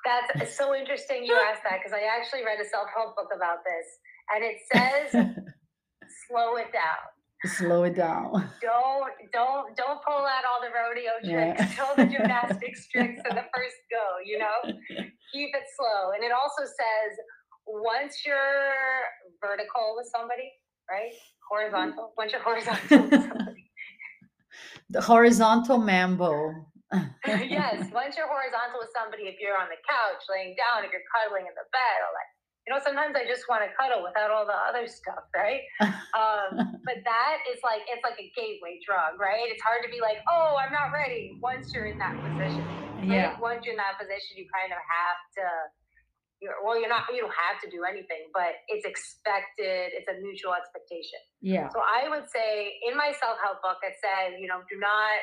That's 0.03 0.57
so 0.57 0.75
interesting 0.75 1.23
you 1.23 1.35
asked 1.49 1.63
that 1.63 1.79
because 1.79 1.93
I 1.93 2.01
actually 2.01 2.43
read 2.43 2.59
a 2.59 2.67
self 2.67 2.87
help 2.95 3.15
book 3.15 3.29
about 3.35 3.59
this, 3.63 3.87
and 4.33 4.43
it 4.43 4.57
says 4.73 5.11
slow 6.27 6.55
it 6.57 6.71
down. 6.73 7.20
Slow 7.45 7.83
it 7.83 7.95
down. 7.95 8.49
Don't 8.61 9.09
don't 9.33 9.75
don't 9.75 9.99
pull 10.05 10.23
out 10.29 10.45
all 10.45 10.61
the 10.61 10.69
rodeo 10.69 11.11
Yeah. 11.23 11.55
tricks, 11.55 11.79
all 11.79 11.95
the 11.95 12.05
gymnastics 12.13 12.87
tricks 12.89 13.17
in 13.17 13.33
the 13.35 13.45
first 13.55 13.77
go. 13.89 14.05
You 14.23 14.37
know, 14.39 14.57
keep 15.33 15.49
it 15.55 15.65
slow. 15.75 16.11
And 16.13 16.23
it 16.23 16.31
also 16.31 16.63
says 16.69 17.11
once 17.65 18.21
you're 18.25 19.09
vertical 19.41 19.95
with 19.97 20.05
somebody, 20.13 20.51
right? 20.89 21.13
Horizontal. 21.49 22.13
Mm-hmm. 22.13 22.17
Once 22.21 22.31
you're 22.31 22.43
horizontal 22.45 22.99
with 23.09 23.21
somebody. 23.25 23.65
The 24.91 25.01
horizontal 25.01 25.77
mambo. 25.79 26.51
yes, 27.25 27.87
once 27.95 28.19
you're 28.19 28.27
horizontal 28.27 28.77
with 28.83 28.91
somebody, 28.93 29.23
if 29.31 29.39
you're 29.39 29.55
on 29.57 29.71
the 29.71 29.79
couch, 29.87 30.21
laying 30.29 30.53
down, 30.59 30.83
if 30.83 30.91
you're 30.91 31.07
cuddling 31.09 31.47
in 31.47 31.55
the 31.55 31.65
bed, 31.71 31.97
all 32.03 32.11
that. 32.13 32.29
You 32.71 32.79
know, 32.79 32.87
sometimes 32.87 33.19
I 33.19 33.27
just 33.27 33.51
want 33.51 33.67
to 33.67 33.69
cuddle 33.75 33.99
without 33.99 34.31
all 34.31 34.47
the 34.47 34.55
other 34.55 34.87
stuff, 34.87 35.27
right? 35.35 35.59
Um, 36.11 36.79
but 36.87 36.99
that 37.07 37.35
is 37.51 37.59
like 37.63 37.83
it's 37.87 38.03
like 38.03 38.19
a 38.19 38.27
gateway 38.35 38.79
drug, 38.83 39.15
right? 39.19 39.47
It's 39.47 39.63
hard 39.63 39.79
to 39.83 39.91
be 39.91 39.99
like, 40.03 40.19
oh, 40.27 40.55
I'm 40.59 40.71
not 40.71 40.91
ready. 40.91 41.39
Once 41.43 41.71
you're 41.71 41.87
in 41.87 41.99
that 41.99 42.15
position, 42.19 42.63
right? 43.07 43.31
Yeah. 43.31 43.39
Once 43.39 43.63
you're 43.63 43.75
in 43.75 43.83
that 43.83 43.95
position, 43.95 44.39
you 44.39 44.47
kind 44.51 44.71
of 44.75 44.79
have 44.79 45.19
to. 45.39 45.45
You're, 46.43 46.59
well, 46.63 46.75
you're 46.79 46.91
not. 46.91 47.07
You 47.11 47.23
don't 47.27 47.35
have 47.47 47.59
to 47.63 47.67
do 47.71 47.83
anything, 47.87 48.27
but 48.35 48.59
it's 48.67 48.83
expected. 48.87 49.95
It's 49.95 50.07
a 50.07 50.19
mutual 50.19 50.51
expectation. 50.55 51.19
Yeah. 51.39 51.67
So 51.71 51.79
I 51.79 52.07
would 52.11 52.27
say 52.31 52.79
in 52.87 52.95
my 52.95 53.11
self 53.15 53.39
help 53.43 53.63
book, 53.63 53.79
it 53.83 53.95
says, 53.99 54.35
you 54.39 54.47
know, 54.51 54.63
do 54.71 54.75
not, 54.79 55.19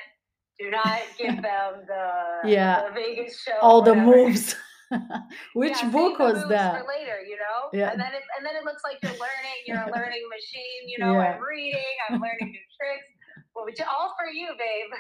do 0.61 0.69
not 0.73 1.01
give 1.21 1.37
them 1.49 1.85
the 1.89 2.49
Yeah. 2.49 2.89
the 2.89 2.97
Vegas 2.97 3.41
show. 3.41 3.57
All 3.61 3.81
the 3.81 3.97
moves. 3.97 4.57
Which 5.55 5.83
Yeah, 5.83 5.91
book 5.91 6.19
was 6.19 6.45
that? 6.49 6.81
For 6.83 6.89
later, 6.89 7.21
you 7.27 7.37
know. 7.37 7.69
Yeah. 7.73 7.91
And 7.93 8.01
then 8.01 8.13
it 8.15 8.23
and 8.37 8.47
then 8.47 8.57
it 8.57 8.65
looks 8.65 8.83
like 8.85 8.99
you're 9.03 9.13
learning. 9.13 9.59
You're 9.67 9.83
a 9.83 9.93
learning 9.95 10.23
machine. 10.31 10.89
You 10.89 10.99
know, 10.99 11.13
Yeah. 11.15 11.35
I'm 11.35 11.43
reading. 11.43 11.95
I'm 12.09 12.21
learning 12.21 12.53
new 12.53 12.67
tricks. 12.79 13.07
Well, 13.55 13.65
which 13.65 13.81
all 13.81 14.15
for 14.19 14.27
you, 14.33 14.49
babe. 14.59 14.91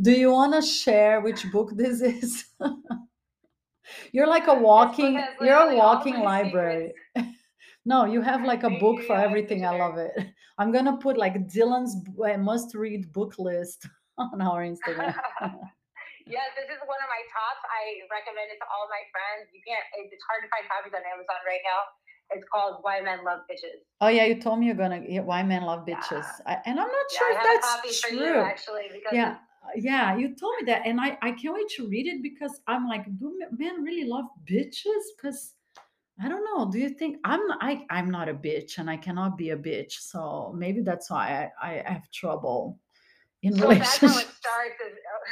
Do 0.00 0.12
you 0.12 0.30
want 0.30 0.54
to 0.54 0.62
share 0.62 1.20
which 1.20 1.50
book 1.50 1.70
this 1.74 2.00
is? 2.00 2.44
you're 4.12 4.26
like 4.26 4.46
a 4.46 4.54
walking 4.54 5.22
you're 5.40 5.70
a 5.70 5.76
walking 5.76 6.20
library. 6.20 6.92
no, 7.84 8.04
you 8.04 8.20
have 8.22 8.44
like 8.44 8.62
a 8.62 8.68
Thank 8.68 8.80
book 8.80 8.96
you, 9.00 9.06
for 9.06 9.14
I 9.14 9.24
everything. 9.24 9.64
I 9.66 9.76
love 9.78 9.98
it. 9.98 10.12
I'm 10.58 10.70
going 10.70 10.84
to 10.84 10.96
put 10.96 11.16
like 11.18 11.48
Dillon's 11.48 11.96
uh, 12.24 12.36
must 12.38 12.74
read 12.74 13.12
book 13.12 13.34
list 13.38 13.86
on 14.18 14.40
our 14.40 14.62
Instagram. 14.62 15.14
Yes, 16.26 16.48
this 16.56 16.68
is 16.72 16.80
one 16.84 17.00
of 17.00 17.08
my 17.08 17.22
tops. 17.32 17.62
I 17.68 18.04
recommend 18.12 18.48
it 18.52 18.58
to 18.62 18.66
all 18.72 18.86
my 18.88 19.02
friends. 19.12 19.48
You 19.52 19.60
can't. 19.64 19.84
It's 20.08 20.24
hard 20.28 20.40
to 20.44 20.48
find 20.52 20.64
copies 20.68 20.94
on 20.96 21.02
Amazon 21.04 21.40
right 21.46 21.62
now. 21.64 21.80
It's 22.32 22.46
called 22.48 22.80
Why 22.80 23.00
Men 23.04 23.20
Love 23.24 23.44
Bitches. 23.50 23.84
oh 24.00 24.08
yeah, 24.08 24.24
you 24.24 24.40
told 24.40 24.58
me 24.58 24.66
you're 24.66 24.74
going 24.74 24.96
to 24.96 25.00
yeah, 25.10 25.20
why 25.20 25.42
men 25.42 25.62
love 25.62 25.84
bitches. 25.86 26.24
I, 26.46 26.56
and 26.64 26.80
I'm 26.80 26.88
not 26.88 27.06
Yeah, 27.12 27.18
sure 27.18 27.28
I 27.28 27.36
if 27.36 27.62
that's 27.62 28.00
true. 28.00 28.18
you 28.18 28.34
actually 28.40 28.88
because 28.92 29.12
yeah 29.12 29.36
yeah 29.76 30.16
you 30.16 30.34
told 30.34 30.54
me 30.60 30.64
that 30.66 30.82
and 30.84 31.00
i 31.00 31.16
i 31.22 31.30
can't 31.32 31.54
wait 31.54 31.68
to 31.70 31.88
read 31.88 32.06
it 32.06 32.22
because 32.22 32.60
i'm 32.66 32.86
like 32.86 33.04
do 33.18 33.32
men 33.56 33.82
really 33.82 34.04
love 34.04 34.26
bitches 34.44 35.04
because 35.16 35.54
i 36.22 36.28
don't 36.28 36.44
know 36.44 36.70
do 36.70 36.78
you 36.78 36.90
think 36.90 37.16
I'm 37.24 37.40
I 37.62 37.86
I'm 37.88 38.10
not 38.10 38.28
a 38.28 38.34
bitch 38.34 38.76
and 38.76 38.90
i 38.90 38.96
cannot 38.98 39.38
be 39.38 39.50
a 39.50 39.56
bitch 39.56 39.92
so 39.92 40.54
maybe 40.54 40.80
that's 40.82 41.10
why 41.10 41.50
i 41.62 41.82
i 41.86 41.92
have 41.92 42.10
trouble 42.10 42.78
in 43.42 43.56
So 43.56 43.68
that's 43.68 43.72
how 43.72 43.78
it 43.78 43.80
relationships 43.80 44.36
starts. 44.36 44.80
Is, 44.86 44.98
oh, 45.12 45.22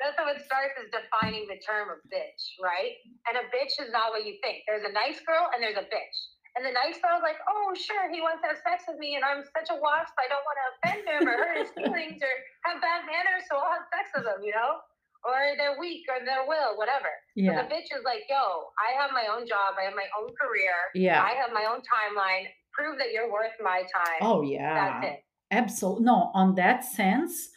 that's 0.00 0.16
how 0.20 0.28
it 0.28 0.44
starts 0.44 0.76
is 0.76 0.92
defining 0.92 1.48
the 1.48 1.56
term 1.64 1.88
of 1.88 1.98
bitch, 2.12 2.42
right? 2.60 2.96
And 3.28 3.40
a 3.40 3.44
bitch 3.48 3.80
is 3.80 3.88
not 3.92 4.12
what 4.12 4.24
you 4.28 4.36
think. 4.44 4.64
There's 4.68 4.84
a 4.84 4.92
nice 4.92 5.20
girl 5.24 5.48
and 5.54 5.58
there's 5.62 5.80
a 5.80 5.88
bitch. 5.88 6.18
And 6.56 6.64
the 6.64 6.72
nice 6.72 6.96
girl's 7.04 7.20
like, 7.20 7.36
oh, 7.44 7.76
sure, 7.76 8.08
he 8.08 8.24
wants 8.24 8.40
to 8.40 8.48
have 8.48 8.60
sex 8.64 8.88
with 8.88 8.96
me, 8.96 9.12
and 9.12 9.20
I'm 9.20 9.44
such 9.44 9.68
a 9.68 9.76
wasp, 9.76 10.16
I 10.16 10.24
don't 10.24 10.40
want 10.40 10.56
to 10.56 10.66
offend 10.72 11.00
him 11.04 11.20
or 11.28 11.36
hurt 11.36 11.56
his 11.60 11.68
feelings 11.76 12.16
or 12.24 12.32
have 12.64 12.80
bad 12.80 13.04
manners, 13.04 13.44
so 13.44 13.60
I'll 13.60 13.76
have 13.76 13.84
sex 13.92 14.08
with 14.16 14.24
him, 14.24 14.40
you 14.40 14.56
know? 14.56 14.80
Or 15.28 15.36
they're 15.60 15.76
weak 15.76 16.08
or 16.08 16.24
they're 16.24 16.48
will, 16.48 16.80
whatever. 16.80 17.12
But 17.36 17.44
yeah 17.44 17.60
the 17.60 17.68
bitch 17.68 17.92
is 17.92 18.00
like, 18.08 18.24
yo, 18.32 18.72
I 18.80 18.96
have 18.96 19.12
my 19.12 19.28
own 19.28 19.44
job, 19.44 19.76
I 19.76 19.84
have 19.84 19.92
my 19.92 20.08
own 20.16 20.32
career, 20.40 20.72
yeah 20.96 21.20
I 21.20 21.36
have 21.36 21.52
my 21.52 21.68
own 21.68 21.84
timeline. 21.84 22.48
Prove 22.72 22.96
that 23.04 23.12
you're 23.12 23.28
worth 23.32 23.52
my 23.60 23.84
time. 23.92 24.20
oh 24.24 24.40
yeah 24.42 25.00
That's 25.02 25.12
it. 25.12 25.24
absolutely 25.50 26.04
no 26.04 26.30
on 26.32 26.54
that 26.56 26.84
sense 26.84 27.50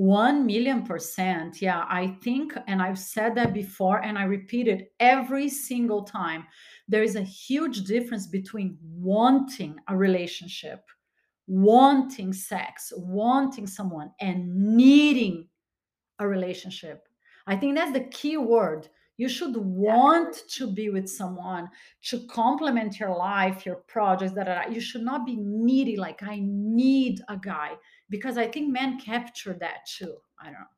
One 0.00 0.46
million 0.46 0.82
percent. 0.82 1.60
Yeah, 1.60 1.84
I 1.86 2.16
think, 2.22 2.54
and 2.66 2.80
I've 2.80 2.98
said 2.98 3.34
that 3.34 3.52
before, 3.52 4.02
and 4.02 4.16
I 4.16 4.24
repeat 4.24 4.66
it 4.66 4.94
every 4.98 5.50
single 5.50 6.04
time. 6.04 6.46
There 6.88 7.02
is 7.02 7.16
a 7.16 7.22
huge 7.22 7.84
difference 7.84 8.26
between 8.26 8.78
wanting 8.80 9.76
a 9.88 9.94
relationship, 9.94 10.80
wanting 11.46 12.32
sex, 12.32 12.94
wanting 12.96 13.66
someone, 13.66 14.10
and 14.20 14.74
needing 14.74 15.48
a 16.18 16.26
relationship. 16.26 17.06
I 17.46 17.56
think 17.56 17.76
that's 17.76 17.92
the 17.92 18.04
key 18.04 18.38
word. 18.38 18.88
You 19.18 19.28
should 19.28 19.54
want 19.54 20.48
to 20.56 20.72
be 20.72 20.88
with 20.88 21.10
someone 21.10 21.68
to 22.04 22.26
complement 22.28 22.98
your 22.98 23.14
life, 23.14 23.66
your 23.66 23.82
projects. 23.86 24.32
That 24.32 24.72
you 24.72 24.80
should 24.80 25.02
not 25.02 25.26
be 25.26 25.36
needy. 25.36 25.98
Like 25.98 26.22
I 26.22 26.40
need 26.40 27.20
a 27.28 27.36
guy 27.36 27.72
because 28.10 28.36
I 28.36 28.50
think 28.50 28.68
men 28.68 28.98
capture 28.98 29.54
that 29.62 29.86
too. 29.86 30.18
I 30.42 30.50
don't 30.50 30.60
know. 30.60 30.76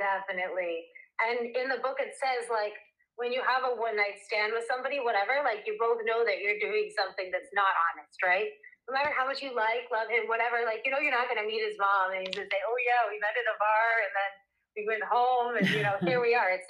Definitely. 0.00 0.88
And 1.20 1.52
in 1.52 1.68
the 1.68 1.84
book, 1.84 2.00
it 2.00 2.16
says 2.16 2.48
like 2.48 2.72
when 3.20 3.36
you 3.36 3.44
have 3.44 3.68
a 3.68 3.76
one 3.76 4.00
night 4.00 4.16
stand 4.24 4.56
with 4.56 4.64
somebody, 4.64 4.96
whatever, 5.04 5.44
like 5.44 5.68
you 5.68 5.76
both 5.76 6.00
know 6.08 6.24
that 6.24 6.40
you're 6.40 6.56
doing 6.56 6.88
something 6.96 7.28
that's 7.28 7.52
not 7.52 7.68
honest, 7.92 8.16
right? 8.24 8.48
No 8.88 8.96
matter 8.96 9.12
how 9.12 9.28
much 9.28 9.44
you 9.44 9.52
like, 9.52 9.86
love 9.92 10.08
him, 10.08 10.24
whatever, 10.24 10.64
like 10.64 10.80
you 10.88 10.90
know 10.90 10.98
you're 10.98 11.14
not 11.14 11.28
gonna 11.28 11.44
meet 11.44 11.60
his 11.60 11.76
mom 11.76 12.16
and 12.16 12.24
he's 12.24 12.32
gonna 12.32 12.48
say, 12.48 12.64
Oh 12.64 12.78
yeah, 12.80 13.12
we 13.12 13.20
met 13.20 13.36
at 13.36 13.44
a 13.44 13.56
bar 13.60 13.88
and 14.08 14.12
then 14.16 14.32
we 14.72 14.82
went 14.88 15.04
home 15.04 15.52
and 15.60 15.68
you 15.68 15.84
know, 15.84 16.00
here 16.08 16.24
we 16.24 16.32
are. 16.32 16.48
It's 16.48 16.66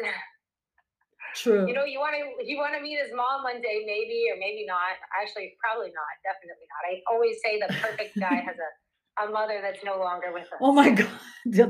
True. 1.39 1.63
You 1.71 1.75
know, 1.79 1.87
you 1.87 2.03
want 2.03 2.19
to 2.19 2.43
you 2.43 2.59
want 2.59 2.75
to 2.75 2.83
meet 2.83 2.99
his 2.99 3.15
mom 3.15 3.47
one 3.47 3.63
day, 3.63 3.87
maybe 3.87 4.27
or 4.35 4.37
maybe 4.43 4.67
not. 4.67 4.99
Actually, 5.15 5.55
probably 5.63 5.95
not. 5.95 6.13
Definitely 6.27 6.67
not. 6.67 6.83
I 6.91 6.93
always 7.07 7.39
say 7.39 7.63
the 7.63 7.71
perfect 7.79 8.19
guy 8.19 8.43
has 8.43 8.59
a 8.59 8.71
a 9.19 9.31
mother 9.31 9.59
that's 9.63 9.83
no 9.85 9.99
longer 9.99 10.33
with 10.33 10.45
us. 10.45 10.59
Oh 10.61 10.73
my 10.73 10.91
god, 10.91 11.11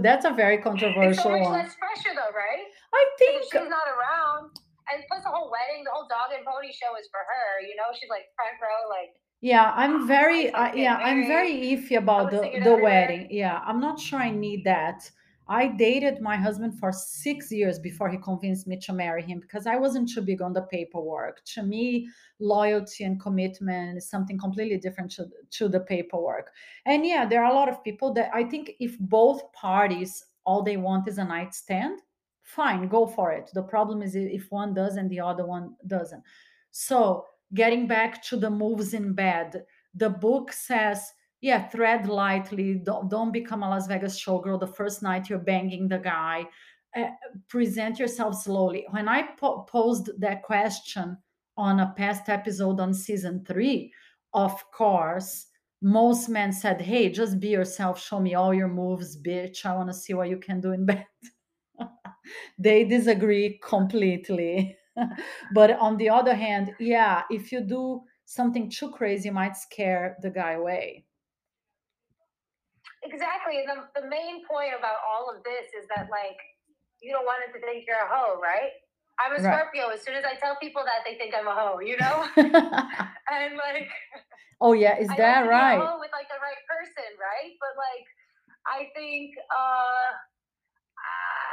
that's 0.03 0.25
a 0.25 0.33
very 0.33 0.59
controversial 0.59 1.11
it's 1.11 1.23
so 1.23 1.31
much 1.31 1.49
less 1.49 1.75
pressure, 1.77 2.15
though, 2.15 2.35
right? 2.37 2.67
I 2.95 3.03
think 3.19 3.43
she's 3.45 3.71
not 3.71 3.87
around, 3.89 4.51
and 4.93 5.03
plus 5.09 5.23
the 5.25 5.31
whole 5.31 5.51
wedding, 5.51 5.85
the 5.85 5.91
whole 5.93 6.09
dog 6.09 6.37
and 6.37 6.45
pony 6.45 6.73
show 6.73 6.93
is 7.01 7.09
for 7.11 7.23
her. 7.25 7.63
You 7.67 7.77
know, 7.77 7.89
she's 7.95 8.11
like 8.11 8.27
front 8.37 8.59
row, 8.61 8.89
like. 8.89 9.15
Yeah, 9.43 9.73
I'm 9.75 10.07
very, 10.07 10.51
uh, 10.53 10.75
yeah, 10.75 10.97
I'm 10.97 11.27
very 11.27 11.55
iffy 11.73 11.97
about 11.97 12.31
the 12.31 12.41
the 12.41 12.57
everywhere. 12.57 12.83
wedding. 12.83 13.29
Yeah, 13.31 13.61
I'm 13.65 13.81
not 13.81 13.99
sure 13.99 14.19
I 14.19 14.31
need 14.31 14.65
that. 14.65 15.11
I 15.51 15.67
dated 15.67 16.21
my 16.21 16.37
husband 16.37 16.79
for 16.79 16.93
six 16.93 17.51
years 17.51 17.81
before 17.81 18.09
he 18.09 18.19
convinced 18.19 18.69
me 18.69 18.79
to 18.79 18.93
marry 18.93 19.21
him 19.21 19.41
because 19.41 19.67
I 19.67 19.75
wasn't 19.75 20.09
too 20.09 20.23
big 20.23 20.41
on 20.41 20.53
the 20.53 20.63
paperwork. 20.63 21.45
To 21.55 21.65
me, 21.65 22.09
loyalty 22.39 23.03
and 23.03 23.21
commitment 23.21 23.99
is 23.99 24.09
something 24.09 24.39
completely 24.39 24.79
different 24.79 25.11
to, 25.13 25.27
to 25.51 25.69
the 25.69 25.81
paperwork. 25.81 26.53
And 26.87 27.05
yeah, 27.05 27.27
there 27.27 27.43
are 27.43 27.51
a 27.51 27.55
lot 27.55 27.69
of 27.69 27.83
people 27.83 28.15
that 28.15 28.31
I 28.33 28.45
think 28.45 28.71
if 28.79 28.97
both 29.01 29.53
parties 29.53 30.25
all 30.45 30.63
they 30.63 30.77
want 30.77 31.09
is 31.09 31.19
a 31.19 31.25
nightstand, 31.25 31.99
fine, 32.45 32.87
go 32.87 33.05
for 33.05 33.33
it. 33.33 33.51
The 33.53 33.65
problem 33.65 34.03
is 34.03 34.15
if 34.15 34.53
one 34.53 34.73
does 34.73 34.95
and 34.95 35.11
the 35.11 35.21
other 35.21 35.47
one 35.47 35.75
doesn't. 35.89 36.23
So, 36.71 37.27
getting 37.55 37.89
back 37.89 38.23
to 38.27 38.37
the 38.37 38.51
moves 38.51 38.95
in 38.95 39.15
bed, 39.15 39.65
the 39.97 40.11
book 40.11 40.53
says 40.53 41.13
yeah, 41.41 41.69
thread 41.69 42.07
lightly. 42.07 42.75
Don't, 42.75 43.09
don't 43.09 43.33
become 43.33 43.63
a 43.63 43.69
Las 43.69 43.87
Vegas 43.87 44.23
showgirl 44.23 44.61
the 44.61 44.67
first 44.67 45.03
night 45.03 45.29
you're 45.29 45.39
banging 45.39 45.89
the 45.89 45.99
guy. 45.99 46.47
Uh, 46.95 47.07
present 47.49 47.99
yourself 47.99 48.35
slowly. 48.43 48.87
When 48.91 49.09
I 49.09 49.29
po- 49.39 49.63
posed 49.63 50.11
that 50.19 50.43
question 50.43 51.17
on 51.57 51.81
a 51.81 51.95
past 51.97 52.29
episode 52.29 52.81
on 52.81 52.93
season 52.93 53.45
three, 53.47 53.93
of 54.35 54.71
course, 54.73 55.47
most 55.83 56.29
men 56.29 56.53
said, 56.53 56.81
Hey, 56.81 57.11
just 57.11 57.41
be 57.41 57.49
yourself. 57.49 58.01
Show 58.01 58.21
me 58.21 58.35
all 58.35 58.53
your 58.53 58.69
moves, 58.69 59.17
bitch. 59.21 59.65
I 59.65 59.75
want 59.75 59.89
to 59.89 59.95
see 59.95 60.15
what 60.15 60.29
you 60.29 60.37
can 60.37 60.61
do 60.61 60.73
in 60.73 60.85
bed. 60.85 61.07
they 62.59 62.85
disagree 62.85 63.59
completely. 63.65 64.77
but 65.55 65.79
on 65.79 65.97
the 65.97 66.11
other 66.11 66.35
hand, 66.35 66.75
yeah, 66.79 67.23
if 67.31 67.51
you 67.51 67.61
do 67.61 68.03
something 68.27 68.71
too 68.71 68.91
crazy, 68.91 69.29
you 69.29 69.33
might 69.33 69.57
scare 69.57 70.17
the 70.21 70.31
guy 70.31 70.53
away. 70.53 71.05
Exactly. 73.03 73.65
The, 73.65 74.01
the 74.01 74.07
main 74.09 74.45
point 74.45 74.77
about 74.77 75.01
all 75.05 75.33
of 75.33 75.43
this 75.43 75.73
is 75.73 75.89
that, 75.97 76.09
like, 76.13 76.37
you 77.01 77.13
don't 77.13 77.25
want 77.25 77.41
it 77.49 77.53
to 77.57 77.61
think 77.65 77.85
you're 77.89 77.97
a 77.97 78.09
hoe, 78.09 78.37
right? 78.41 78.77
I'm 79.17 79.33
a 79.33 79.41
right. 79.41 79.49
Scorpio. 79.49 79.89
As 79.89 80.05
soon 80.05 80.17
as 80.17 80.25
I 80.25 80.37
tell 80.37 80.57
people 80.61 80.85
that, 80.85 81.01
they 81.09 81.17
think 81.17 81.33
I'm 81.33 81.49
a 81.49 81.57
hoe, 81.57 81.81
you 81.81 81.97
know? 81.97 82.29
and, 82.37 83.57
like, 83.57 83.89
oh, 84.61 84.73
yeah. 84.73 85.01
Is 85.01 85.09
that 85.17 85.49
right? 85.49 85.81
with, 85.81 86.13
like, 86.13 86.29
the 86.29 86.41
right 86.45 86.63
person, 86.69 87.09
right? 87.17 87.57
But, 87.57 87.73
like, 87.81 88.07
I 88.69 88.93
think, 88.93 89.33
uh, 89.49 90.05
I 91.01 91.50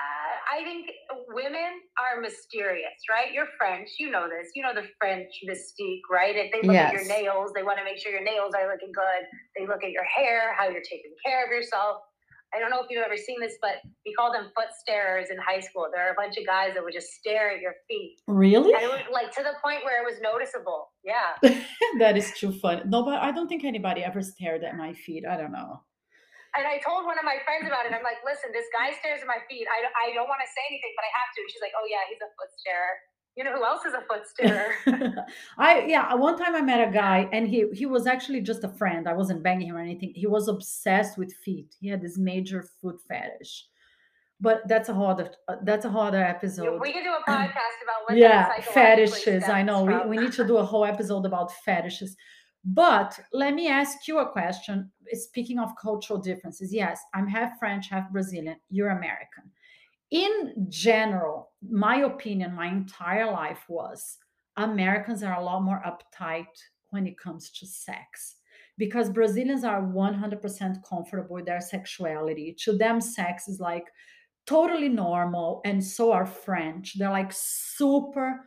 think 0.63 0.91
women 1.27 1.81
are 1.99 2.21
mysterious, 2.21 2.95
right? 3.09 3.33
You're 3.33 3.47
French, 3.57 3.89
you 3.99 4.09
know 4.09 4.27
this. 4.29 4.51
You 4.55 4.63
know 4.63 4.73
the 4.73 4.87
French 4.99 5.29
mystique, 5.47 6.05
right? 6.11 6.35
If 6.35 6.51
they 6.51 6.65
look 6.65 6.75
yes. 6.75 6.93
at 6.93 6.93
your 6.93 7.07
nails, 7.07 7.51
they 7.55 7.63
want 7.63 7.77
to 7.79 7.83
make 7.83 7.97
sure 7.97 8.11
your 8.11 8.23
nails 8.23 8.53
are 8.55 8.71
looking 8.71 8.91
good. 8.93 9.23
They 9.57 9.67
look 9.67 9.83
at 9.83 9.91
your 9.91 10.05
hair, 10.05 10.53
how 10.57 10.69
you're 10.69 10.85
taking 10.87 11.13
care 11.25 11.45
of 11.45 11.51
yourself. 11.51 11.97
I 12.55 12.59
don't 12.59 12.69
know 12.69 12.79
if 12.79 12.87
you've 12.89 13.03
ever 13.03 13.17
seen 13.17 13.41
this, 13.41 13.55
but 13.61 13.83
we 14.05 14.13
call 14.13 14.31
them 14.31 14.51
foot 14.55 14.71
starers 14.79 15.29
in 15.29 15.37
high 15.37 15.59
school. 15.59 15.87
There 15.93 16.07
are 16.07 16.11
a 16.11 16.15
bunch 16.15 16.37
of 16.37 16.45
guys 16.45 16.75
that 16.75 16.83
would 16.83 16.93
just 16.93 17.09
stare 17.09 17.51
at 17.51 17.59
your 17.59 17.73
feet. 17.89 18.15
Really? 18.27 18.73
And 18.73 18.83
it 18.83 18.87
was 18.87 19.01
like 19.11 19.33
to 19.35 19.43
the 19.43 19.53
point 19.61 19.83
where 19.83 20.01
it 20.01 20.05
was 20.05 20.21
noticeable. 20.21 20.87
Yeah. 21.03 21.35
that 21.99 22.15
is 22.15 22.31
too 22.37 22.53
fun. 22.53 22.89
No, 22.89 23.03
but 23.03 23.15
I 23.15 23.31
don't 23.31 23.49
think 23.49 23.65
anybody 23.65 24.01
ever 24.01 24.21
stared 24.21 24.63
at 24.63 24.77
my 24.77 24.93
feet. 24.93 25.25
I 25.29 25.35
don't 25.35 25.51
know 25.51 25.81
and 26.57 26.65
I 26.67 26.81
told 26.81 27.05
one 27.05 27.17
of 27.17 27.25
my 27.25 27.37
friends 27.45 27.69
about 27.69 27.85
it. 27.85 27.93
I'm 27.93 28.03
like, 28.03 28.19
listen, 28.25 28.49
this 28.51 28.65
guy 28.73 28.91
stares 28.97 29.21
at 29.21 29.29
my 29.29 29.39
feet. 29.45 29.65
I, 29.69 29.85
I 29.93 30.05
don't 30.13 30.27
want 30.27 30.41
to 30.41 30.49
say 30.49 30.63
anything, 30.67 30.93
but 30.97 31.05
I 31.05 31.11
have 31.13 31.29
to. 31.37 31.39
She's 31.47 31.61
like, 31.61 31.75
oh 31.77 31.85
yeah, 31.85 32.03
he's 32.09 32.19
a 32.19 32.29
foot 32.35 32.51
starer. 32.57 32.93
You 33.37 33.43
know 33.45 33.53
who 33.53 33.63
else 33.63 33.85
is 33.85 33.93
a 33.93 34.01
foot 34.09 34.25
starer? 34.25 34.73
I 35.57 35.85
yeah. 35.85 36.13
One 36.15 36.37
time 36.37 36.55
I 36.55 36.61
met 36.61 36.81
a 36.81 36.91
guy, 36.91 37.29
and 37.31 37.47
he 37.47 37.69
he 37.71 37.85
was 37.85 38.07
actually 38.07 38.41
just 38.41 38.63
a 38.63 38.69
friend. 38.69 39.07
I 39.07 39.13
wasn't 39.13 39.43
banging 39.43 39.69
him 39.69 39.77
or 39.77 39.85
anything. 39.85 40.11
He 40.15 40.25
was 40.25 40.47
obsessed 40.47 41.17
with 41.17 41.31
feet. 41.45 41.75
He 41.79 41.87
had 41.87 42.01
this 42.01 42.17
major 42.17 42.65
foot 42.81 42.97
fetish. 43.07 43.65
But 44.39 44.67
that's 44.67 44.89
a 44.89 44.93
whole 44.93 45.07
other 45.07 45.31
uh, 45.47 45.55
that's 45.63 45.85
a 45.85 45.89
whole 45.89 46.03
other 46.03 46.23
episode. 46.23 46.79
We 46.79 46.93
can 46.93 47.03
do 47.03 47.11
a 47.11 47.23
podcast 47.31 47.77
about 47.85 48.01
what 48.05 48.17
yeah 48.17 48.59
fetishes. 48.61 49.43
I 49.49 49.63
know 49.63 49.83
we, 49.83 49.95
we 50.05 50.17
need 50.17 50.33
to 50.33 50.45
do 50.45 50.57
a 50.57 50.65
whole 50.65 50.85
episode 50.85 51.25
about 51.25 51.51
fetishes. 51.65 52.15
But 52.69 53.17
let 53.31 53.53
me 53.53 53.69
ask 53.69 54.09
you 54.09 54.19
a 54.19 54.29
question. 54.29 54.91
Speaking 55.13 55.57
of 55.57 55.77
cultural 55.81 56.19
differences, 56.19 56.73
yes, 56.73 56.99
I'm 57.13 57.25
half 57.25 57.57
French, 57.59 57.87
half 57.89 58.11
Brazilian. 58.11 58.57
You're 58.69 58.89
American. 58.89 59.49
In 60.11 60.67
general, 60.67 61.51
my 61.61 61.97
opinion, 61.99 62.53
my 62.53 62.67
entire 62.67 63.31
life 63.31 63.63
was 63.69 64.17
Americans 64.57 65.23
are 65.23 65.39
a 65.39 65.43
lot 65.43 65.63
more 65.63 65.81
uptight 65.85 66.45
when 66.89 67.07
it 67.07 67.17
comes 67.17 67.51
to 67.51 67.65
sex 67.65 68.35
because 68.77 69.09
Brazilians 69.09 69.63
are 69.63 69.81
100% 69.81 70.83
comfortable 70.83 71.35
with 71.35 71.45
their 71.45 71.61
sexuality. 71.61 72.53
To 72.65 72.77
them, 72.77 72.99
sex 72.99 73.47
is 73.47 73.61
like 73.61 73.87
totally 74.45 74.89
normal, 74.89 75.61
and 75.63 75.81
so 75.81 76.11
are 76.11 76.25
French. 76.25 76.97
They're 76.97 77.09
like 77.09 77.31
super 77.33 78.41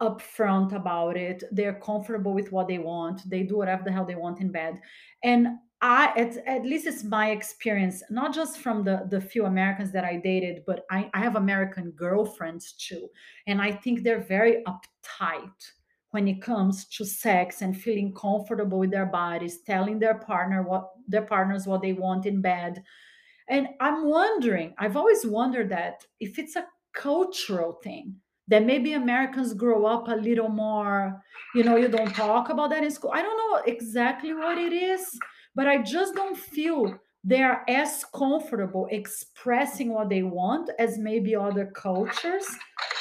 upfront 0.00 0.74
about 0.74 1.16
it. 1.16 1.44
They're 1.52 1.80
comfortable 1.80 2.32
with 2.32 2.52
what 2.52 2.68
they 2.68 2.78
want. 2.78 3.28
They 3.28 3.42
do 3.42 3.56
whatever 3.56 3.82
the 3.84 3.92
hell 3.92 4.06
they 4.06 4.14
want 4.14 4.40
in 4.40 4.50
bed. 4.50 4.80
And 5.22 5.58
I, 5.82 6.12
at, 6.16 6.36
at 6.46 6.64
least 6.64 6.86
it's 6.86 7.04
my 7.04 7.30
experience, 7.30 8.02
not 8.10 8.34
just 8.34 8.58
from 8.58 8.84
the, 8.84 9.06
the 9.08 9.20
few 9.20 9.46
Americans 9.46 9.92
that 9.92 10.04
I 10.04 10.16
dated, 10.16 10.62
but 10.66 10.84
I, 10.90 11.10
I 11.14 11.20
have 11.20 11.36
American 11.36 11.92
girlfriends 11.92 12.72
too. 12.72 13.08
And 13.46 13.62
I 13.62 13.72
think 13.72 14.02
they're 14.02 14.20
very 14.22 14.62
uptight 14.66 15.72
when 16.10 16.28
it 16.28 16.42
comes 16.42 16.86
to 16.88 17.04
sex 17.04 17.62
and 17.62 17.80
feeling 17.80 18.12
comfortable 18.14 18.78
with 18.78 18.90
their 18.90 19.06
bodies, 19.06 19.60
telling 19.62 19.98
their 19.98 20.18
partner 20.18 20.62
what 20.62 20.90
their 21.08 21.22
partners 21.22 21.66
what 21.66 21.82
they 21.82 21.92
want 21.92 22.26
in 22.26 22.42
bed. 22.42 22.82
And 23.48 23.68
I'm 23.80 24.06
wondering, 24.06 24.74
I've 24.78 24.96
always 24.96 25.24
wondered 25.24 25.70
that 25.70 26.04
if 26.18 26.38
it's 26.38 26.56
a 26.56 26.66
cultural 26.92 27.80
thing 27.82 28.16
that 28.50 28.64
maybe 28.64 28.92
Americans 28.92 29.54
grow 29.54 29.86
up 29.86 30.08
a 30.08 30.16
little 30.16 30.48
more, 30.48 31.22
you 31.54 31.62
know, 31.62 31.76
you 31.76 31.88
don't 31.88 32.14
talk 32.14 32.50
about 32.50 32.70
that 32.70 32.82
in 32.82 32.90
school. 32.90 33.12
I 33.14 33.22
don't 33.22 33.36
know 33.36 33.62
exactly 33.64 34.34
what 34.34 34.58
it 34.58 34.72
is, 34.72 35.18
but 35.54 35.68
I 35.68 35.78
just 35.78 36.14
don't 36.14 36.36
feel 36.36 36.98
they're 37.22 37.62
as 37.68 38.04
comfortable 38.14 38.88
expressing 38.90 39.92
what 39.92 40.08
they 40.08 40.22
want 40.22 40.68
as 40.78 40.98
maybe 40.98 41.36
other 41.36 41.66
cultures. 41.66 42.46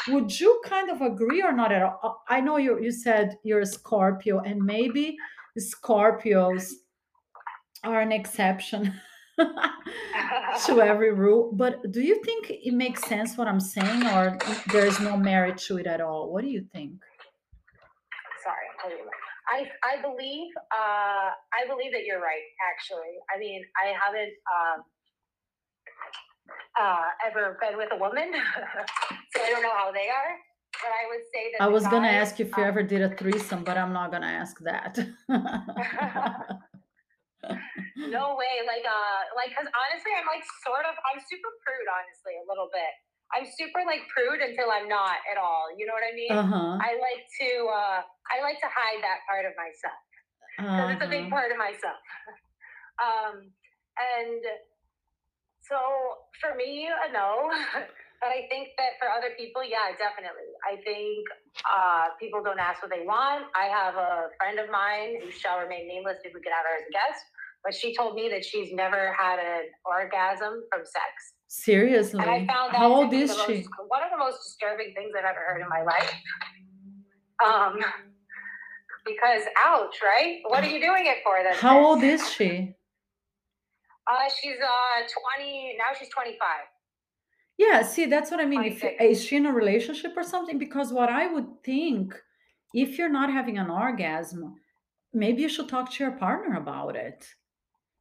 Would 0.10 0.40
you 0.40 0.62
kind 0.66 0.90
of 0.92 1.02
agree 1.02 1.42
or 1.42 1.52
not 1.52 1.72
at 1.72 1.82
all? 1.82 2.00
Uh, 2.04 2.34
I 2.34 2.42
know 2.42 2.58
you 2.58 2.80
you 2.80 2.92
said 2.92 3.38
you're 3.44 3.62
a 3.62 3.66
Scorpio, 3.66 4.40
and 4.40 4.62
maybe 4.62 5.18
Scorpios 5.58 6.70
are 7.84 8.02
an 8.02 8.12
exception. 8.12 8.94
to 10.66 10.82
every 10.82 11.14
rule. 11.14 11.52
But 11.54 11.92
do 11.92 12.02
you 12.02 12.22
think 12.24 12.50
it 12.50 12.74
makes 12.74 13.04
sense 13.04 13.38
what 13.38 13.48
I'm 13.48 13.60
saying, 13.60 14.06
or 14.08 14.38
there 14.72 14.86
is 14.86 15.00
no 15.00 15.18
merit 15.18 15.58
to 15.68 15.78
it 15.78 15.88
at 15.88 16.02
all? 16.02 16.32
What 16.32 16.44
do 16.44 16.50
you 16.50 16.66
think? 16.74 16.94
Sorry, 18.44 18.68
I 19.48 19.68
I 19.84 20.02
believe 20.02 20.48
uh, 20.72 21.30
I 21.60 21.68
believe 21.68 21.92
that 21.94 22.06
you're 22.06 22.22
right. 22.22 22.48
Actually, 22.72 23.14
I 23.34 23.40
mean 23.40 23.64
I 23.84 23.94
haven't. 23.94 24.34
Um, 24.48 24.84
uh, 26.80 27.06
ever 27.28 27.58
been 27.62 27.78
with 27.78 27.90
a 27.92 27.98
woman, 27.98 28.32
so 29.36 29.42
I 29.44 29.50
don't 29.50 29.62
know 29.62 29.74
how 29.74 29.92
they 29.92 30.08
are. 30.10 30.38
But 30.82 30.92
I 30.92 31.08
would 31.10 31.24
say 31.34 31.52
that 31.52 31.64
I 31.64 31.68
was 31.68 31.84
gonna 31.84 32.08
ask 32.08 32.40
you 32.40 32.46
if 32.46 32.56
you 32.56 32.64
um, 32.64 32.70
ever 32.70 32.84
did 32.84 33.02
a 33.02 33.10
threesome, 33.16 33.64
but 33.64 33.78
I'm 33.78 33.92
not 33.92 34.12
gonna 34.12 34.28
ask 34.28 34.60
that. 34.60 34.98
no 38.10 38.36
way, 38.42 38.56
like 38.68 38.84
uh, 38.84 39.20
like 39.36 39.52
because 39.56 39.70
honestly, 39.72 40.12
I'm 40.18 40.28
like 40.28 40.44
sort 40.66 40.84
of, 40.86 40.96
I'm 41.08 41.20
super 41.24 41.52
prude, 41.64 41.88
honestly, 41.88 42.36
a 42.40 42.46
little 42.48 42.68
bit. 42.74 42.92
I'm 43.30 43.46
super 43.46 43.86
like 43.86 44.10
prude 44.10 44.42
until 44.42 44.74
I'm 44.74 44.90
not 44.90 45.22
at 45.30 45.38
all. 45.38 45.70
You 45.78 45.86
know 45.86 45.94
what 45.94 46.02
I 46.04 46.14
mean? 46.18 46.34
uh-huh. 46.34 46.82
I 46.82 46.98
like 46.98 47.22
to, 47.46 47.50
uh, 47.70 48.02
I 48.34 48.42
like 48.42 48.58
to 48.60 48.70
hide 48.70 49.02
that 49.06 49.22
part 49.30 49.46
of 49.46 49.54
myself. 49.54 50.02
because 50.58 50.90
it's 50.98 51.06
a 51.06 51.12
big 51.14 51.30
Uh-huh. 51.30 51.38
part 51.38 51.52
of 51.54 51.58
myself. 51.62 52.02
um, 53.06 53.36
and 54.02 54.42
so 55.62 55.78
for 56.42 56.56
me, 56.58 56.90
a 56.90 57.08
no. 57.14 57.52
but 58.22 58.30
I 58.30 58.48
think 58.50 58.70
that 58.78 59.00
for 59.00 59.08
other 59.10 59.32
people, 59.38 59.64
yeah, 59.64 59.96
definitely. 59.98 60.52
I 60.68 60.76
think 60.84 61.24
uh, 61.64 62.16
people 62.20 62.44
don't 62.44 62.60
ask 62.60 62.82
what 62.82 62.92
they 62.92 63.06
want. 63.06 63.46
I 63.56 63.66
have 63.66 63.96
a 63.96 64.28
friend 64.38 64.60
of 64.60 64.70
mine 64.70 65.22
who 65.24 65.32
shall 65.32 65.60
remain 65.60 65.88
nameless 65.88 66.18
if 66.24 66.34
we 66.34 66.42
could 66.42 66.52
have 66.52 66.66
her 66.68 66.76
as 66.78 66.86
a 66.88 66.92
guest, 66.92 67.24
but 67.64 67.74
she 67.74 67.96
told 67.96 68.16
me 68.16 68.28
that 68.30 68.44
she's 68.44 68.74
never 68.74 69.16
had 69.18 69.40
an 69.40 69.64
orgasm 69.86 70.64
from 70.70 70.86
sex. 70.86 71.12
Seriously. 71.48 72.22
And 72.22 72.30
I 72.30 72.46
found 72.46 72.74
that 72.74 72.80
How 72.80 72.94
old 72.94 73.14
is 73.14 73.36
the 73.36 73.46
she? 73.48 73.54
most, 73.64 73.70
one 73.88 74.04
of 74.04 74.12
the 74.12 74.18
most 74.18 74.44
disturbing 74.44 74.94
things 74.96 75.12
I've 75.18 75.26
ever 75.26 75.40
heard 75.48 75.62
in 75.62 75.70
my 75.70 75.84
life. 75.84 76.14
Um, 77.44 77.80
because 79.06 79.44
ouch, 79.58 79.96
right? 80.04 80.40
What 80.48 80.64
are 80.64 80.70
you 80.70 80.82
doing 80.82 81.06
it 81.08 81.18
for? 81.24 81.40
Then 81.42 81.54
How 81.56 81.80
old 81.84 82.04
is 82.04 82.30
she? 82.30 82.76
Uh, 84.12 84.30
she's 84.42 84.58
uh 84.62 85.08
twenty 85.08 85.76
now. 85.78 85.94
She's 85.98 86.10
twenty 86.10 86.36
five. 86.40 86.66
Yeah, 87.60 87.82
see, 87.82 88.06
that's 88.06 88.32
what 88.32 88.40
I 88.40 88.46
mean. 88.46 88.64
If 88.64 88.80
26. 88.80 89.04
is 89.04 89.26
she 89.26 89.36
in 89.36 89.46
a 89.46 89.52
relationship 89.52 90.14
or 90.16 90.24
something? 90.24 90.58
Because 90.58 90.94
what 90.94 91.10
I 91.10 91.28
would 91.28 91.62
think, 91.66 92.16
if 92.74 92.98
you're 92.98 93.12
not 93.12 93.34
having 93.34 93.58
an 93.58 93.70
orgasm, 93.70 94.56
maybe 95.14 95.42
you 95.42 95.50
should 95.50 95.68
talk 95.68 95.92
to 95.92 96.04
your 96.04 96.14
partner 96.14 96.56
about 96.56 96.96
it. 96.96 97.28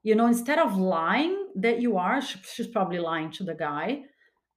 You 0.04 0.14
know, 0.14 0.26
instead 0.28 0.60
of 0.60 0.76
lying 0.78 1.48
that 1.56 1.80
you 1.80 1.96
are, 1.98 2.22
sh- 2.22 2.36
she's 2.54 2.68
probably 2.68 3.00
lying 3.00 3.32
to 3.32 3.42
the 3.42 3.54
guy. 3.54 4.02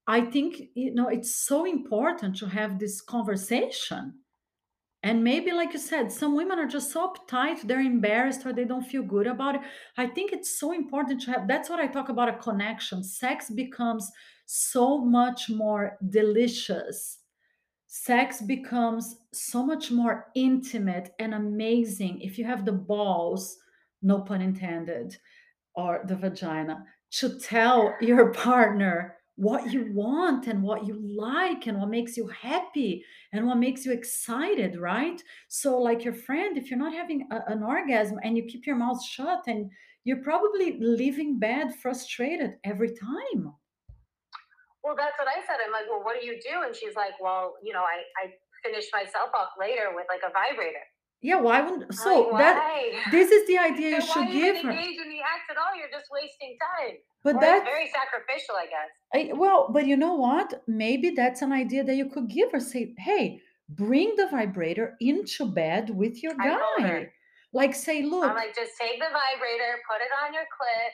I 0.05 0.21
think, 0.21 0.61
you 0.75 0.93
know, 0.93 1.07
it's 1.07 1.35
so 1.35 1.65
important 1.65 2.37
to 2.37 2.45
have 2.45 2.77
this 2.77 3.01
conversation. 3.01 4.19
And 5.01 5.23
maybe, 5.23 5.51
like 5.51 5.73
you 5.73 5.79
said, 5.79 6.11
some 6.11 6.35
women 6.35 6.59
are 6.59 6.67
just 6.67 6.91
so 6.91 7.11
uptight, 7.11 7.63
they're 7.63 7.81
embarrassed 7.81 8.45
or 8.45 8.53
they 8.53 8.65
don't 8.65 8.85
feel 8.85 9.01
good 9.01 9.25
about 9.25 9.55
it. 9.55 9.61
I 9.97 10.05
think 10.05 10.31
it's 10.31 10.59
so 10.59 10.73
important 10.73 11.23
to 11.23 11.31
have 11.31 11.47
that's 11.47 11.71
what 11.71 11.79
I 11.79 11.87
talk 11.87 12.09
about 12.09 12.29
a 12.29 12.37
connection. 12.37 13.03
Sex 13.03 13.49
becomes 13.49 14.11
so 14.53 14.97
much 14.97 15.49
more 15.49 15.97
delicious. 16.09 17.19
Sex 17.87 18.41
becomes 18.41 19.15
so 19.33 19.65
much 19.65 19.91
more 19.91 20.27
intimate 20.35 21.13
and 21.19 21.33
amazing 21.33 22.19
if 22.19 22.37
you 22.37 22.43
have 22.43 22.65
the 22.65 22.73
balls, 22.73 23.57
no 24.01 24.19
pun 24.19 24.41
intended, 24.41 25.17
or 25.73 26.03
the 26.05 26.17
vagina, 26.17 26.85
to 27.11 27.39
tell 27.39 27.95
your 28.01 28.33
partner 28.33 29.15
what 29.35 29.71
you 29.71 29.89
want 29.93 30.47
and 30.47 30.61
what 30.61 30.85
you 30.85 30.99
like 30.99 31.67
and 31.67 31.79
what 31.79 31.89
makes 31.89 32.17
you 32.17 32.27
happy 32.27 33.05
and 33.31 33.47
what 33.47 33.57
makes 33.57 33.85
you 33.85 33.93
excited, 33.93 34.77
right? 34.77 35.23
So, 35.47 35.79
like 35.79 36.03
your 36.03 36.13
friend, 36.13 36.57
if 36.57 36.69
you're 36.69 36.77
not 36.77 36.93
having 36.93 37.25
a- 37.31 37.45
an 37.47 37.63
orgasm 37.63 38.19
and 38.21 38.35
you 38.35 38.43
keep 38.43 38.67
your 38.67 38.75
mouth 38.75 39.01
shut, 39.01 39.43
and 39.47 39.71
you're 40.03 40.23
probably 40.23 40.77
leaving 40.77 41.39
bed 41.39 41.73
frustrated 41.73 42.57
every 42.65 42.93
time. 42.93 43.53
Well, 44.83 44.95
that's 44.97 45.17
what 45.17 45.29
I 45.29 45.45
said. 45.45 45.61
I'm 45.61 45.71
like, 45.71 45.85
well, 45.89 46.01
what 46.01 46.19
do 46.19 46.25
you 46.25 46.41
do? 46.41 46.65
And 46.65 46.75
she's 46.75 46.95
like, 46.95 47.13
well, 47.21 47.55
you 47.61 47.73
know, 47.73 47.85
I 47.85 48.01
I 48.17 48.33
finish 48.63 48.85
myself 48.93 49.29
off 49.37 49.53
later 49.59 49.93
with 49.93 50.05
like 50.09 50.21
a 50.25 50.31
vibrator. 50.33 50.85
Yeah, 51.21 51.39
why 51.39 51.61
wouldn't 51.61 51.93
so 51.93 52.29
like, 52.33 52.41
that 52.41 53.11
this 53.11 53.29
is 53.29 53.47
the 53.47 53.57
idea 53.69 53.89
you 53.89 53.95
why 54.01 54.13
should 54.13 54.31
give 54.31 54.57
her. 54.63 54.71
engage 54.71 54.97
in 54.97 55.09
the 55.09 55.21
act 55.21 55.49
at 55.51 55.57
all? 55.57 55.77
You're 55.77 55.91
just 55.93 56.09
wasting 56.11 56.57
time. 56.57 56.97
But 57.23 57.35
or 57.35 57.41
that's 57.41 57.63
very 57.63 57.89
sacrificial, 57.93 58.55
I 58.57 58.65
guess. 58.65 58.89
I, 59.13 59.33
well, 59.37 59.69
but 59.71 59.85
you 59.85 59.95
know 59.95 60.15
what? 60.15 60.63
Maybe 60.67 61.11
that's 61.11 61.43
an 61.43 61.51
idea 61.51 61.83
that 61.83 61.95
you 61.95 62.09
could 62.09 62.27
give 62.27 62.51
her. 62.51 62.59
Say, 62.59 62.95
hey, 62.97 63.39
bring 63.69 64.15
the 64.17 64.27
vibrator 64.27 64.95
into 64.99 65.45
bed 65.45 65.91
with 65.91 66.23
your 66.23 66.33
I 66.39 66.49
told 66.49 66.89
her. 66.89 66.99
guy. 67.01 67.11
Like, 67.53 67.75
say, 67.75 68.01
look, 68.01 68.23
I'm 68.29 68.35
like, 68.35 68.55
just 68.55 68.71
take 68.79 68.97
the 68.97 69.11
vibrator, 69.11 69.71
put 69.85 69.99
it 70.01 70.09
on 70.25 70.33
your 70.33 70.43
clit, 70.43 70.91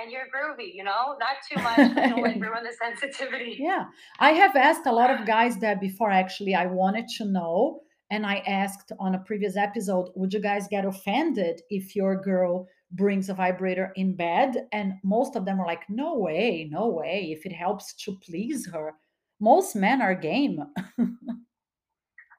and 0.00 0.10
you're 0.10 0.22
groovy. 0.34 0.74
You 0.74 0.84
know, 0.84 1.16
not 1.18 1.36
too 1.48 1.62
much. 1.62 2.10
Don't 2.10 2.40
ruin 2.40 2.64
the 2.64 2.74
sensitivity. 2.80 3.56
yeah. 3.60 3.84
I 4.18 4.30
have 4.30 4.56
asked 4.56 4.86
a 4.86 4.92
lot 4.92 5.10
of 5.10 5.26
guys 5.36 5.58
that 5.58 5.80
before, 5.80 6.10
actually. 6.10 6.54
I 6.54 6.66
wanted 6.66 7.06
to 7.18 7.24
know. 7.24 7.80
And 8.10 8.26
I 8.26 8.42
asked 8.46 8.92
on 9.00 9.14
a 9.14 9.20
previous 9.20 9.56
episode, 9.56 10.10
would 10.16 10.34
you 10.34 10.40
guys 10.40 10.68
get 10.68 10.84
offended 10.84 11.62
if 11.70 11.96
your 11.96 12.20
girl 12.20 12.68
brings 12.90 13.30
a 13.30 13.34
vibrator 13.34 13.90
in 13.96 14.14
bed? 14.16 14.66
And 14.70 14.94
most 15.02 15.34
of 15.34 15.46
them 15.46 15.58
are 15.58 15.66
like, 15.66 15.84
no 15.88 16.18
way, 16.18 16.68
no 16.70 16.88
way. 16.88 17.34
If 17.34 17.46
it 17.46 17.54
helps 17.54 17.94
to 18.04 18.18
please 18.22 18.68
her. 18.70 18.92
Most 19.40 19.74
men 19.74 20.02
are 20.02 20.14
game. 20.14 20.60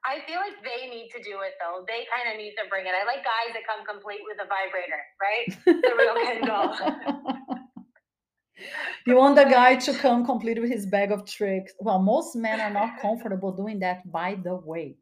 I 0.06 0.20
feel 0.28 0.38
like 0.38 0.58
they 0.64 0.90
need 0.90 1.10
to 1.16 1.24
do 1.24 1.40
it 1.48 1.54
though. 1.62 1.86
They 1.88 2.06
kind 2.14 2.28
of 2.32 2.38
need 2.38 2.56
to 2.62 2.68
bring 2.70 2.86
it. 2.86 2.92
I 2.94 3.06
like 3.06 3.24
guys 3.24 3.54
that 3.54 3.64
come 3.66 3.86
complete 3.86 4.20
with 4.28 4.38
a 4.44 4.48
vibrator, 4.52 5.02
right? 5.22 5.48
The 5.66 5.96
real 5.98 6.16
Ken 6.26 6.42
doll. 6.46 7.58
you 9.08 9.16
want 9.16 9.36
the 9.36 9.46
guy 9.46 9.76
to 9.76 9.94
come 9.94 10.26
complete 10.26 10.60
with 10.62 10.70
his 10.72 10.86
bag 10.86 11.12
of 11.12 11.26
tricks. 11.26 11.74
Well, 11.80 12.00
most 12.00 12.36
men 12.36 12.60
are 12.62 12.70
not 12.70 13.00
comfortable 13.00 13.52
doing 13.52 13.80
that, 13.80 14.10
by 14.12 14.36
the 14.36 14.56
way. 14.56 14.98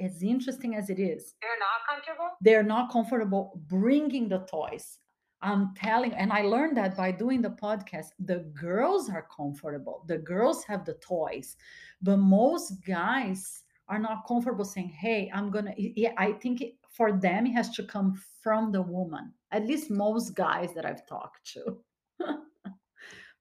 As 0.00 0.22
interesting 0.22 0.74
as 0.74 0.90
it 0.90 0.98
is, 0.98 1.34
They're 1.40 1.58
not 1.58 1.80
comfortable. 1.88 2.30
they're 2.42 2.62
not 2.62 2.90
comfortable 2.92 3.60
bringing 3.66 4.28
the 4.28 4.40
toys. 4.40 4.98
I'm 5.42 5.74
telling, 5.76 6.12
and 6.14 6.32
I 6.32 6.42
learned 6.42 6.76
that 6.78 6.96
by 6.96 7.12
doing 7.12 7.40
the 7.42 7.50
podcast. 7.50 8.06
The 8.18 8.40
girls 8.58 9.08
are 9.10 9.26
comfortable, 9.34 10.04
the 10.06 10.18
girls 10.18 10.64
have 10.64 10.84
the 10.84 10.94
toys, 10.94 11.56
but 12.02 12.16
most 12.18 12.72
guys 12.86 13.62
are 13.88 13.98
not 13.98 14.26
comfortable 14.26 14.64
saying, 14.64 14.90
Hey, 14.90 15.30
I'm 15.32 15.50
gonna, 15.50 15.74
yeah, 15.76 16.12
I 16.16 16.32
think 16.32 16.62
for 16.90 17.12
them, 17.12 17.46
it 17.46 17.52
has 17.52 17.70
to 17.76 17.84
come 17.84 18.20
from 18.42 18.72
the 18.72 18.82
woman, 18.82 19.32
at 19.52 19.66
least 19.66 19.90
most 19.90 20.34
guys 20.34 20.74
that 20.74 20.86
I've 20.86 21.06
talked 21.06 21.52
to. 21.54 21.78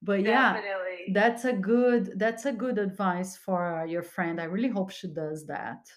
but 0.02 0.22
yeah 0.22 0.54
Definitely. 0.54 1.14
that's 1.14 1.46
a 1.46 1.54
good 1.54 2.20
that's 2.20 2.46
a 2.46 2.52
good 2.52 2.78
advice 2.78 3.38
for 3.38 3.86
your 3.88 4.04
friend 4.04 4.42
i 4.42 4.44
really 4.44 4.68
hope 4.68 4.92
she 4.92 5.08
does 5.08 5.48
that 5.48 5.88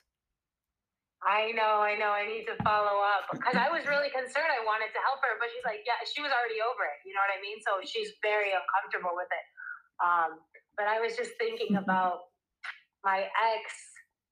I 1.18 1.50
know, 1.50 1.82
I 1.82 1.98
know. 1.98 2.14
I 2.14 2.30
need 2.30 2.46
to 2.46 2.54
follow 2.62 3.02
up 3.02 3.26
because 3.34 3.58
I 3.58 3.66
was 3.74 3.82
really 3.90 4.06
concerned. 4.14 4.54
I 4.54 4.62
wanted 4.62 4.94
to 4.94 5.00
help 5.02 5.18
her, 5.26 5.34
but 5.42 5.50
she's 5.50 5.66
like, 5.66 5.82
yeah, 5.82 5.98
she 6.06 6.22
was 6.22 6.30
already 6.30 6.62
over 6.62 6.86
it. 6.86 7.02
You 7.02 7.10
know 7.10 7.22
what 7.26 7.34
I 7.34 7.42
mean? 7.42 7.58
So 7.58 7.82
she's 7.82 8.14
very 8.22 8.54
uncomfortable 8.54 9.18
with 9.18 9.26
it. 9.26 9.46
Um, 9.98 10.38
but 10.78 10.86
I 10.86 11.02
was 11.02 11.18
just 11.18 11.34
thinking 11.42 11.74
about 11.74 12.30
my 13.02 13.26
ex, 13.26 13.66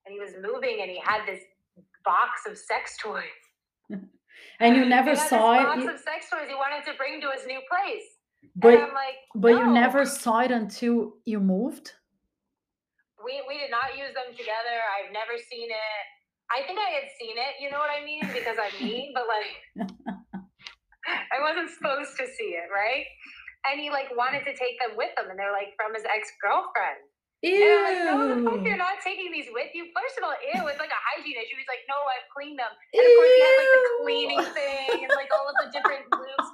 and 0.07 0.13
he 0.15 0.19
was 0.19 0.33
moving, 0.41 0.79
and 0.81 0.89
he 0.89 0.99
had 1.03 1.25
this 1.27 1.41
box 2.05 2.47
of 2.47 2.57
sex 2.57 2.95
toys. 3.03 3.23
and 4.59 4.75
you 4.75 4.85
never 4.85 5.11
he 5.11 5.17
had 5.17 5.29
saw 5.29 5.53
it 5.59 5.63
box 5.63 5.83
you- 5.83 5.91
of 5.91 5.99
sex 5.99 6.29
toys 6.31 6.47
he 6.47 6.55
wanted 6.55 6.85
to 6.89 6.95
bring 6.97 7.19
to 7.19 7.27
his 7.35 7.45
new 7.45 7.59
place. 7.67 8.07
and 8.43 8.51
but 8.55 8.73
I'm 8.79 8.93
like, 8.93 9.19
but 9.35 9.49
you 9.49 9.67
never 9.71 10.05
saw 10.05 10.39
it 10.39 10.51
until 10.51 11.13
you 11.25 11.39
moved 11.39 11.93
We 13.23 13.43
we 13.49 13.57
did 13.59 13.71
not 13.71 13.97
use 13.97 14.13
them 14.15 14.31
together. 14.31 14.75
I've 14.95 15.11
never 15.11 15.35
seen 15.51 15.67
it. 15.69 16.03
I 16.49 16.63
think 16.65 16.79
I 16.79 16.89
had 17.03 17.07
seen 17.19 17.35
it. 17.35 17.59
You 17.59 17.69
know 17.71 17.79
what 17.83 17.91
I 17.91 17.99
mean? 18.05 18.23
Because 18.31 18.55
I'm 18.55 18.71
mean, 18.79 19.11
but 19.13 19.25
like, 19.27 19.51
I 21.35 21.43
wasn't 21.43 21.69
supposed 21.75 22.15
to 22.19 22.25
see 22.25 22.55
it, 22.55 22.71
right? 22.71 23.03
And 23.67 23.81
he 23.83 23.89
like 23.91 24.07
wanted 24.15 24.47
to 24.47 24.53
take 24.55 24.79
them 24.79 24.95
with 24.95 25.11
him, 25.19 25.27
and 25.29 25.35
they're 25.37 25.51
like 25.51 25.75
from 25.75 25.91
his 25.93 26.05
ex 26.07 26.31
girlfriend. 26.39 27.03
And 27.43 27.53
I'm 27.53 27.83
like, 27.85 28.01
no, 28.05 28.17
the 28.33 28.37
fuck, 28.49 28.65
you're 28.65 28.77
not 28.77 28.97
taking 29.03 29.31
these 29.31 29.45
with 29.53 29.69
you. 29.73 29.85
First 29.93 30.17
of 30.17 30.23
all, 30.25 30.33
ew, 30.53 30.67
it's 30.67 30.79
like 30.79 30.89
a 30.89 31.01
hygiene 31.13 31.37
issue. 31.37 31.55
He's 31.57 31.69
like, 31.69 31.85
no, 31.87 31.95
I've 32.09 32.25
cleaned 32.33 32.57
them. 32.57 32.71
And 32.93 33.03
of 33.05 33.11
course, 33.13 33.33
he 33.37 33.41
had 33.45 33.55
like 33.61 33.73
the 33.77 33.85
cleaning 34.03 34.43
thing 34.57 35.05
and 35.05 35.11
like 35.15 35.29
all 35.37 35.47
of 35.47 35.55
the 35.61 35.71
different 35.71 36.09
glues. 36.09 36.47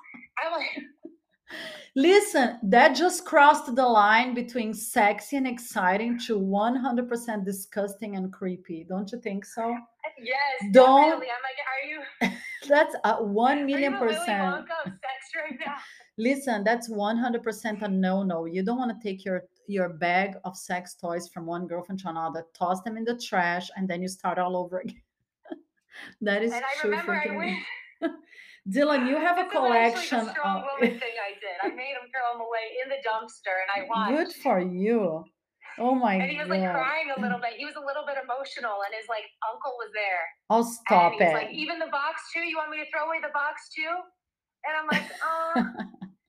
I'm 0.44 0.52
like, 0.52 0.70
Listen, 1.96 2.58
that 2.64 2.96
just 2.96 3.26
crossed 3.26 3.76
the 3.76 3.86
line 3.86 4.34
between 4.34 4.74
sexy 4.74 5.38
and 5.38 5.48
exciting 5.48 6.20
to 6.26 6.40
100% 6.40 7.46
disgusting 7.46 8.16
and 8.16 8.34
creepy. 8.34 8.86
Don't 8.90 9.12
you 9.12 9.20
think 9.22 9.46
so? 9.46 9.76
yes, 10.20 10.38
Don't- 10.72 11.02
definitely. 11.02 11.28
I'm 11.30 11.44
like, 11.46 11.60
are 11.70 12.30
you, 12.32 12.38
That's 12.68 12.96
a 13.04 13.24
1 13.24 13.58
are 13.60 13.66
million 13.66 13.98
percent. 13.98 14.42
Of 14.42 14.66
sex 14.86 15.32
right 15.36 15.60
now? 15.66 15.76
Listen, 16.18 16.64
that's 16.64 16.90
100% 16.90 17.82
a 17.82 17.88
no-no. 17.88 18.46
You 18.46 18.64
don't 18.64 18.78
want 18.78 18.92
to 18.96 19.04
take 19.08 19.26
your 19.26 19.44
your 19.68 19.90
bag 19.90 20.36
of 20.44 20.56
sex 20.58 20.94
toys 20.96 21.30
from 21.34 21.46
one 21.46 21.66
girlfriend 21.68 22.00
to 22.02 22.10
another, 22.10 22.46
toss 22.54 22.82
them 22.82 22.98
in 22.98 23.04
the 23.06 23.18
trash, 23.18 23.70
and 23.78 23.88
then 23.90 24.02
you 24.02 24.08
start 24.10 24.38
all 24.38 24.56
over 24.58 24.80
again. 24.80 25.02
that 26.22 26.44
is 26.44 26.52
And 26.52 26.64
I 26.64 26.74
true 26.82 26.90
remember 26.92 27.14
for 27.24 27.32
I 27.32 27.38
went, 27.38 27.58
Dillon, 28.70 29.08
you 29.08 29.16
have 29.18 29.38
a 29.40 29.44
This 29.44 29.52
is 29.54 29.56
actually 29.56 29.70
collection. 29.70 30.26
the 30.26 30.32
strong 30.32 30.58
of- 30.58 30.64
woman 30.82 31.00
thing 31.00 31.16
I 31.18 31.32
did. 31.40 31.58
I 31.64 31.70
made 31.76 31.96
him 31.98 32.06
throw 32.12 32.34
them 32.34 32.42
away 32.46 32.66
in 32.84 32.90
the 32.90 33.00
dumpster, 33.08 33.56
and 33.64 33.70
I 33.74 33.88
watched. 33.92 34.36
Good 34.36 34.42
for 34.44 34.60
you. 34.60 35.24
Oh 35.80 35.96
my 35.96 36.18
god. 36.20 36.24
and 36.24 36.32
he 36.32 36.38
was 36.38 36.50
like 36.50 36.62
crying 36.70 37.10
a 37.18 37.20
little 37.20 37.40
bit. 37.44 37.54
He 37.58 37.66
was 37.66 37.76
a 37.76 37.86
little 37.86 38.06
bit 38.06 38.18
emotional, 38.22 38.84
and 38.86 38.94
his 38.94 39.08
like 39.10 39.26
uncle 39.50 39.74
was 39.82 39.90
there. 39.96 40.24
Oh, 40.52 40.58
and 40.62 40.68
stop 40.68 41.14
he 41.18 41.24
was 41.24 41.32
it. 41.32 41.34
like, 41.34 41.52
even 41.56 41.80
the 41.80 41.90
box 41.90 42.22
too? 42.36 42.44
You 42.46 42.58
want 42.58 42.70
me 42.70 42.78
to 42.84 42.88
throw 42.92 43.08
away 43.08 43.18
the 43.24 43.34
box 43.34 43.72
too? 43.74 43.90
And 44.64 44.74
I'm 44.80 44.88
like, 44.92 45.08
uh, 45.20 45.84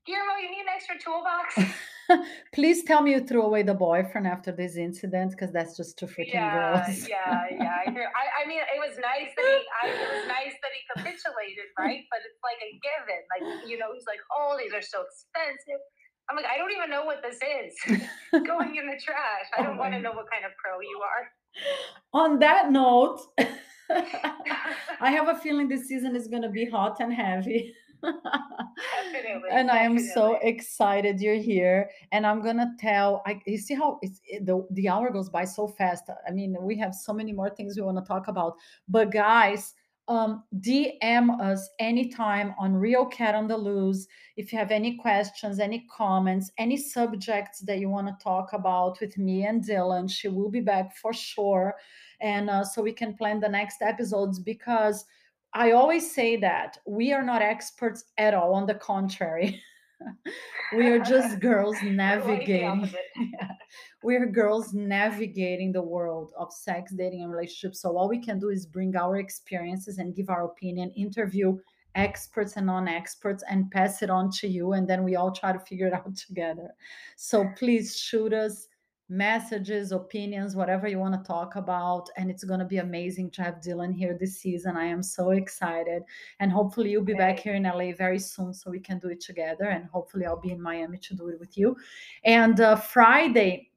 Guillermo, 0.06 0.36
you 0.36 0.50
need 0.50 0.68
an 0.68 0.72
extra 0.74 0.96
toolbox? 1.00 1.56
Please 2.54 2.84
tell 2.84 3.00
me 3.00 3.12
you 3.12 3.24
threw 3.24 3.42
away 3.42 3.62
the 3.62 3.72
boyfriend 3.72 4.26
after 4.26 4.52
this 4.52 4.76
incident 4.76 5.32
because 5.32 5.50
that's 5.50 5.76
just 5.76 5.98
too 5.98 6.04
freaking 6.04 6.34
yeah, 6.34 6.84
gross. 6.84 7.08
yeah, 7.08 7.48
yeah. 7.50 7.72
I, 7.72 7.88
I, 7.88 8.24
I 8.44 8.48
mean, 8.48 8.60
it 8.60 8.76
was 8.76 9.00
nice 9.00 9.32
that 9.32 9.46
he, 9.48 9.58
I, 9.80 9.88
it 9.88 10.08
was 10.12 10.28
nice 10.28 10.52
that 10.60 10.72
he 10.76 10.80
capitulated, 10.92 11.72
right? 11.78 12.04
But 12.12 12.20
it's 12.28 12.40
like 12.44 12.60
a 12.60 12.76
given. 12.84 13.22
Like, 13.32 13.68
you 13.68 13.78
know, 13.78 13.96
he's 13.96 14.04
like, 14.06 14.20
oh, 14.36 14.60
these 14.60 14.74
are 14.76 14.84
so 14.84 15.00
expensive. 15.08 15.80
I'm 16.28 16.36
like, 16.36 16.46
I 16.46 16.58
don't 16.58 16.72
even 16.72 16.90
know 16.90 17.04
what 17.04 17.22
this 17.22 17.40
is. 17.40 17.72
Going 18.46 18.76
in 18.76 18.86
the 18.86 19.00
trash. 19.00 19.48
I 19.56 19.60
Oh 19.60 19.64
don't 19.64 19.78
want 19.78 19.94
to 19.94 20.00
know 20.00 20.12
what 20.12 20.26
kind 20.30 20.44
of 20.44 20.52
pro 20.60 20.80
you 20.80 21.00
are. 21.00 21.24
On 22.12 22.38
that 22.40 22.70
note, 22.70 23.20
I 25.00 25.10
have 25.10 25.28
a 25.28 25.38
feeling 25.38 25.68
this 25.68 25.86
season 25.88 26.16
is 26.16 26.28
going 26.28 26.42
to 26.42 26.48
be 26.48 26.68
hot 26.68 26.96
and 27.00 27.12
heavy. 27.12 27.74
Definitely. 28.04 29.48
and 29.50 29.70
I 29.70 29.78
am 29.78 29.98
so 29.98 30.38
excited 30.42 31.20
you're 31.20 31.34
here. 31.34 31.90
And 32.12 32.26
I'm 32.26 32.42
gonna 32.42 32.74
tell. 32.78 33.22
I 33.26 33.40
you 33.46 33.58
see 33.58 33.74
how 33.74 33.98
it's 34.02 34.20
it, 34.24 34.46
the 34.46 34.66
the 34.70 34.88
hour 34.88 35.10
goes 35.10 35.28
by 35.28 35.44
so 35.44 35.68
fast. 35.68 36.04
I 36.26 36.30
mean, 36.30 36.56
we 36.60 36.76
have 36.78 36.94
so 36.94 37.12
many 37.12 37.32
more 37.32 37.50
things 37.50 37.76
we 37.76 37.82
want 37.82 37.98
to 37.98 38.04
talk 38.04 38.28
about. 38.28 38.54
But 38.88 39.12
guys, 39.12 39.74
um, 40.08 40.44
DM 40.60 41.40
us 41.40 41.68
anytime 41.78 42.54
on 42.58 42.74
Real 42.74 43.06
Cat 43.06 43.34
on 43.34 43.48
the 43.48 43.56
Loose 43.56 44.06
if 44.36 44.52
you 44.52 44.58
have 44.58 44.70
any 44.70 44.96
questions, 44.96 45.58
any 45.58 45.86
comments, 45.94 46.50
any 46.58 46.76
subjects 46.76 47.60
that 47.60 47.78
you 47.78 47.88
want 47.88 48.08
to 48.08 48.16
talk 48.22 48.52
about 48.52 49.00
with 49.00 49.16
me 49.16 49.46
and 49.46 49.64
Dillon. 49.64 50.08
She 50.08 50.28
will 50.28 50.50
be 50.50 50.60
back 50.60 50.96
for 50.96 51.12
sure, 51.12 51.74
and 52.20 52.50
uh, 52.50 52.64
so 52.64 52.82
we 52.82 52.92
can 52.92 53.16
plan 53.16 53.40
the 53.40 53.48
next 53.48 53.80
episodes 53.80 54.38
because 54.38 55.04
I 55.54 55.70
always 55.70 56.12
say 56.12 56.36
that 56.36 56.78
we 56.84 57.12
are 57.12 57.22
not 57.22 57.40
experts 57.40 58.04
at 58.18 58.34
all. 58.34 58.54
On 58.54 58.66
the 58.66 58.74
contrary, 58.74 59.62
we 60.76 60.88
are 60.88 60.98
just 60.98 61.40
girls 61.40 61.76
navigating. 61.82 62.90
Yeah. 63.16 63.52
We're 64.02 64.26
girls 64.26 64.74
navigating 64.74 65.72
the 65.72 65.80
world 65.80 66.32
of 66.36 66.52
sex, 66.52 66.92
dating, 66.92 67.22
and 67.22 67.30
relationships. 67.30 67.80
So 67.80 67.96
all 67.96 68.08
we 68.08 68.18
can 68.18 68.38
do 68.38 68.50
is 68.50 68.66
bring 68.66 68.96
our 68.96 69.18
experiences 69.18 69.98
and 69.98 70.14
give 70.14 70.28
our 70.28 70.44
opinion, 70.44 70.90
interview 70.90 71.56
experts 71.94 72.56
and 72.56 72.66
non-experts, 72.66 73.44
and 73.48 73.70
pass 73.70 74.02
it 74.02 74.10
on 74.10 74.30
to 74.32 74.48
you. 74.48 74.72
And 74.72 74.86
then 74.86 75.04
we 75.04 75.14
all 75.16 75.30
try 75.30 75.52
to 75.52 75.60
figure 75.60 75.86
it 75.86 75.94
out 75.94 76.16
together. 76.16 76.74
So 77.16 77.46
please 77.56 77.96
shoot 77.96 78.32
us 78.32 78.66
messages, 79.08 79.92
opinions, 79.92 80.56
whatever 80.56 80.88
you 80.88 80.98
want 80.98 81.14
to 81.14 81.26
talk 81.26 81.56
about. 81.56 82.08
And 82.16 82.30
it's 82.30 82.44
going 82.44 82.60
to 82.60 82.66
be 82.66 82.78
amazing 82.78 83.30
to 83.32 83.42
have 83.42 83.60
Dillon 83.60 83.92
here 83.92 84.16
this 84.18 84.38
season. 84.38 84.76
I 84.76 84.84
am 84.84 85.02
so 85.02 85.30
excited. 85.30 86.02
And 86.40 86.50
hopefully 86.50 86.90
you'll 86.90 87.04
be 87.04 87.14
back 87.14 87.38
here 87.38 87.54
in 87.54 87.64
LA 87.64 87.92
very 87.92 88.18
soon 88.18 88.54
so 88.54 88.70
we 88.70 88.80
can 88.80 88.98
do 88.98 89.08
it 89.08 89.20
together. 89.20 89.66
And 89.66 89.86
hopefully 89.86 90.26
I'll 90.26 90.40
be 90.40 90.52
in 90.52 90.60
Miami 90.60 90.98
to 90.98 91.14
do 91.14 91.28
it 91.28 91.38
with 91.38 91.58
you. 91.58 91.76
And 92.24 92.60
uh, 92.60 92.76
Friday, 92.76 93.70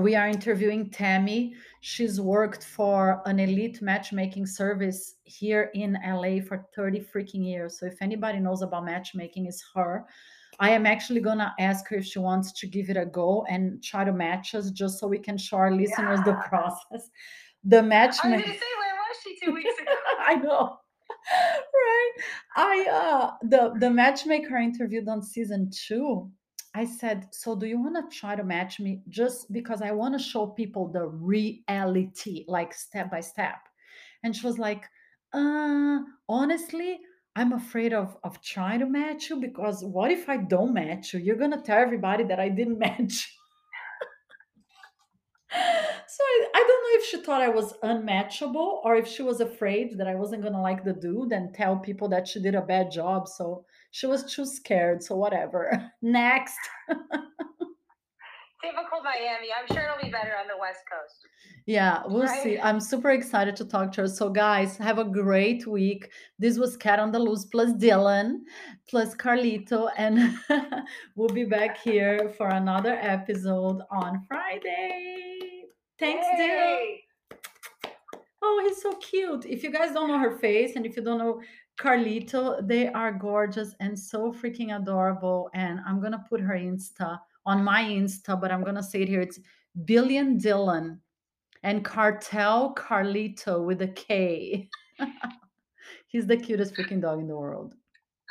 we 0.00 0.14
are 0.14 0.28
interviewing 0.28 0.88
Tammy. 0.88 1.54
She's 1.80 2.20
worked 2.20 2.64
for 2.64 3.20
an 3.26 3.38
elite 3.38 3.82
matchmaking 3.82 4.46
service 4.46 5.16
here 5.24 5.70
in 5.74 5.98
LA 6.06 6.40
for 6.40 6.66
30 6.74 7.00
freaking 7.00 7.44
years. 7.44 7.78
So 7.78 7.86
if 7.86 8.00
anybody 8.00 8.38
knows 8.38 8.62
about 8.62 8.86
matchmaking, 8.86 9.46
it's 9.46 9.62
her. 9.74 10.06
I 10.62 10.70
am 10.70 10.86
actually 10.86 11.20
gonna 11.20 11.52
ask 11.58 11.88
her 11.88 11.96
if 11.96 12.04
she 12.04 12.20
wants 12.20 12.52
to 12.52 12.68
give 12.68 12.88
it 12.88 12.96
a 12.96 13.04
go 13.04 13.44
and 13.50 13.82
try 13.82 14.04
to 14.04 14.12
match 14.12 14.54
us 14.54 14.70
just 14.70 15.00
so 15.00 15.08
we 15.08 15.18
can 15.18 15.36
show 15.36 15.56
our 15.56 15.72
listeners 15.72 16.20
the 16.24 16.34
process. 16.48 17.10
The 17.64 17.78
I 17.78 18.06
was 18.06 18.16
to 18.18 18.22
say, 18.22 18.72
where 18.80 18.94
was 18.94 19.16
she 19.24 19.36
two 19.44 19.52
weeks 19.52 19.74
ago? 19.80 19.90
I 20.20 20.36
know. 20.36 20.78
Right. 21.74 22.12
I 22.56 22.86
uh 22.90 23.30
the 23.42 23.74
the 23.80 23.90
matchmaker 23.90 24.56
I 24.56 24.62
interviewed 24.62 25.08
on 25.08 25.20
season 25.20 25.68
two. 25.70 26.30
I 26.76 26.84
said, 26.84 27.26
so 27.32 27.56
do 27.56 27.66
you 27.66 27.80
want 27.82 27.96
to 27.96 28.16
try 28.16 28.36
to 28.36 28.44
match 28.44 28.78
me 28.78 29.02
just 29.08 29.52
because 29.52 29.82
I 29.82 29.90
want 29.90 30.16
to 30.16 30.24
show 30.24 30.46
people 30.46 30.88
the 30.88 31.06
reality, 31.08 32.44
like 32.46 32.72
step 32.72 33.10
by 33.10 33.20
step? 33.20 33.58
And 34.22 34.34
she 34.34 34.46
was 34.46 34.58
like, 34.58 34.84
uh, 35.32 35.98
honestly, 36.28 37.00
I'm 37.34 37.52
afraid 37.52 37.92
of 37.92 38.16
of 38.24 38.42
trying 38.42 38.80
to 38.80 38.86
match 38.86 39.30
you 39.30 39.40
because 39.40 39.84
what 39.84 40.10
if 40.10 40.28
I 40.28 40.36
don't 40.38 40.74
match 40.74 41.14
you? 41.14 41.20
You're 41.20 41.36
gonna 41.36 41.62
tell 41.62 41.78
everybody 41.78 42.24
that 42.24 42.40
I 42.40 42.48
didn't 42.48 42.78
match. 42.86 43.36
So 46.06 46.22
I, 46.24 46.46
I 46.54 46.58
don't 46.58 46.68
know 46.68 46.98
if 47.00 47.04
she 47.06 47.22
thought 47.22 47.40
I 47.40 47.48
was 47.48 47.74
unmatchable 47.82 48.82
or 48.84 48.96
if 48.96 49.06
she 49.06 49.22
was 49.22 49.40
afraid 49.40 49.96
that 49.98 50.06
I 50.08 50.14
wasn't 50.14 50.42
gonna 50.42 50.60
like 50.60 50.84
the 50.84 50.92
dude 50.92 51.32
and 51.32 51.54
tell 51.54 51.78
people 51.78 52.08
that 52.10 52.28
she 52.28 52.40
did 52.40 52.54
a 52.54 52.60
bad 52.60 52.90
job. 52.90 53.28
So 53.28 53.64
she 53.90 54.06
was 54.06 54.24
too 54.32 54.44
scared. 54.44 55.02
So 55.02 55.16
whatever. 55.16 55.90
Next. 56.02 56.58
Typical 58.62 59.02
Miami. 59.02 59.48
I'm 59.52 59.66
sure 59.74 59.82
it'll 59.82 60.02
be 60.02 60.10
better 60.10 60.34
on 60.40 60.46
the 60.46 60.56
West 60.58 60.80
Coast. 60.90 61.26
Yeah, 61.66 62.02
we'll 62.06 62.28
see. 62.28 62.58
I'm 62.60 62.78
super 62.78 63.10
excited 63.10 63.56
to 63.56 63.64
talk 63.64 63.90
to 63.92 64.02
her. 64.02 64.08
So, 64.08 64.28
guys, 64.28 64.76
have 64.76 64.98
a 64.98 65.04
great 65.04 65.66
week. 65.66 66.08
This 66.38 66.58
was 66.58 66.76
Cat 66.76 67.00
on 67.00 67.10
the 67.10 67.18
Loose 67.18 67.44
plus 67.46 67.72
Dillon 67.72 68.44
plus 68.88 69.16
Carlito, 69.16 69.90
and 69.96 70.38
we'll 71.16 71.28
be 71.28 71.44
back 71.44 71.80
here 71.80 72.32
for 72.38 72.48
another 72.48 72.94
episode 73.00 73.80
on 73.90 74.24
Friday. 74.28 75.64
Thanks, 75.98 76.26
Dillon. 76.36 76.98
Oh, 78.44 78.64
he's 78.66 78.82
so 78.82 78.92
cute. 78.94 79.44
If 79.46 79.62
you 79.62 79.70
guys 79.70 79.92
don't 79.92 80.08
know 80.08 80.18
her 80.18 80.36
face 80.38 80.74
and 80.74 80.84
if 80.84 80.96
you 80.96 81.02
don't 81.02 81.18
know 81.18 81.40
Carlito, 81.80 82.66
they 82.66 82.88
are 82.88 83.12
gorgeous 83.12 83.74
and 83.80 83.98
so 83.98 84.32
freaking 84.32 84.76
adorable. 84.76 85.48
And 85.54 85.80
I'm 85.86 86.00
going 86.00 86.12
to 86.12 86.24
put 86.28 86.40
her 86.40 86.54
Insta 86.54 87.18
on 87.46 87.64
my 87.64 87.82
Insta, 87.84 88.40
but 88.40 88.50
I'm 88.52 88.62
going 88.62 88.76
to 88.76 88.82
say 88.82 89.02
it 89.02 89.08
here. 89.08 89.20
It's 89.20 89.40
Billion 89.84 90.38
Dillon 90.38 91.00
and 91.62 91.84
Cartel 91.84 92.74
Carlito 92.74 93.64
with 93.64 93.82
a 93.82 93.88
K. 93.88 94.68
he's 96.08 96.26
the 96.26 96.36
cutest 96.36 96.74
freaking 96.74 97.00
dog 97.00 97.20
in 97.20 97.28
the 97.28 97.36
world. 97.36 97.74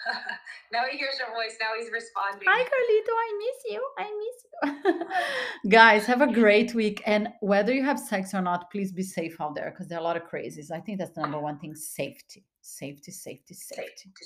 now 0.73 0.81
he 0.89 0.97
hears 0.97 1.15
your 1.19 1.29
voice. 1.35 1.55
Now 1.59 1.69
he's 1.77 1.91
responding. 1.91 2.47
Hi, 2.47 2.63
Carlito. 2.63 3.13
I 3.13 3.37
miss 3.37 3.71
you. 3.71 3.87
I 3.97 4.83
miss 4.83 4.93
you. 4.93 5.69
Guys, 5.69 6.05
have 6.05 6.21
a 6.21 6.31
great 6.31 6.73
week. 6.73 7.01
And 7.05 7.29
whether 7.41 7.73
you 7.73 7.83
have 7.83 7.99
sex 7.99 8.33
or 8.33 8.41
not, 8.41 8.71
please 8.71 8.91
be 8.91 9.03
safe 9.03 9.39
out 9.39 9.55
there 9.55 9.71
because 9.71 9.87
there 9.87 9.97
are 9.97 10.01
a 10.01 10.03
lot 10.03 10.17
of 10.17 10.23
crazies. 10.23 10.71
I 10.71 10.79
think 10.79 10.97
that's 10.97 11.11
the 11.11 11.21
number 11.21 11.39
one 11.39 11.59
thing 11.59 11.75
safety. 11.75 12.45
Safety, 12.61 13.11
safety, 13.11 13.53
Safe 13.53 13.77
safety. 13.77 14.09
to. 14.15 14.25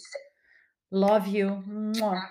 Love 0.92 1.28
you. 1.28 1.64
Mwah. 1.68 2.22